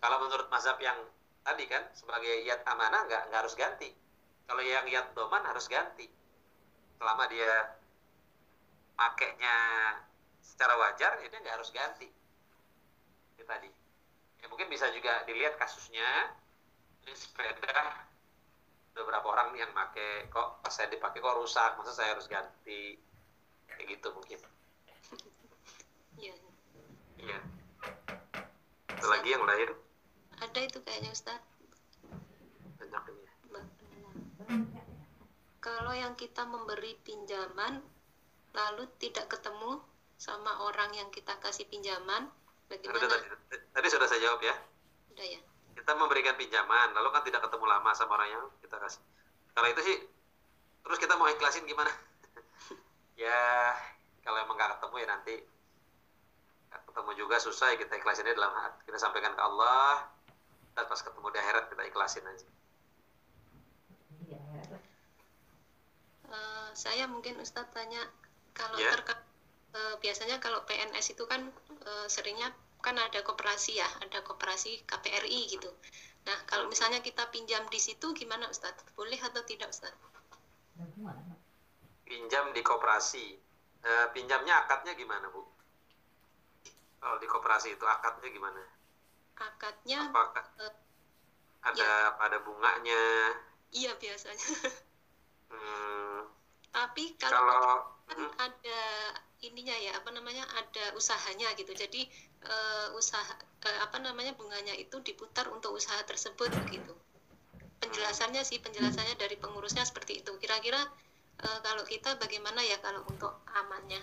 Kalau 0.00 0.16
menurut 0.24 0.48
mazhab 0.48 0.80
yang 0.80 0.96
tadi 1.44 1.68
kan 1.68 1.84
sebagai 1.92 2.42
yad 2.48 2.64
amanah 2.64 3.04
nggak 3.04 3.22
nggak 3.28 3.40
harus 3.44 3.54
ganti. 3.54 3.92
Kalau 4.48 4.64
yang 4.64 4.88
yad 4.88 5.12
doman 5.12 5.44
harus 5.44 5.68
ganti. 5.68 6.08
Selama 6.96 7.28
dia 7.28 7.76
pakainya 8.96 9.56
secara 10.40 10.80
wajar 10.80 11.20
itu 11.20 11.34
nggak 11.36 11.54
harus 11.60 11.70
ganti. 11.76 12.08
Itu 13.36 13.44
tadi. 13.44 13.68
Ya 14.40 14.48
mungkin 14.48 14.72
bisa 14.72 14.88
juga 14.96 15.28
dilihat 15.28 15.60
kasusnya. 15.60 16.34
Ini 17.04 17.12
sepeda 17.18 18.10
beberapa 18.92 19.26
orang 19.32 19.56
yang 19.56 19.72
pakai 19.72 20.28
kok 20.28 20.60
pas 20.60 20.72
saya 20.72 20.92
dipakai 20.92 21.20
kok 21.20 21.36
rusak 21.36 21.76
masa 21.80 21.92
saya 21.92 22.12
harus 22.16 22.28
ganti? 22.28 23.00
Kayak 23.72 23.98
gitu 23.98 24.08
mungkin. 24.12 24.38
Iya. 26.20 26.34
iya. 27.16 27.38
Ada 28.92 29.06
lagi 29.08 29.28
yang 29.32 29.44
lain? 29.48 29.68
Ada 30.44 30.60
itu 30.60 30.78
kayaknya 30.84 31.10
Ustadz 31.10 31.48
banyak 32.76 33.02
ini. 33.16 33.24
Kalau 35.62 35.94
yang 35.94 36.12
kita 36.18 36.44
memberi 36.44 36.98
pinjaman 37.00 37.80
lalu 38.52 38.84
tidak 39.00 39.32
ketemu 39.32 39.80
sama 40.20 40.68
orang 40.68 40.92
yang 40.92 41.08
kita 41.08 41.32
kasih 41.40 41.64
pinjaman 41.70 42.28
bagaimana? 42.68 43.08
tadi, 43.08 43.56
tadi 43.72 43.86
sudah 43.88 44.06
saya 44.10 44.20
jawab 44.20 44.42
ya. 44.44 44.54
Udah 45.16 45.26
ya 45.26 45.40
kita 45.72 45.92
memberikan 45.94 46.36
pinjaman 46.36 46.92
lalu 46.92 47.08
kan 47.10 47.22
tidak 47.24 47.40
ketemu 47.42 47.64
lama 47.66 47.90
sama 47.92 48.16
orang 48.16 48.30
yang 48.30 48.44
kita 48.60 48.76
kasih. 48.76 49.02
Kalau 49.52 49.68
itu 49.68 49.80
sih 49.82 49.96
terus 50.82 50.98
kita 50.98 51.14
mau 51.16 51.28
ikhlasin 51.28 51.64
gimana? 51.64 51.90
Ya 53.12 53.76
kalau 54.24 54.40
emang 54.40 54.56
nggak 54.56 54.80
ketemu 54.80 54.94
ya 54.98 55.06
nanti 55.06 55.34
nggak 56.68 56.82
ketemu 56.88 57.10
juga 57.14 57.36
susah 57.38 57.70
ya 57.70 57.76
kita 57.78 57.92
ikhlasinnya 57.96 58.34
dalam 58.34 58.50
hati. 58.56 58.88
Kita 58.88 58.98
sampaikan 58.98 59.36
ke 59.36 59.42
Allah 59.42 60.08
dan 60.72 60.88
pas 60.88 60.98
ketemu 60.98 61.26
di 61.28 61.38
akhirat 61.38 61.64
kita 61.68 61.82
ikhlasin 61.86 62.24
aja. 62.24 62.46
Eh, 66.32 66.68
saya 66.72 67.04
mungkin 67.04 67.36
Ustadz 67.38 67.72
tanya 67.76 68.00
kalau 68.56 68.80
Ya. 68.80 68.90
terkait 68.96 69.20
eh, 69.72 69.94
biasanya 70.00 70.36
kalau 70.40 70.64
PNS 70.64 71.12
itu 71.12 71.24
kan 71.28 71.52
eh, 71.84 72.06
seringnya 72.08 72.48
kan 72.84 72.96
ada 73.06 73.20
koperasi 73.28 73.72
ya, 73.82 73.88
ada 74.04 74.18
koperasi 74.28 74.70
KPRI 74.90 75.40
gitu. 75.54 75.70
Nah, 76.26 76.38
kalau 76.50 76.66
misalnya 76.72 77.00
kita 77.02 77.24
pinjam 77.34 77.62
di 77.70 77.80
situ 77.82 78.06
gimana 78.14 78.44
Ustadz? 78.52 78.82
Boleh 78.98 79.18
atau 79.18 79.42
tidak 79.46 79.70
Ustadz? 79.74 79.98
pinjam 82.06 82.52
di 82.52 82.60
koperasi 82.60 83.26
Eh, 83.82 84.06
pinjamnya 84.14 84.62
akadnya 84.62 84.94
gimana 84.94 85.26
bu 85.26 85.42
kalau 87.02 87.18
di 87.18 87.26
koperasi 87.26 87.74
itu 87.74 87.82
akadnya 87.82 88.30
gimana 88.30 88.62
Akadnya 89.34 90.06
apakah 90.06 90.46
eh, 90.62 90.74
ada 91.66 92.14
pada 92.14 92.38
bunganya 92.46 93.02
iya 93.74 93.90
biasanya. 93.98 94.48
Hmm, 95.50 96.30
Tapi 96.70 97.18
kalau 97.18 97.42
kalau 97.42 97.74
kan 98.06 98.18
hmm, 98.22 98.30
ada 98.38 98.80
ininya 99.42 99.74
ya 99.82 99.98
apa 99.98 100.14
namanya 100.14 100.46
ada 100.54 100.94
usahanya 100.94 101.50
gitu 101.58 101.74
jadi 101.74 102.06
eh, 102.46 102.88
usaha 102.98 103.34
eh, 103.66 103.78
apa 103.82 103.98
namanya 104.02 104.34
bunganya 104.34 104.74
itu 104.74 104.98
diputar 105.00 105.48
untuk 105.50 105.74
usaha 105.74 105.98
tersebut 106.06 106.50
gitu 106.70 106.94
penjelasannya 107.82 108.42
sih 108.46 108.62
penjelasannya 108.62 109.18
dari 109.18 109.34
pengurusnya 109.38 109.82
seperti 109.82 110.22
itu 110.22 110.32
kira-kira 110.38 110.78
eh, 111.42 111.58
kalau 111.62 111.82
kita 111.86 112.18
bagaimana 112.18 112.62
ya 112.62 112.78
kalau 112.82 113.02
untuk 113.06 113.32
amannya 113.52 114.02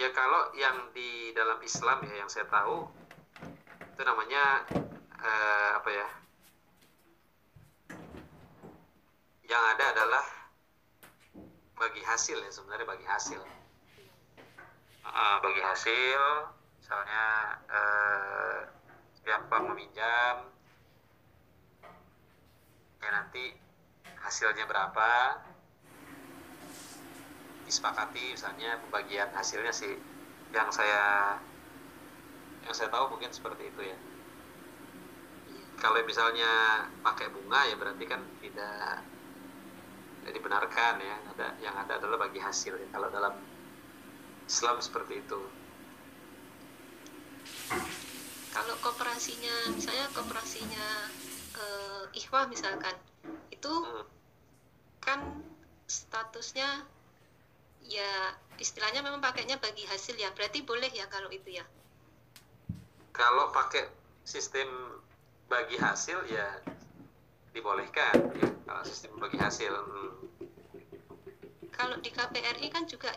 Ya 0.00 0.08
kalau 0.16 0.54
yang 0.56 0.88
di 0.96 1.34
dalam 1.36 1.60
Islam 1.60 2.00
ya 2.08 2.24
yang 2.24 2.30
saya 2.30 2.48
tahu 2.48 2.88
itu 3.92 4.02
namanya 4.06 4.64
eh, 5.20 5.70
apa 5.76 5.90
ya? 5.92 6.08
Yang 9.44 9.62
ada 9.76 9.84
adalah 9.92 10.26
bagi 11.76 12.00
hasil 12.00 12.40
ya 12.40 12.48
sebenarnya 12.48 12.88
bagi 12.88 13.04
hasil. 13.04 13.59
Ah, 15.00 15.40
bagi 15.40 15.64
hasil, 15.64 16.20
misalnya 16.76 17.24
eh, 17.72 18.58
siapa 19.24 19.56
meminjam 19.64 20.44
kayak 23.00 23.14
nanti 23.16 23.56
hasilnya 24.20 24.68
berapa? 24.68 25.40
Disepakati 27.64 28.36
misalnya 28.36 28.76
pembagian 28.84 29.32
hasilnya 29.32 29.72
sih. 29.72 29.96
Yang 30.52 30.68
saya 30.84 31.40
yang 32.68 32.74
saya 32.76 32.92
tahu 32.92 33.16
mungkin 33.16 33.32
seperti 33.32 33.72
itu 33.72 33.80
ya. 33.80 33.98
Kalau 35.80 35.96
misalnya 36.04 36.84
pakai 37.00 37.32
bunga 37.32 37.64
ya 37.72 37.74
berarti 37.80 38.04
kan 38.04 38.20
tidak 38.44 39.00
tidak 40.20 40.32
dibenarkan 40.36 40.94
ya. 41.00 41.16
Ada 41.32 41.46
yang 41.64 41.72
ada 41.72 41.96
adalah 41.96 42.28
bagi 42.28 42.36
hasil 42.44 42.76
ya. 42.76 42.88
kalau 42.92 43.08
dalam 43.08 43.32
Islam 44.50 44.82
seperti 44.82 45.22
itu 45.22 45.40
kalau 48.50 48.74
kooperasinya 48.82 49.70
misalnya 49.78 50.10
kooperasinya 50.10 50.86
eh, 51.54 52.04
ikhwah 52.18 52.50
misalkan 52.50 52.98
itu 53.54 53.70
Hmm. 53.70 54.04
kan 54.98 55.20
statusnya 55.86 56.82
ya 57.86 58.10
istilahnya 58.58 59.00
memang 59.06 59.22
pakainya 59.22 59.56
bagi 59.62 59.86
hasil 59.86 60.18
ya 60.18 60.34
berarti 60.34 60.66
boleh 60.66 60.90
ya 60.90 61.06
kalau 61.06 61.30
itu 61.30 61.62
ya 61.62 61.64
kalau 63.14 63.54
pakai 63.54 63.86
sistem 64.26 64.66
bagi 65.46 65.78
hasil 65.78 66.26
ya 66.30 66.58
dibolehkan 67.54 68.14
ya 68.38 68.50
kalau 68.66 68.82
sistem 68.82 69.14
bagi 69.18 69.38
hasil 69.38 69.70
hmm. 69.70 70.12
kalau 71.70 71.96
di 72.02 72.10
KPRI 72.10 72.66
kan 72.70 72.86
juga 72.86 73.10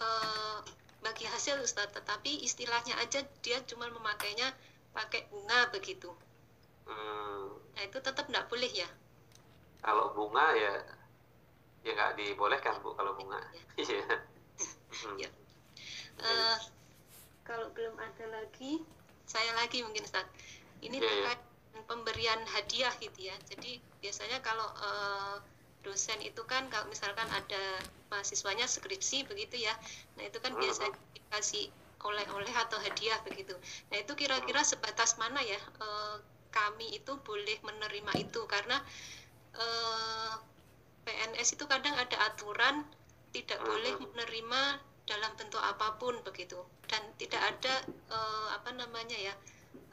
eh, 0.00 0.58
bagi 1.00 1.24
hasil 1.28 1.62
Ustaz 1.62 1.88
tetapi 1.94 2.42
istilahnya 2.42 2.98
aja 2.98 3.22
dia 3.40 3.62
cuma 3.64 3.86
memakainya 3.86 4.50
pakai 4.90 5.28
bunga 5.30 5.70
begitu. 5.70 6.10
Hmm, 6.86 7.58
nah 7.74 7.82
itu 7.82 7.98
tetap 8.02 8.26
tidak 8.26 8.46
boleh 8.50 8.70
ya? 8.70 8.88
Kalau 9.82 10.14
bunga 10.16 10.54
ya 10.56 10.72
ya 11.86 11.90
nggak 11.94 12.18
dibolehkan 12.18 12.82
bu 12.82 12.96
kalau 12.98 13.14
bunga. 13.14 13.38
Iya. 13.78 14.02
Ya. 15.20 15.28
Eh, 16.16 16.58
kalau 17.44 17.68
belum 17.76 17.92
ada 18.00 18.24
lagi 18.32 18.80
saya 19.28 19.52
lagi 19.52 19.84
mungkin 19.84 20.00
Ustaz 20.00 20.24
ini 20.80 20.96
iya. 20.96 21.04
terkait 21.04 21.40
dengan 21.44 21.84
pemberian 21.84 22.40
hadiah 22.48 22.94
gitu 22.96 23.28
ya. 23.28 23.36
Jadi 23.44 23.84
biasanya 24.00 24.40
kalau 24.40 24.64
eh, 24.80 25.36
dosen 25.86 26.18
itu 26.26 26.42
kan 26.50 26.66
kalau 26.66 26.90
misalkan 26.90 27.30
ada 27.30 27.62
mahasiswanya 28.10 28.66
skripsi 28.66 29.22
begitu 29.30 29.62
ya. 29.62 29.74
Nah 30.18 30.26
itu 30.26 30.38
kan 30.42 30.52
Mhm. 30.54 30.60
biasanya 30.66 30.92
dikasih 31.14 31.70
oleh-oleh 32.02 32.54
atau 32.54 32.78
hadiah 32.82 33.18
begitu. 33.22 33.54
Nah 33.90 33.96
itu 34.02 34.12
kira-kira 34.18 34.60
sebatas 34.66 35.14
mana 35.22 35.38
ya 35.42 35.58
eh, 35.58 36.16
kami 36.50 36.98
itu 36.98 37.12
boleh 37.22 37.56
menerima 37.62 38.12
itu? 38.18 38.40
Karena 38.50 38.76
eh, 39.54 40.32
PNS 41.06 41.48
itu 41.54 41.64
kadang 41.70 41.94
ada 41.94 42.16
aturan 42.28 42.82
tidak 43.30 43.62
boleh 43.62 43.94
menerima 44.02 44.62
dalam 45.06 45.32
bentuk 45.38 45.62
apa 45.62 45.94
pun 46.02 46.18
begitu. 46.26 46.58
Dan 46.90 47.02
tidak 47.20 47.42
ada 47.42 47.74
eh, 48.10 48.48
apa 48.58 48.70
namanya 48.74 49.18
ya 49.18 49.34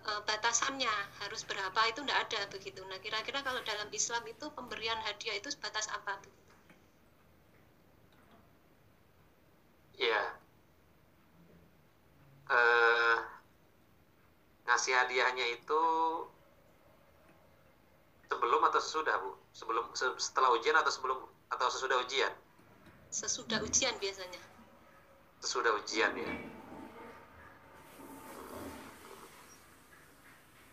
eh, 0.09 0.21
batasannya 0.27 0.93
harus 1.21 1.41
berapa 1.49 1.79
itu 1.91 1.99
tidak 2.03 2.19
ada 2.27 2.39
begitu 2.53 2.81
nah 2.89 2.99
kira-kira 3.03 3.39
kalau 3.47 3.61
dalam 3.71 3.89
Islam 3.99 4.23
itu 4.33 4.45
pemberian 4.57 4.99
hadiah 5.07 5.35
itu 5.39 5.49
sebatas 5.55 5.87
apa 5.97 6.13
Iya. 9.97 10.21
Eh, 12.49 13.17
ngasih 14.67 14.93
hadiahnya 14.99 15.45
itu 15.55 15.81
sebelum 18.29 18.61
atau 18.67 18.79
sesudah 18.83 19.15
bu? 19.23 19.31
Sebelum 19.53 19.85
se- 19.95 20.17
setelah 20.19 20.49
ujian 20.57 20.75
atau 20.75 20.91
sebelum 20.91 21.19
atau 21.53 21.67
sesudah 21.71 21.97
ujian? 22.03 22.33
sesudah 23.13 23.61
ujian 23.61 23.93
biasanya 24.01 24.41
Sesudah 25.37 25.71
ujian 25.77 26.11
ya. 26.17 26.31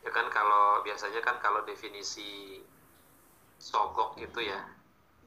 Ya 0.00 0.10
kan 0.10 0.26
kalau 0.32 0.80
biasanya 0.80 1.20
kan 1.20 1.36
kalau 1.44 1.60
definisi 1.68 2.60
sogok 3.60 4.16
itu 4.16 4.40
ya, 4.40 4.60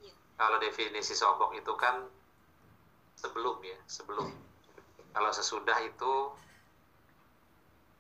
Iya. 0.02 0.14
kalau 0.38 0.58
definisi 0.58 1.14
sogok 1.14 1.54
itu 1.54 1.70
kan 1.78 2.10
sebelum 3.14 3.62
ya, 3.62 3.78
sebelum. 3.86 4.34
Kalau 5.14 5.30
sesudah 5.30 5.78
itu 5.86 6.14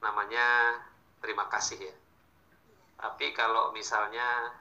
namanya 0.01 0.81
terima 1.21 1.45
kasih 1.47 1.77
ya. 1.79 1.95
Tapi 2.97 3.31
kalau 3.37 3.71
misalnya 3.71 4.59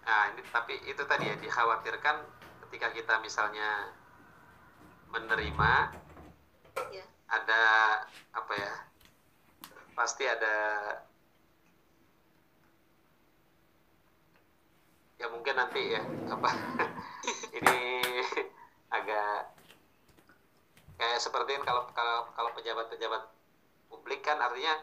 Nah, 0.00 0.26
ini 0.34 0.42
tapi 0.50 0.74
itu 0.90 1.06
tadi 1.06 1.30
ya 1.30 1.38
dikhawatirkan 1.38 2.16
ketika 2.66 2.90
kita 2.90 3.14
misalnya 3.22 3.94
menerima 5.06 5.72
ya 6.90 7.06
ada 7.30 7.62
apa 8.34 8.52
ya? 8.58 8.89
Pasti 10.00 10.24
ada 10.24 10.56
ya 15.20 15.28
mungkin 15.28 15.52
nanti 15.52 15.92
ya 15.92 16.00
apa 16.32 16.48
ini 17.60 17.76
agak 18.88 19.52
kayak 20.96 21.20
seperti 21.20 21.60
ini 21.60 21.64
kalau 21.68 21.84
kalau 21.92 22.32
kalau 22.32 22.50
pejabat-pejabat 22.56 23.28
publik 23.92 24.24
kan 24.24 24.40
artinya 24.40 24.80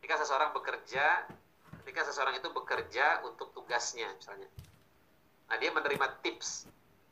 ketika 0.00 0.24
seseorang 0.24 0.56
bekerja 0.56 1.28
ketika 1.84 2.08
seseorang 2.08 2.40
itu 2.40 2.48
bekerja 2.48 3.20
untuk 3.28 3.52
tugasnya 3.52 4.08
misalnya. 4.16 4.48
Nah 5.52 5.60
dia 5.60 5.68
menerima 5.68 6.24
tips 6.24 6.64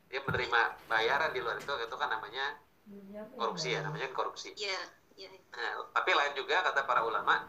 dia 0.09 0.25
menerima 0.25 0.89
bayaran 0.89 1.29
di 1.29 1.45
luar 1.45 1.61
itu 1.61 1.69
itu 1.69 1.95
kan 2.01 2.09
namanya 2.09 2.57
korupsi 3.37 3.77
ya 3.77 3.85
namanya 3.85 4.09
korupsi. 4.17 4.57
Ya 4.57 4.81
Nah, 5.55 5.87
tapi 5.95 6.11
lain 6.11 6.33
juga 6.35 6.59
kata 6.59 6.83
para 6.83 7.07
ulama, 7.07 7.47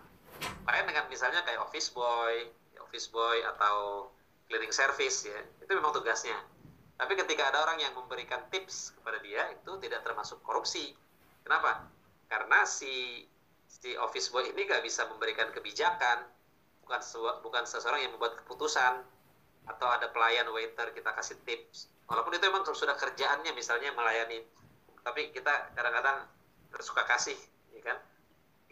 lain 0.67 0.85
dengan 0.87 1.11
misalnya 1.11 1.43
kayak 1.43 1.59
office 1.67 1.91
boy, 1.91 2.47
office 2.79 3.11
boy 3.11 3.43
atau 3.43 4.09
cleaning 4.47 4.71
service 4.71 5.27
ya, 5.27 5.39
itu 5.63 5.73
memang 5.75 5.91
tugasnya. 5.91 6.39
Tapi 6.97 7.13
ketika 7.19 7.53
ada 7.53 7.67
orang 7.67 7.83
yang 7.83 7.93
memberikan 7.93 8.47
tips 8.49 8.95
kepada 8.97 9.21
dia 9.21 9.53
itu 9.53 9.69
tidak 9.83 10.01
termasuk 10.07 10.41
korupsi. 10.47 10.97
Kenapa? 11.45 11.85
Karena 12.31 12.65
si 12.65 13.27
si 13.67 13.93
office 13.99 14.33
boy 14.33 14.49
ini 14.49 14.65
gak 14.65 14.81
bisa 14.81 15.05
memberikan 15.11 15.53
kebijakan, 15.53 16.25
bukan 16.87 17.01
bukan 17.45 17.63
seseorang 17.69 18.07
yang 18.07 18.15
membuat 18.17 18.41
keputusan 18.41 19.05
atau 19.67 19.89
ada 19.91 20.09
pelayan 20.15 20.47
waiter 20.55 20.95
kita 20.95 21.11
kasih 21.13 21.37
tips. 21.43 21.91
Walaupun 22.07 22.39
itu 22.39 22.47
memang 22.47 22.63
sudah 22.71 22.95
kerjaannya 22.95 23.51
misalnya 23.51 23.91
melayani, 23.93 24.47
tapi 25.03 25.35
kita 25.35 25.75
kadang-kadang 25.75 26.23
suka 26.79 27.03
kasih, 27.05 27.35
ya 27.77 27.83
kan? 27.85 27.99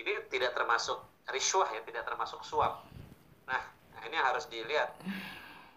Ini 0.00 0.26
tidak 0.32 0.56
termasuk 0.56 0.98
riswah 1.30 1.68
ya, 1.70 1.80
tidak 1.84 2.08
termasuk 2.08 2.40
suap. 2.42 2.88
Nah, 3.46 3.62
nah 3.94 4.02
ini 4.08 4.16
harus 4.16 4.48
dilihat. 4.48 4.96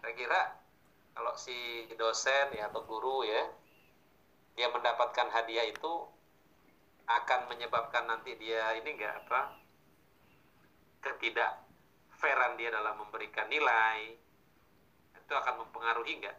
Kira-kira 0.00 0.56
kalau 1.12 1.36
si 1.36 1.86
dosen 1.94 2.56
ya 2.56 2.72
atau 2.72 2.82
guru 2.88 3.22
ya, 3.28 3.42
dia 4.56 4.72
mendapatkan 4.72 5.28
hadiah 5.30 5.68
itu 5.68 5.92
akan 7.08 7.48
menyebabkan 7.48 8.04
nanti 8.04 8.36
dia 8.36 8.76
ini 8.76 8.92
enggak 8.92 9.24
apa 9.24 9.56
ketidak 11.00 11.64
fairan 12.20 12.58
dia 12.60 12.68
dalam 12.68 13.00
memberikan 13.00 13.48
nilai 13.48 14.18
itu 15.16 15.32
akan 15.32 15.64
mempengaruhi 15.64 16.20
enggak? 16.20 16.36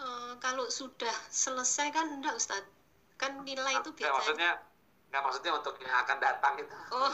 Eh, 0.00 0.34
kalau 0.40 0.66
sudah 0.72 1.12
selesai 1.28 1.92
kan 1.92 2.16
enggak 2.16 2.38
Ustadz 2.38 2.70
kan 3.20 3.38
nilai 3.44 3.78
itu 3.78 3.90
biasanya 3.94 4.16
maksudnya 4.18 4.52
enggak 5.12 5.28
maksudnya 5.28 5.52
untuk 5.52 5.76
yang 5.84 5.92
akan 5.92 6.18
datang 6.24 6.56
itu. 6.56 6.76
Oh. 6.88 7.12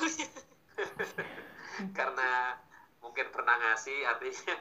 Karena 1.98 2.54
mungkin 3.02 3.26
pernah 3.34 3.58
ngasih 3.58 4.06
artinya 4.06 4.54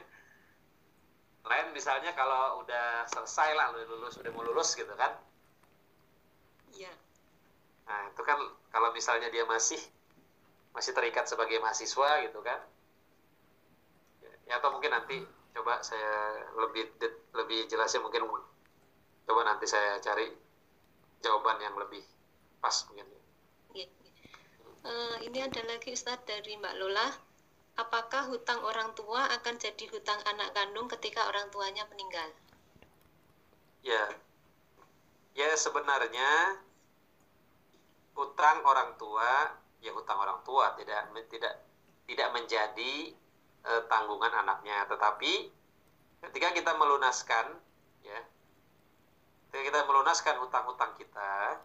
lain 1.46 1.70
misalnya 1.70 2.18
kalau 2.18 2.66
udah 2.66 3.06
selesai 3.06 3.54
lah 3.54 3.70
lu 3.70 3.86
lulus 3.94 4.18
udah 4.18 4.34
mau 4.34 4.42
lulus 4.42 4.74
gitu 4.74 4.90
kan. 4.98 5.14
Iya. 6.74 6.90
Nah 7.86 8.10
itu 8.10 8.22
kan 8.26 8.42
kalau 8.74 8.90
misalnya 8.90 9.30
dia 9.30 9.46
masih 9.46 9.78
masih 10.74 10.90
terikat 10.90 11.30
sebagai 11.30 11.62
mahasiswa 11.62 12.26
gitu 12.26 12.42
kan. 12.42 12.58
Ya 14.50 14.58
atau 14.58 14.74
mungkin 14.74 14.90
nanti 14.90 15.22
coba 15.54 15.78
saya 15.86 16.42
lebih 16.58 16.90
lebih 17.38 17.70
jelasnya 17.70 18.02
mungkin 18.02 18.26
coba 19.30 19.40
nanti 19.46 19.70
saya 19.70 20.02
cari 20.02 20.26
jawaban 21.22 21.62
yang 21.62 21.78
lebih 21.78 22.02
pas 22.58 22.74
mungkin 22.90 23.17
Eh, 23.76 25.16
ini 25.28 25.44
ada 25.44 25.60
lagi 25.68 25.92
Ustadz 25.92 26.24
dari 26.24 26.56
Mbak 26.56 26.74
Lola. 26.80 27.08
Apakah 27.76 28.32
hutang 28.32 28.64
orang 28.64 28.96
tua 28.96 29.28
akan 29.38 29.54
jadi 29.60 29.84
hutang 29.92 30.18
anak 30.24 30.56
kandung 30.56 30.88
ketika 30.88 31.28
orang 31.28 31.46
tuanya 31.52 31.84
meninggal? 31.92 32.32
Ya, 33.84 34.08
ya 35.36 35.52
sebenarnya 35.54 36.58
hutang 38.16 38.64
orang 38.64 38.96
tua, 38.96 39.54
ya 39.84 39.92
hutang 39.92 40.18
orang 40.18 40.40
tua 40.42 40.74
tidak 40.74 41.12
tidak 41.28 41.54
tidak 42.08 42.28
menjadi 42.32 42.94
eh, 43.68 43.82
tanggungan 43.86 44.32
anaknya. 44.32 44.88
Tetapi 44.88 45.32
ketika 46.24 46.48
kita 46.56 46.72
melunaskan 46.74 47.60
ya 48.02 48.20
ketika 49.48 49.62
kita 49.68 49.80
melunaskan 49.86 50.34
hutang-hutang 50.42 50.96
kita 50.98 51.62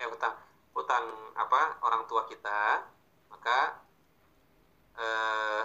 eh 0.00 0.08
hutang 0.10 0.34
hutang 0.74 1.06
apa 1.38 1.78
orang 1.86 2.02
tua 2.10 2.26
kita 2.26 2.82
maka 3.30 3.58
eh, 4.98 5.62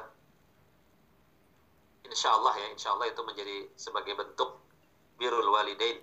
insya 2.09 2.33
Allah 2.33 2.53
ya 2.57 2.67
insya 2.73 2.93
Allah 2.93 3.09
itu 3.09 3.21
menjadi 3.21 3.69
sebagai 3.77 4.17
bentuk 4.17 4.61
birul 5.19 5.49
walidain 5.53 5.99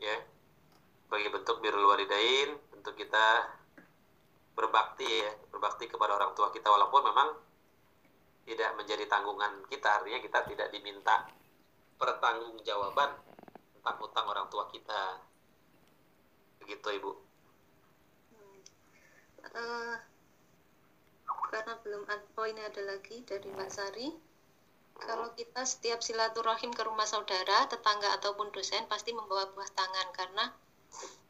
ya. 0.00 0.16
Sebagai 1.08 1.40
bentuk 1.40 1.64
birul 1.64 1.88
walidain 1.88 2.58
untuk 2.74 2.92
kita 2.92 3.56
berbakti 4.52 5.06
ya 5.06 5.30
berbakti 5.48 5.86
kepada 5.86 6.18
orang 6.18 6.34
tua 6.34 6.50
kita. 6.50 6.68
Walaupun 6.68 7.02
memang 7.06 7.28
tidak 8.48 8.70
menjadi 8.80 9.04
tanggungan 9.06 9.64
kita 9.68 10.00
artinya 10.00 10.20
kita 10.24 10.38
tidak 10.48 10.68
diminta 10.72 11.28
pertanggungjawaban 12.00 13.10
tentang 13.78 13.96
utang 14.00 14.26
orang 14.26 14.46
tua 14.48 14.68
kita. 14.72 15.20
Begitu 16.60 16.88
ibu 16.98 17.27
Eh, 19.54 19.96
karena 21.48 21.74
belum 21.80 22.02
ada, 22.04 22.26
oh 22.36 22.46
ini 22.48 22.60
ada 22.60 22.82
lagi 22.84 23.24
dari 23.24 23.48
Mbak 23.48 23.70
Sari. 23.72 24.08
Kalau 24.98 25.30
kita 25.38 25.62
setiap 25.62 26.02
silaturahim 26.02 26.74
ke 26.74 26.82
rumah 26.82 27.06
saudara, 27.06 27.70
tetangga 27.70 28.18
ataupun 28.18 28.50
dosen 28.50 28.84
pasti 28.90 29.14
membawa 29.14 29.46
buah 29.54 29.70
tangan 29.70 30.08
karena 30.10 30.44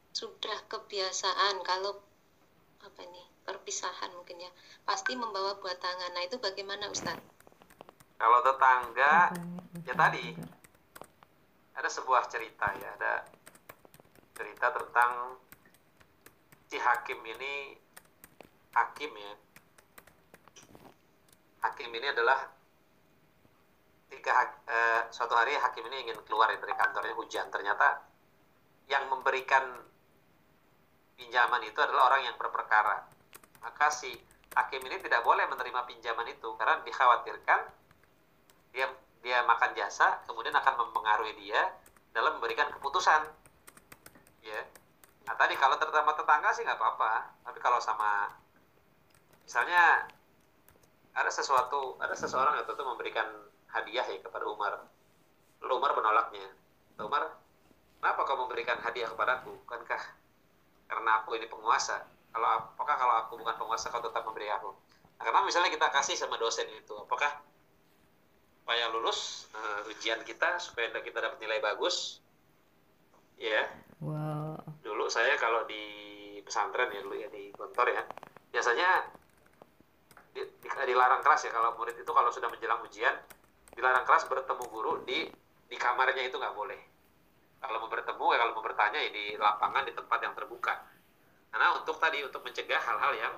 sudah 0.09 0.65
kebiasaan 0.65 1.61
kalau 1.61 2.01
apa 2.81 2.99
ini 3.05 3.21
perpisahan 3.45 4.09
mungkin 4.17 4.41
ya 4.41 4.51
pasti 4.83 5.13
membawa 5.13 5.55
buah 5.61 5.77
tangan. 5.77 6.17
Nah 6.17 6.25
itu 6.25 6.41
bagaimana 6.41 6.89
Ustadz? 6.89 7.39
kalau 8.19 8.43
tetangga 8.43 9.31
ya 9.87 9.95
tadi 9.95 10.35
ada 11.71 11.87
sebuah 11.87 12.27
cerita 12.27 12.67
ya 12.75 12.89
ada 12.99 13.23
cerita 14.35 14.75
tentang 14.75 15.39
si 16.67 16.75
hakim 16.75 17.23
ini 17.23 17.79
hakim 18.73 19.11
ya. 19.15 19.33
Hakim 21.59 21.89
ini 21.91 22.07
adalah 22.09 22.59
hak- 24.09 24.61
eh, 24.67 25.01
suatu 25.09 25.33
hari 25.33 25.57
hakim 25.57 25.85
ini 25.89 26.09
ingin 26.09 26.17
keluar 26.25 26.51
dari 26.53 26.75
kantornya 26.75 27.13
hujan 27.17 27.49
ternyata 27.49 28.03
yang 28.89 29.05
memberikan 29.09 29.63
pinjaman 31.17 31.61
itu 31.65 31.77
adalah 31.81 32.13
orang 32.13 32.25
yang 32.25 32.35
berperkara. 32.37 33.05
Maka 33.61 33.87
si 33.91 34.13
hakim 34.55 34.81
ini 34.87 34.97
tidak 35.03 35.21
boleh 35.21 35.45
menerima 35.45 35.85
pinjaman 35.85 36.25
itu 36.31 36.49
karena 36.57 36.81
dikhawatirkan 36.81 37.59
dia 38.73 38.87
dia 39.19 39.43
makan 39.43 39.75
jasa 39.75 40.23
kemudian 40.25 40.55
akan 40.55 40.87
mempengaruhi 40.87 41.35
dia 41.37 41.59
dalam 42.15 42.39
memberikan 42.39 42.71
keputusan. 42.71 43.29
Ya. 44.41 44.61
Nah 45.27 45.35
tadi 45.37 45.53
kalau 45.59 45.77
terutama 45.77 46.15
tetangga 46.15 46.49
sih 46.55 46.65
nggak 46.65 46.79
apa-apa 46.79 47.35
tapi 47.45 47.59
kalau 47.61 47.77
sama 47.77 48.38
misalnya 49.49 50.05
ada 51.17 51.31
sesuatu 51.33 51.97
ada 51.97 52.13
seseorang 52.13 52.61
yang 52.61 52.69
tentu 52.69 52.85
memberikan 52.85 53.25
hadiah 53.73 54.05
ya 54.05 54.21
kepada 54.21 54.45
Umar. 54.45 54.77
Lalu 55.65 55.73
Umar 55.73 55.97
menolaknya. 55.97 56.45
Umar 57.01 57.33
kenapa 57.97 58.29
kau 58.29 58.37
memberikan 58.45 58.77
hadiah 58.77 59.09
kepadaku 59.09 59.57
bukankah 59.65 59.97
karena 60.85 61.25
aku 61.25 61.33
ini 61.33 61.49
penguasa? 61.49 62.05
Kalau 62.29 62.45
apakah 62.77 62.93
kalau 62.93 63.15
aku 63.25 63.41
bukan 63.41 63.57
penguasa 63.57 63.89
kau 63.89 64.05
tetap 64.05 64.21
memberi 64.21 64.53
aku? 64.53 64.69
Nah, 65.17 65.23
karena 65.25 65.41
misalnya 65.41 65.73
kita 65.73 65.89
kasih 65.89 66.13
sama 66.13 66.37
dosen 66.37 66.69
itu 66.69 66.93
apakah 66.93 67.41
supaya 68.61 68.85
lulus 68.93 69.49
eh, 69.57 69.89
ujian 69.89 70.21
kita 70.21 70.61
supaya 70.61 70.93
kita 71.01 71.25
dapat 71.25 71.41
nilai 71.41 71.57
bagus? 71.57 72.21
Ya. 73.41 73.65
Wow. 73.97 74.61
dulu 74.79 75.11
saya 75.11 75.35
kalau 75.41 75.65
di 75.67 75.81
pesantren 76.45 76.87
ya 76.93 77.01
dulu 77.03 77.19
ya 77.19 77.27
di 77.27 77.51
kantor 77.51 77.91
ya 77.91 78.03
biasanya 78.55 79.18
di, 80.33 80.41
di- 80.41 80.71
dilarang 80.89 81.21
keras 81.25 81.47
ya 81.47 81.51
kalau 81.53 81.75
murid 81.77 81.97
itu 81.97 82.11
kalau 82.11 82.29
sudah 82.29 82.49
menjelang 82.51 82.81
ujian 82.85 83.15
dilarang 83.73 84.03
keras 84.03 84.25
bertemu 84.27 84.63
guru 84.69 84.93
di 85.05 85.29
di 85.69 85.77
kamarnya 85.77 86.25
itu 86.25 86.35
nggak 86.35 86.55
boleh. 86.57 86.81
Kalau 87.59 87.77
mau 87.83 87.91
bertemu 87.91 88.25
ya 88.33 88.37
kalau 88.41 88.53
mau 88.57 88.63
bertanya 88.65 88.99
ya 89.03 89.11
di 89.13 89.25
lapangan 89.37 89.83
di 89.85 89.93
tempat 89.93 90.19
yang 90.25 90.33
terbuka. 90.33 90.73
Karena 91.49 91.67
untuk 91.77 91.97
tadi 92.01 92.25
untuk 92.25 92.41
mencegah 92.41 92.81
hal-hal 92.81 93.11
yang 93.13 93.33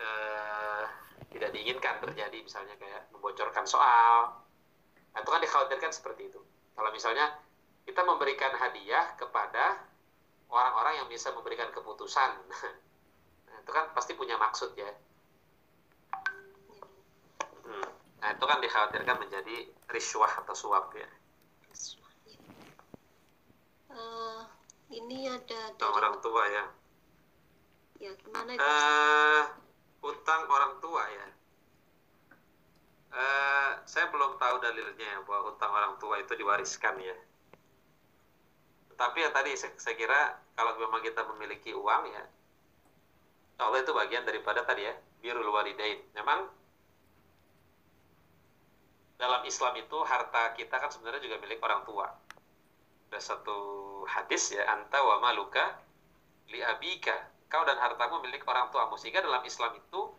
eh, 0.00 0.84
tidak 1.28 1.50
diinginkan 1.52 2.00
terjadi 2.00 2.38
misalnya 2.40 2.74
kayak 2.80 3.12
membocorkan 3.12 3.66
soal 3.68 4.48
Nah, 5.18 5.26
itu 5.26 5.34
kan 5.34 5.42
dikhawatirkan 5.42 5.90
seperti 5.90 6.30
itu. 6.30 6.38
Kalau 6.78 6.94
misalnya 6.94 7.26
kita 7.82 8.06
memberikan 8.06 8.54
hadiah 8.54 9.18
kepada 9.18 9.82
orang-orang 10.46 11.02
yang 11.02 11.08
bisa 11.10 11.34
memberikan 11.34 11.74
keputusan 11.74 12.30
nah, 13.50 13.56
itu 13.58 13.70
kan 13.74 13.90
pasti 13.98 14.14
punya 14.14 14.38
maksud 14.38 14.78
ya 14.78 14.86
Hmm. 17.68 17.88
nah 18.18 18.28
itu 18.32 18.44
kan 18.48 18.58
dikhawatirkan 18.64 19.16
menjadi 19.20 19.56
riswah 19.92 20.32
atau 20.40 20.56
suap 20.56 20.88
ya. 20.96 21.08
Eh, 23.92 24.42
ini 24.96 25.28
ada 25.28 25.60
dari 25.76 25.92
orang 25.92 26.16
tua 26.24 26.42
ya. 26.48 26.64
Ya 27.98 28.12
gimana 28.16 28.50
itu? 28.56 28.62
eh 28.62 29.44
utang 30.00 30.42
orang 30.48 30.80
tua 30.80 31.02
ya. 31.12 31.26
Eh 33.12 33.70
saya 33.84 34.08
belum 34.08 34.40
tahu 34.40 34.56
dalilnya 34.64 34.96
ya 34.96 35.18
bahwa 35.28 35.52
utang 35.52 35.72
orang 35.76 35.94
tua 36.00 36.16
itu 36.24 36.32
diwariskan 36.32 36.96
ya. 37.04 37.16
Tapi 38.98 39.22
ya 39.22 39.30
tadi 39.30 39.54
saya, 39.54 39.76
saya 39.76 39.94
kira 39.94 40.40
kalau 40.56 40.74
memang 40.80 41.04
kita 41.04 41.22
memiliki 41.30 41.70
uang 41.70 42.10
ya 42.10 42.24
Allah 43.58 43.82
itu 43.82 43.90
bagian 43.90 44.22
daripada 44.22 44.62
tadi 44.62 44.86
ya 44.86 44.94
birul 45.18 45.50
walidain. 45.50 45.98
Memang 46.14 46.46
dalam 49.18 49.42
Islam 49.42 49.74
itu 49.74 49.98
harta 50.06 50.54
kita 50.54 50.78
kan 50.78 50.88
sebenarnya 50.94 51.18
juga 51.26 51.42
milik 51.42 51.58
orang 51.58 51.82
tua. 51.82 52.06
Ada 53.10 53.34
satu 53.34 53.58
hadis 54.06 54.54
ya 54.54 54.62
anta 54.70 55.02
wa 55.02 55.18
maluka 55.18 55.74
li 56.54 56.62
abika. 56.62 57.34
Kau 57.50 57.66
dan 57.66 57.82
hartamu 57.82 58.22
milik 58.22 58.46
orang 58.46 58.70
tuamu. 58.70 58.94
Sehingga 58.94 59.18
dalam 59.18 59.42
Islam 59.42 59.74
itu 59.74 60.14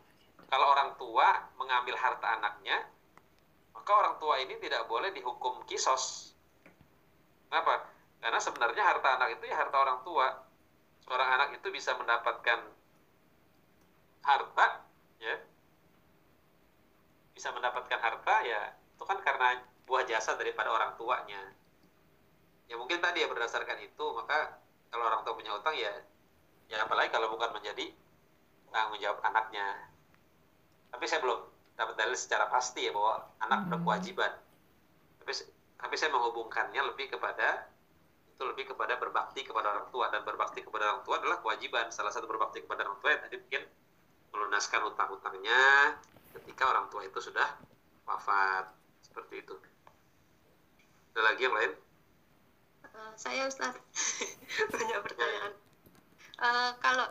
kalau 0.52 0.68
orang 0.76 1.00
tua 1.00 1.32
mengambil 1.56 1.96
harta 1.96 2.28
anaknya 2.42 2.84
maka 3.72 3.92
orang 3.96 4.16
tua 4.20 4.36
ini 4.44 4.60
tidak 4.60 4.84
boleh 4.92 5.16
dihukum 5.16 5.64
kisos. 5.64 6.36
Kenapa? 7.48 7.88
Karena 8.20 8.40
sebenarnya 8.44 8.84
harta 8.84 9.16
anak 9.16 9.40
itu 9.40 9.48
ya 9.48 9.56
harta 9.64 9.78
orang 9.80 10.04
tua. 10.04 10.28
Seorang 11.08 11.30
anak 11.40 11.50
itu 11.56 11.72
bisa 11.72 11.96
mendapatkan 11.96 12.60
harta 14.28 14.68
ya. 15.24 15.40
Bisa 17.32 17.56
mendapatkan 17.56 18.00
harta 18.04 18.36
ya 18.44 18.79
itu 19.00 19.08
kan 19.08 19.16
karena 19.24 19.64
buah 19.88 20.04
jasa 20.04 20.36
daripada 20.36 20.68
orang 20.76 20.92
tuanya. 21.00 21.40
Ya 22.68 22.76
mungkin 22.76 23.00
tadi 23.00 23.24
ya 23.24 23.32
berdasarkan 23.32 23.80
itu 23.80 24.06
maka 24.12 24.60
kalau 24.92 25.08
orang 25.08 25.24
tua 25.24 25.40
punya 25.40 25.56
utang 25.56 25.72
ya 25.72 26.04
ya 26.68 26.84
apalagi 26.84 27.08
kalau 27.16 27.32
bukan 27.32 27.56
menjadi 27.56 27.96
tanggung 28.76 29.00
jawab 29.00 29.24
anaknya. 29.24 29.88
Tapi 30.92 31.08
saya 31.08 31.24
belum 31.24 31.48
dapat 31.80 31.96
dalil 31.96 32.20
secara 32.20 32.52
pasti 32.52 32.86
ya 32.86 32.92
bahwa 32.92 33.24
anak 33.40 33.72
berkewajiban. 33.72 34.36
Tapi 35.24 35.32
tapi 35.80 35.96
saya 35.96 36.12
menghubungkannya 36.12 36.84
lebih 36.92 37.16
kepada 37.16 37.72
itu 38.36 38.44
lebih 38.44 38.76
kepada 38.76 39.00
berbakti 39.00 39.48
kepada 39.48 39.80
orang 39.80 39.88
tua. 39.96 40.12
Dan 40.12 40.28
berbakti 40.28 40.60
kepada 40.60 40.92
orang 40.92 41.08
tua 41.08 41.24
adalah 41.24 41.40
kewajiban. 41.40 41.88
Salah 41.88 42.12
satu 42.12 42.28
berbakti 42.28 42.68
kepada 42.68 42.84
orang 42.84 43.00
tua 43.00 43.16
ya 43.16 43.20
tadi 43.24 43.40
mungkin 43.40 43.64
melunaskan 44.36 44.92
utang-utangnya 44.92 45.96
ketika 46.36 46.68
orang 46.68 46.92
tua 46.92 47.08
itu 47.08 47.18
sudah 47.24 47.48
wafat 48.06 48.79
seperti 49.10 49.44
itu 49.44 49.56
ada 51.18 51.22
lagi 51.26 51.42
yang 51.44 51.58
lain 51.58 51.74
Eh, 53.00 53.14
saya 53.16 53.48
Ustaz 53.48 53.76
banyak 54.74 55.00
pertanyaan. 55.00 55.54
Eh, 56.40 56.72
kalau 56.84 57.08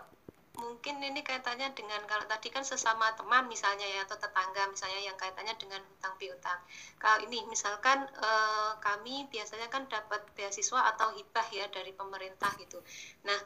mungkin 0.58 0.98
ini 0.98 1.22
kaitannya 1.22 1.70
dengan 1.72 2.02
kalau 2.10 2.26
tadi 2.26 2.50
kan 2.50 2.66
sesama 2.66 3.14
teman 3.14 3.46
misalnya 3.46 3.86
ya 3.86 4.02
atau 4.02 4.18
tetangga 4.18 4.66
misalnya 4.66 4.98
yang 5.06 5.14
kaitannya 5.14 5.54
dengan 5.56 5.80
hutang 5.80 6.14
piutang. 6.20 6.60
Kalau 7.00 7.24
ini 7.24 7.40
misalkan 7.48 8.04
eh, 8.04 8.72
kami 8.84 9.30
biasanya 9.32 9.72
kan 9.72 9.88
dapat 9.88 10.20
beasiswa 10.36 10.80
atau 10.92 11.14
hibah 11.16 11.48
ya 11.54 11.66
dari 11.72 11.92
pemerintah 11.96 12.52
gitu. 12.60 12.82
Nah 13.24 13.38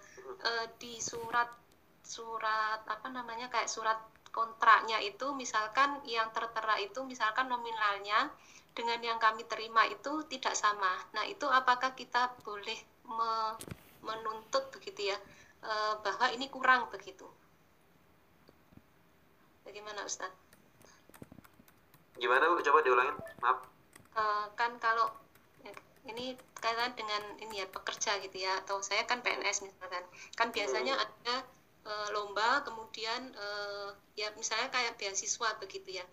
eh, 0.42 0.66
di 0.82 0.98
surat 0.98 1.50
surat 2.02 2.82
apa 2.90 3.06
namanya 3.14 3.46
kayak 3.46 3.70
surat 3.70 3.98
kontraknya 4.38 4.98
itu 5.10 5.26
misalkan 5.42 5.90
yang 6.16 6.28
tertera 6.36 6.74
itu 6.86 7.00
misalkan 7.12 7.46
nominalnya 7.52 8.20
dengan 8.76 9.00
yang 9.08 9.18
kami 9.20 9.42
terima 9.52 9.82
itu 9.94 10.12
tidak 10.32 10.54
sama. 10.56 10.92
Nah, 11.16 11.24
itu 11.28 11.44
apakah 11.60 11.90
kita 12.00 12.22
boleh 12.46 12.78
me- 13.16 13.56
menuntut 14.08 14.64
begitu 14.74 15.00
ya 15.12 15.18
eh, 15.70 15.94
bahwa 16.04 16.26
ini 16.36 16.46
kurang 16.54 16.82
begitu? 16.94 17.26
Bagaimana 19.64 20.04
Ustaz? 20.06 20.30
gimana 22.20 22.44
bu 22.50 22.60
coba 22.66 22.80
diulangin 22.86 23.16
maaf 23.42 23.58
Eh, 24.12 24.44
kan 24.60 24.72
kalau 24.76 25.08
ini 26.04 26.36
kaitan 26.60 26.92
dengan 26.98 27.22
ini 27.40 27.64
ya 27.64 27.66
pekerja 27.76 28.20
gitu 28.20 28.36
ya 28.46 28.52
atau 28.60 28.76
saya 28.84 29.02
kan 29.10 29.18
PNS 29.24 29.64
misalkan 29.64 30.04
kan 30.38 30.48
biasanya 30.52 30.94
Hmm. 30.98 31.04
ada 31.06 31.34
eh, 31.90 32.08
lomba 32.14 32.50
kemudian 32.66 33.22
eh, 33.46 33.88
ya 34.20 34.28
misalnya 34.40 34.68
kayak 34.76 34.92
beasiswa 35.00 35.48
begitu 35.62 35.88
ya. 36.00 36.06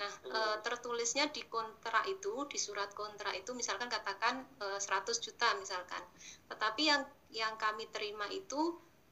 Nah 0.00 0.12
Hmm. 0.24 0.32
eh, 0.38 0.56
tertulisnya 0.66 1.24
di 1.36 1.42
kontrak 1.54 2.04
itu 2.14 2.34
di 2.52 2.58
surat 2.66 2.90
kontrak 3.00 3.34
itu 3.40 3.50
misalkan 3.60 3.88
katakan 3.96 4.34
eh, 4.64 4.78
100 4.84 5.16
juta 5.24 5.48
misalkan. 5.62 6.02
Tetapi 6.50 6.82
yang 6.90 7.02
yang 7.40 7.54
kami 7.64 7.84
terima 7.94 8.26
itu 8.40 8.60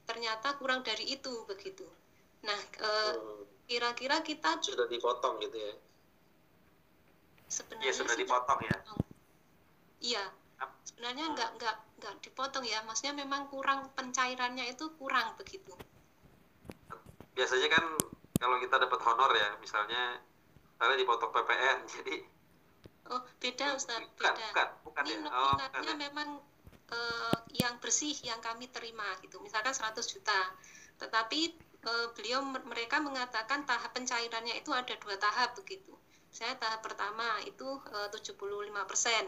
ternyata 0.08 0.48
kurang 0.60 0.80
dari 0.88 1.04
itu 1.16 1.34
begitu. 1.50 1.86
Nah 2.48 2.58
Hmm, 2.80 3.44
kira-kira 3.68 4.16
kita 4.26 4.58
sudah 4.66 4.86
dipotong 4.90 5.34
gitu 5.44 5.56
ya? 5.58 5.72
Sebenarnya 7.48 7.84
iya 7.86 7.92
sudah 7.98 8.14
dipotong 8.20 8.60
ya? 8.70 8.76
Iya, 10.08 10.24
sebenarnya 10.88 11.24
nggak 11.34 11.50
nggak 11.56 11.76
nggak 11.98 12.14
dipotong 12.24 12.64
ya, 12.72 12.78
maksudnya 12.86 13.14
memang 13.22 13.42
kurang 13.52 13.80
pencairannya 13.96 14.64
itu 14.72 14.84
kurang 14.98 15.26
begitu. 15.38 15.72
Biasanya 17.34 17.68
kan 17.70 17.84
kalau 18.40 18.56
kita 18.58 18.76
dapat 18.80 19.00
honor 19.04 19.30
ya 19.36 19.48
misalnya 19.60 20.18
misalnya 20.74 20.96
dipotong 21.00 21.30
PPN 21.30 21.78
jadi 21.96 22.16
Oh 23.10 23.22
beda 23.42 23.74
Ustaz, 23.74 23.98
bukan 24.14 24.34
beda. 24.38 24.46
bukan 24.54 24.68
bukan 24.86 25.02
Ini 25.02 25.14
ya 25.18 25.30
oh 25.34 25.54
bukan 25.58 25.82
ya. 25.82 25.94
memang 25.98 26.28
eh, 26.94 27.36
yang 27.58 27.74
bersih 27.82 28.14
yang 28.22 28.38
kami 28.38 28.70
terima 28.70 29.18
gitu, 29.18 29.42
misalkan 29.42 29.74
100 29.74 29.98
juta. 30.06 30.40
Tetapi 30.94 31.40
eh, 31.90 32.06
beliau 32.14 32.38
mereka 32.70 33.02
mengatakan 33.02 33.66
tahap 33.66 33.90
pencairannya 33.98 34.54
itu 34.62 34.70
ada 34.70 34.94
dua 34.94 35.18
tahap 35.18 35.58
begitu. 35.58 35.90
Saya 36.30 36.54
tahap 36.62 36.86
pertama 36.86 37.42
itu 37.42 37.66
eh, 37.90 38.08
75 38.14 38.38
persen, 38.86 39.24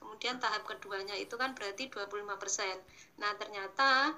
kemudian 0.00 0.40
tahap 0.40 0.64
keduanya 0.64 1.12
itu 1.20 1.36
kan 1.36 1.52
berarti 1.52 1.92
25 1.92 2.40
persen. 2.40 2.80
Nah 3.20 3.36
ternyata 3.36 4.16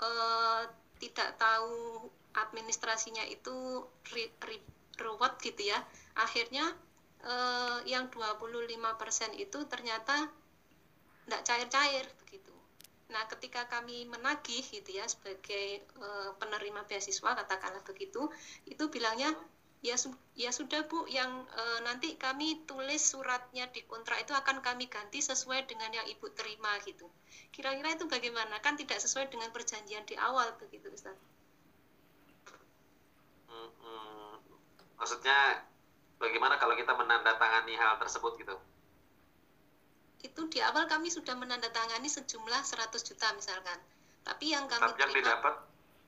eh, 0.00 0.62
tidak 1.04 1.36
tahu 1.36 2.08
administrasinya 2.42 3.24
itu 3.36 3.56
ruwet 5.02 5.34
gitu 5.46 5.62
ya. 5.72 5.78
Akhirnya 6.24 6.64
eh, 7.30 7.78
yang 7.92 8.04
25% 8.12 9.30
itu 9.44 9.58
ternyata 9.72 10.16
tidak 11.24 11.42
cair-cair 11.48 12.06
begitu. 12.24 12.52
Nah, 13.12 13.24
ketika 13.32 13.62
kami 13.74 13.96
menagih 14.14 14.64
gitu 14.76 14.90
ya 14.98 15.04
sebagai 15.14 15.66
eh, 16.06 16.30
penerima 16.40 16.80
beasiswa 16.88 17.30
katakanlah 17.40 17.82
begitu, 17.90 18.22
itu 18.72 18.84
bilangnya 18.94 19.30
ya 19.88 19.96
su- 20.02 20.16
ya 20.44 20.50
sudah 20.58 20.80
Bu 20.90 20.98
yang 21.18 21.32
eh, 21.60 21.78
nanti 21.86 22.08
kami 22.24 22.48
tulis 22.68 23.02
suratnya 23.12 23.64
di 23.74 23.80
kontrak 23.90 24.18
itu 24.24 24.32
akan 24.40 24.56
kami 24.66 24.84
ganti 24.94 25.18
sesuai 25.30 25.60
dengan 25.70 25.90
yang 25.98 26.06
Ibu 26.14 26.26
terima 26.38 26.72
gitu. 26.88 27.06
Kira-kira 27.54 27.88
itu 27.96 28.04
bagaimana? 28.14 28.54
Kan 28.64 28.74
tidak 28.80 28.98
sesuai 29.04 29.26
dengan 29.32 29.50
perjanjian 29.56 30.04
di 30.10 30.14
awal 30.28 30.48
begitu 30.60 30.88
Ustaz. 30.96 31.16
Hmm, 33.54 33.70
hmm. 33.78 34.34
maksudnya 34.98 35.62
bagaimana 36.18 36.58
kalau 36.58 36.74
kita 36.74 36.90
menandatangani 36.90 37.78
hal 37.78 38.02
tersebut 38.02 38.34
gitu? 38.42 38.56
Itu 40.26 40.50
di 40.50 40.58
awal 40.58 40.90
kami 40.90 41.12
sudah 41.12 41.38
menandatangani 41.38 42.10
sejumlah 42.10 42.66
100 42.66 42.90
juta 43.06 43.30
misalkan. 43.38 43.78
Tapi 44.24 44.50
yang 44.50 44.66
kami 44.66 44.90
tapi 44.90 45.00
yang 45.06 45.12
terima 45.14 45.22
didapat? 45.30 45.54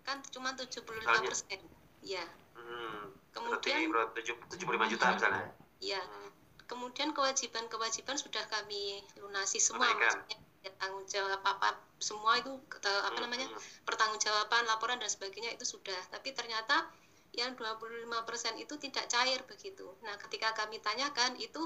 Kan 0.02 0.18
cuma 0.34 0.50
75 0.58 0.82
Misalnya? 0.98 1.28
persen. 1.30 1.60
Ya 2.02 2.24
hmm, 2.58 3.14
Kemudian-? 3.30 3.92
Tujuh- 4.16 4.40
75 4.50 4.90
juta 4.90 5.06
misalnya? 5.14 5.46
Ya 5.78 6.00
Hmm, 6.00 6.32
kemudian 6.66 7.12
kewajiban-kewajiban 7.12 8.16
sudah 8.18 8.42
kami 8.48 9.04
lunasi 9.20 9.60
semua 9.62 9.92
maksudnya 9.94 10.40
ya, 10.64 10.70
tanggung 10.82 11.06
jawab 11.06 11.38
apa 11.46 11.78
semua 12.02 12.40
itu 12.40 12.50
eh, 12.82 13.02
apa 13.06 13.18
namanya 13.22 13.46
hmm. 13.46 13.84
pertanggungjawaban 13.86 14.64
laporan 14.66 14.98
dan 14.98 15.06
sebagainya 15.12 15.52
itu 15.54 15.68
sudah. 15.68 15.96
Tapi 16.08 16.32
ternyata 16.32 16.88
yang 17.36 17.52
25% 17.54 18.56
itu 18.64 18.74
tidak 18.80 19.04
cair 19.12 19.40
begitu 19.44 19.86
nah 20.02 20.16
ketika 20.16 20.56
kami 20.56 20.80
tanyakan 20.80 21.36
itu 21.36 21.62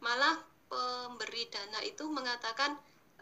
malah 0.00 0.36
pemberi 0.72 1.44
dana 1.52 1.80
itu 1.84 2.08
mengatakan 2.08 2.72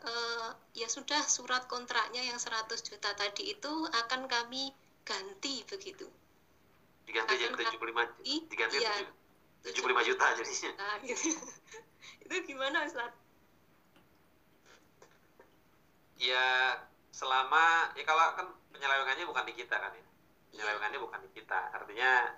eh, 0.04 0.48
ya 0.78 0.86
sudah 0.86 1.26
surat 1.26 1.66
kontraknya 1.66 2.22
yang 2.22 2.38
100 2.38 2.78
juta 2.86 3.10
tadi 3.18 3.50
itu 3.50 3.72
akan 3.90 4.30
kami 4.30 4.70
ganti 5.02 5.66
begitu 5.66 6.06
diganti 7.08 7.34
jadi 7.34 7.50
akan 7.50 7.58
75 7.66 8.28
I- 8.28 8.44
diganti 8.46 8.76
iya. 8.78 8.94
tujuh- 9.64 9.84
75 9.90 10.08
juta 10.08 10.26
jadinya 10.38 10.70
Nah, 10.80 10.96
gitu. 11.02 11.34
itu 12.24 12.34
gimana 12.46 12.86
Ustaz? 12.86 13.10
ya 16.18 16.74
selama 17.14 17.94
ya 17.94 18.02
kalau 18.02 18.34
kan 18.34 18.46
penyelewengannya 18.74 19.24
bukan 19.26 19.44
di 19.46 19.54
kita 19.54 19.78
kan 19.78 19.90
ya 19.94 20.04
penyelewengannya 20.58 20.98
bukan 20.98 21.22
di 21.22 21.30
kita. 21.38 21.70
Artinya 21.70 22.34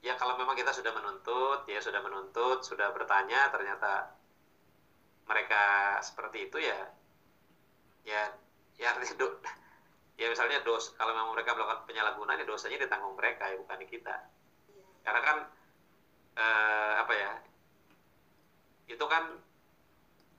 ya 0.00 0.16
kalau 0.16 0.40
memang 0.40 0.56
kita 0.56 0.72
sudah 0.72 0.88
menuntut 0.96 1.68
ya 1.68 1.84
sudah 1.84 2.00
menuntut 2.00 2.64
sudah 2.64 2.88
bertanya 2.96 3.52
ternyata 3.52 4.16
mereka 5.28 5.62
seperti 6.00 6.48
itu 6.48 6.58
ya 6.64 6.88
ya 8.08 8.32
ya 8.80 8.86
artinya 8.96 9.14
do, 9.20 9.26
ya 10.20 10.26
misalnya 10.32 10.64
dos 10.64 10.96
kalau 10.96 11.12
memang 11.12 11.36
mereka 11.36 11.52
melakukan 11.52 11.84
penyalahgunaan 11.84 12.40
ya 12.40 12.46
dosanya 12.48 12.80
ditanggung 12.80 13.20
mereka 13.20 13.52
ya 13.52 13.56
bukan 13.60 13.76
di 13.76 13.86
kita. 13.92 14.16
Karena 15.04 15.20
kan 15.20 15.36
eh, 16.40 16.92
apa 17.04 17.12
ya 17.12 17.32
itu 18.88 19.04
kan 19.12 19.22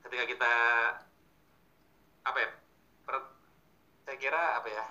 ketika 0.04 0.24
kita 0.28 0.54
apa 2.24 2.38
ya 2.40 2.50
per- 3.08 3.32
saya 4.04 4.18
kira 4.20 4.44
apa 4.60 4.68
ya 4.72 4.86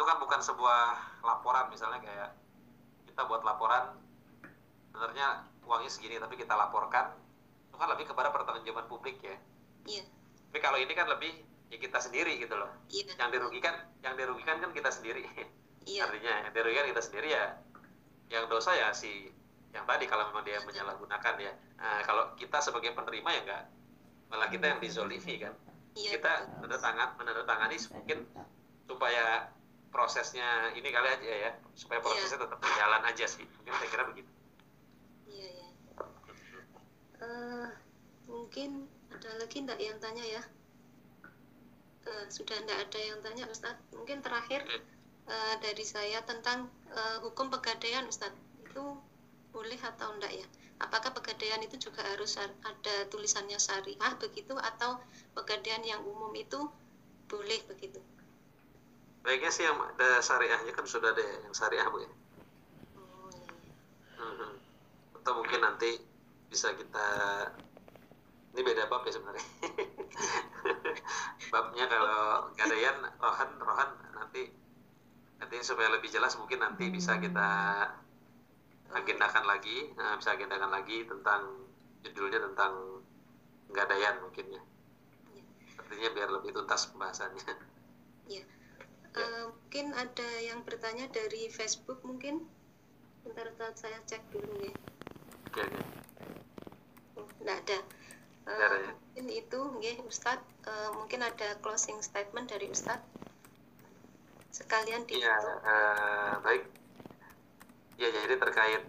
itu 0.00 0.08
kan 0.08 0.16
bukan 0.16 0.40
sebuah 0.40 0.96
laporan 1.20 1.68
misalnya 1.68 2.00
kayak 2.00 2.32
kita 3.04 3.20
buat 3.28 3.44
laporan 3.44 4.00
sebenarnya 4.88 5.44
uangnya 5.60 5.92
segini 5.92 6.16
tapi 6.16 6.40
kita 6.40 6.56
laporkan 6.56 7.12
itu 7.68 7.76
kan 7.76 7.84
lebih 7.92 8.08
kepada 8.08 8.32
pertanggungjawaban 8.32 8.88
publik 8.88 9.20
ya. 9.20 9.36
Iya, 9.84 10.08
tapi 10.48 10.58
kalau 10.64 10.80
ini 10.80 10.96
kan 10.96 11.04
lebih 11.04 11.44
ya 11.68 11.76
kita 11.76 12.00
sendiri 12.00 12.40
gitu 12.40 12.56
loh. 12.56 12.72
Iya, 12.88 13.12
yang 13.12 13.28
dirugikan 13.28 13.76
yang 14.00 14.16
dirugikan 14.16 14.64
kan 14.64 14.72
kita 14.72 14.88
sendiri. 14.88 15.28
Iya, 15.84 16.08
artinya 16.08 16.48
yang 16.48 16.52
dirugikan 16.56 16.84
kita 16.96 17.02
sendiri 17.04 17.28
ya 17.36 17.60
yang 18.32 18.48
dosa 18.48 18.72
ya 18.72 18.96
si 18.96 19.28
yang 19.76 19.84
tadi 19.84 20.08
kalau 20.08 20.32
memang 20.32 20.48
dia 20.48 20.64
menyalahgunakan 20.64 21.34
ya. 21.44 21.52
Nah, 21.76 22.00
kalau 22.08 22.32
kita 22.40 22.56
sebagai 22.64 22.96
penerima 22.96 23.28
ya 23.36 23.40
enggak 23.44 23.64
malah 24.32 24.48
kita 24.48 24.64
yang 24.64 24.80
dizolimi 24.80 25.44
kan. 25.44 25.52
Iya. 25.92 26.16
kita 26.16 26.32
menandatangan 26.56 27.20
menandatangani 27.20 27.76
mungkin 27.92 28.18
supaya 28.88 29.50
prosesnya 29.94 30.48
ini 30.78 30.88
kali 30.96 31.08
aja 31.16 31.34
ya 31.44 31.50
supaya 31.74 32.00
prosesnya 32.04 32.38
tetap 32.44 32.58
berjalan 32.62 33.02
aja 33.10 33.26
sih 33.26 33.44
mungkin 33.58 33.74
saya 33.78 33.88
kira 33.90 34.04
begitu 34.10 34.30
Iya, 35.30 35.48
iya. 35.56 35.68
Eh, 37.26 37.68
mungkin 38.30 38.70
ada 39.14 39.30
lagi 39.40 39.56
enggak 39.62 39.78
yang 39.86 39.98
tanya 40.04 40.24
ya? 40.36 40.42
Eh, 42.10 42.24
sudah 42.36 42.56
enggak 42.62 42.78
ada 42.88 43.00
yang 43.08 43.20
tanya 43.24 43.44
Ustaz. 43.54 43.76
Mungkin 43.96 44.18
terakhir 44.26 44.62
eh, 45.34 45.54
dari 45.64 45.84
saya 45.94 46.18
tentang 46.30 46.58
eh, 47.00 47.18
hukum 47.24 47.46
pegadaian 47.54 48.04
Ustaz. 48.12 48.32
Itu 48.66 48.84
boleh 49.54 49.80
atau 49.90 50.08
enggak 50.16 50.32
ya? 50.40 50.46
Apakah 50.84 51.10
pegadaian 51.16 51.60
itu 51.66 51.76
juga 51.86 52.02
harus 52.10 52.32
har- 52.40 52.56
ada 52.70 52.94
tulisannya 53.12 53.58
syariah 53.66 54.12
begitu 54.22 54.54
atau 54.70 54.90
pegadaian 55.36 55.82
yang 55.84 56.00
umum 56.12 56.32
itu 56.44 56.60
boleh 57.30 57.60
begitu? 57.70 58.00
Baiknya 59.20 59.50
sih 59.52 59.64
yang 59.68 59.76
ada 59.76 60.18
syariahnya 60.24 60.72
kan 60.72 60.84
sudah 60.88 61.12
ada 61.12 61.24
yang 61.44 61.54
syariah 61.54 61.86
bu 61.92 61.98
ya 62.00 62.10
Oh, 62.96 63.28
iya, 63.32 63.52
iya. 63.52 64.24
Mhm. 64.24 64.50
atau 65.20 65.32
mungkin 65.38 65.60
nanti 65.60 65.90
bisa 66.50 66.72
kita 66.74 67.06
ini 68.50 68.60
beda 68.66 68.90
bab 68.90 69.06
ya 69.06 69.12
sebenarnya 69.14 69.46
babnya 71.54 71.84
kalau 71.86 72.50
gadaian 72.58 72.96
rohan 73.22 73.50
rohan 73.62 73.90
nanti 74.16 74.50
nanti 75.38 75.54
supaya 75.62 75.88
lebih 75.94 76.10
jelas 76.10 76.34
mungkin 76.36 76.58
nanti 76.60 76.90
bisa 76.90 77.16
kita 77.22 77.50
agendakan 78.90 79.44
lagi 79.46 79.94
nah, 79.94 80.18
bisa 80.18 80.34
agendakan 80.34 80.70
lagi 80.74 81.06
tentang 81.06 81.42
judulnya 82.02 82.42
tentang 82.50 82.72
gadaian 83.70 84.18
mungkin 84.18 84.50
ya 84.50 84.62
artinya 85.78 86.08
biar 86.10 86.28
lebih 86.34 86.50
tuntas 86.56 86.90
pembahasannya 86.90 87.54
Ya. 88.30 88.46
Eh, 89.10 89.44
mungkin 89.50 89.90
ada 89.92 90.28
yang 90.40 90.62
bertanya 90.62 91.10
dari 91.10 91.50
Facebook 91.50 92.00
mungkin. 92.06 92.46
Bentar, 93.26 93.50
bentar 93.52 93.74
saya 93.76 93.98
cek 94.06 94.22
dulu 94.30 94.54
ya. 94.62 94.72
oke 95.46 95.60
oke 95.60 95.80
Oh, 97.18 97.26
Nggak 97.42 97.56
ada. 97.66 97.78
Nggak 98.46 98.66
ada 98.66 98.78
ya? 98.80 98.92
mungkin 98.94 99.26
itu, 99.28 99.60
nggih, 99.76 99.96
Ustadz. 100.06 100.46
eh, 100.64 100.90
mungkin 100.94 101.20
ada 101.20 101.58
closing 101.58 101.98
statement 102.00 102.48
dari 102.48 102.70
Ustadz. 102.70 103.04
Sekalian 104.50 105.04
Iya, 105.06 105.34
ditutup. 105.36 105.58
eh, 105.64 106.34
baik. 106.40 106.62
Ya, 107.96 108.08
jadi 108.08 108.34
terkait 108.34 108.82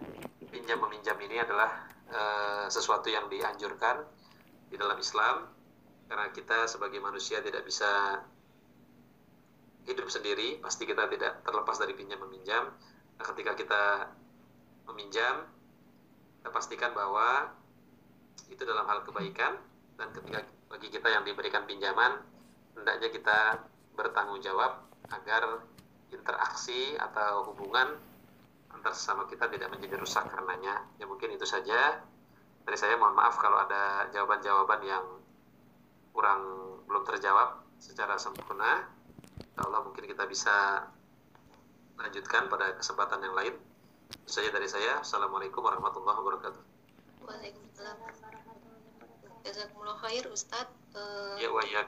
pinjam 0.48 0.80
meminjam 0.80 1.20
ini 1.20 1.36
adalah 1.36 1.84
uh, 2.08 2.64
sesuatu 2.66 3.12
yang 3.12 3.28
dianjurkan 3.28 4.08
di 4.68 4.80
dalam 4.80 4.96
Islam 4.96 5.52
karena 6.08 6.32
kita 6.32 6.64
sebagai 6.64 6.96
manusia 6.96 7.44
tidak 7.44 7.60
bisa 7.62 8.20
hidup 9.86 10.06
sendiri 10.08 10.62
pasti 10.62 10.86
kita 10.86 11.08
tidak 11.10 11.42
terlepas 11.42 11.76
dari 11.78 11.92
pinjam 11.98 12.22
meminjam 12.22 12.70
nah, 13.18 13.24
ketika 13.34 13.52
kita 13.58 13.82
meminjam 14.90 15.46
kita 16.42 16.50
pastikan 16.50 16.90
bahwa 16.94 17.50
itu 18.50 18.62
dalam 18.62 18.84
hal 18.86 19.02
kebaikan 19.06 19.58
dan 19.98 20.08
ketika 20.14 20.42
bagi 20.70 20.88
kita 20.90 21.08
yang 21.10 21.22
diberikan 21.22 21.66
pinjaman 21.66 22.22
hendaknya 22.74 23.08
kita 23.12 23.38
bertanggung 23.94 24.40
jawab 24.40 24.82
agar 25.12 25.62
interaksi 26.12 26.96
atau 26.96 27.52
hubungan 27.52 27.96
antar 28.72 28.92
sesama 28.98 29.28
kita 29.28 29.46
tidak 29.46 29.70
menjadi 29.72 30.00
rusak 30.00 30.26
karenanya. 30.26 30.82
Ya 30.98 31.06
mungkin 31.06 31.30
itu 31.30 31.46
saja. 31.46 32.02
Dari 32.62 32.78
saya 32.78 32.94
mohon 32.98 33.14
maaf 33.14 33.38
kalau 33.38 33.58
ada 33.58 34.06
jawaban-jawaban 34.14 34.80
yang 34.86 35.04
kurang 36.14 36.42
belum 36.86 37.02
terjawab 37.06 37.62
secara 37.78 38.18
sempurna. 38.18 38.86
Allah 39.60 39.80
mungkin 39.84 40.08
kita 40.08 40.24
bisa 40.24 40.88
lanjutkan 42.00 42.48
pada 42.48 42.72
kesempatan 42.76 43.20
yang 43.20 43.36
lain. 43.36 43.54
Itu 44.12 44.30
saja 44.40 44.48
dari 44.52 44.68
saya. 44.68 45.00
Assalamualaikum 45.04 45.60
warahmatullahi 45.60 46.18
wabarakatuh. 46.20 46.62
Waalaikumsalam. 47.28 47.96
Jazakumullah 49.42 49.98
khair 50.00 50.24
Ustadz. 50.30 50.72
Uh, 50.94 51.36
ya. 51.68 51.82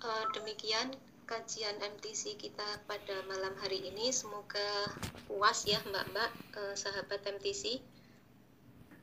Uh, 0.00 0.24
demikian 0.32 0.96
kajian 1.30 1.78
MTC 1.78 2.34
kita 2.34 2.66
pada 2.90 3.22
malam 3.30 3.54
hari 3.62 3.86
ini. 3.86 4.10
Semoga 4.10 4.90
puas 5.30 5.62
ya 5.62 5.78
Mbak-mbak 5.86 6.30
eh, 6.58 6.74
sahabat 6.74 7.22
MTC. 7.22 7.78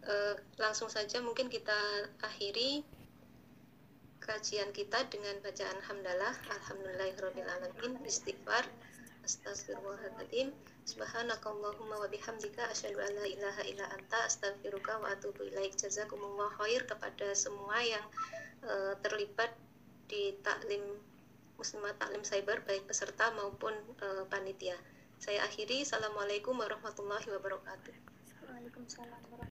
Eh, 0.07 0.35
langsung 0.59 0.91
saja 0.91 1.23
mungkin 1.23 1.47
kita 1.47 1.75
akhiri 2.19 2.83
kajian 4.19 4.69
kita 4.73 5.05
dengan 5.09 5.37
bacaan 5.45 5.79
hamdalah 5.85 6.33
alhamdulillahirobbilalamin 6.49 8.01
istighfar 8.05 8.65
astagfirullahaladzim 9.27 10.55
subhanakallahumma 10.87 11.99
wa 11.99 12.07
bihamdika 12.07 12.67
asyhadu 12.71 12.99
an 13.03 13.11
la 13.19 13.27
ilaha 13.27 13.61
illa 13.67 13.85
anta 13.91 14.19
astaghfiruka 14.25 14.97
wa 15.03 15.11
atubu 15.11 15.45
ilaik 15.51 15.75
jazakumullah 15.75 16.47
khair 16.57 16.87
kepada 16.87 17.35
semua 17.35 17.83
yang 17.83 18.05
uh, 18.63 18.95
terlibat 19.03 19.51
di 20.07 20.31
taklim 20.41 20.81
Muslimat 21.57 21.97
Taklim 21.97 22.21
Cyber 22.21 22.61
baik 22.69 22.85
peserta 22.85 23.33
maupun 23.33 23.73
uh, 24.05 24.29
panitia. 24.29 24.77
Saya 25.17 25.41
akhiri. 25.41 25.81
Assalamualaikum 25.81 26.53
warahmatullahi 26.53 27.25
wabarakatuh. 27.33 27.97
Waalaikumsalam 28.45 29.37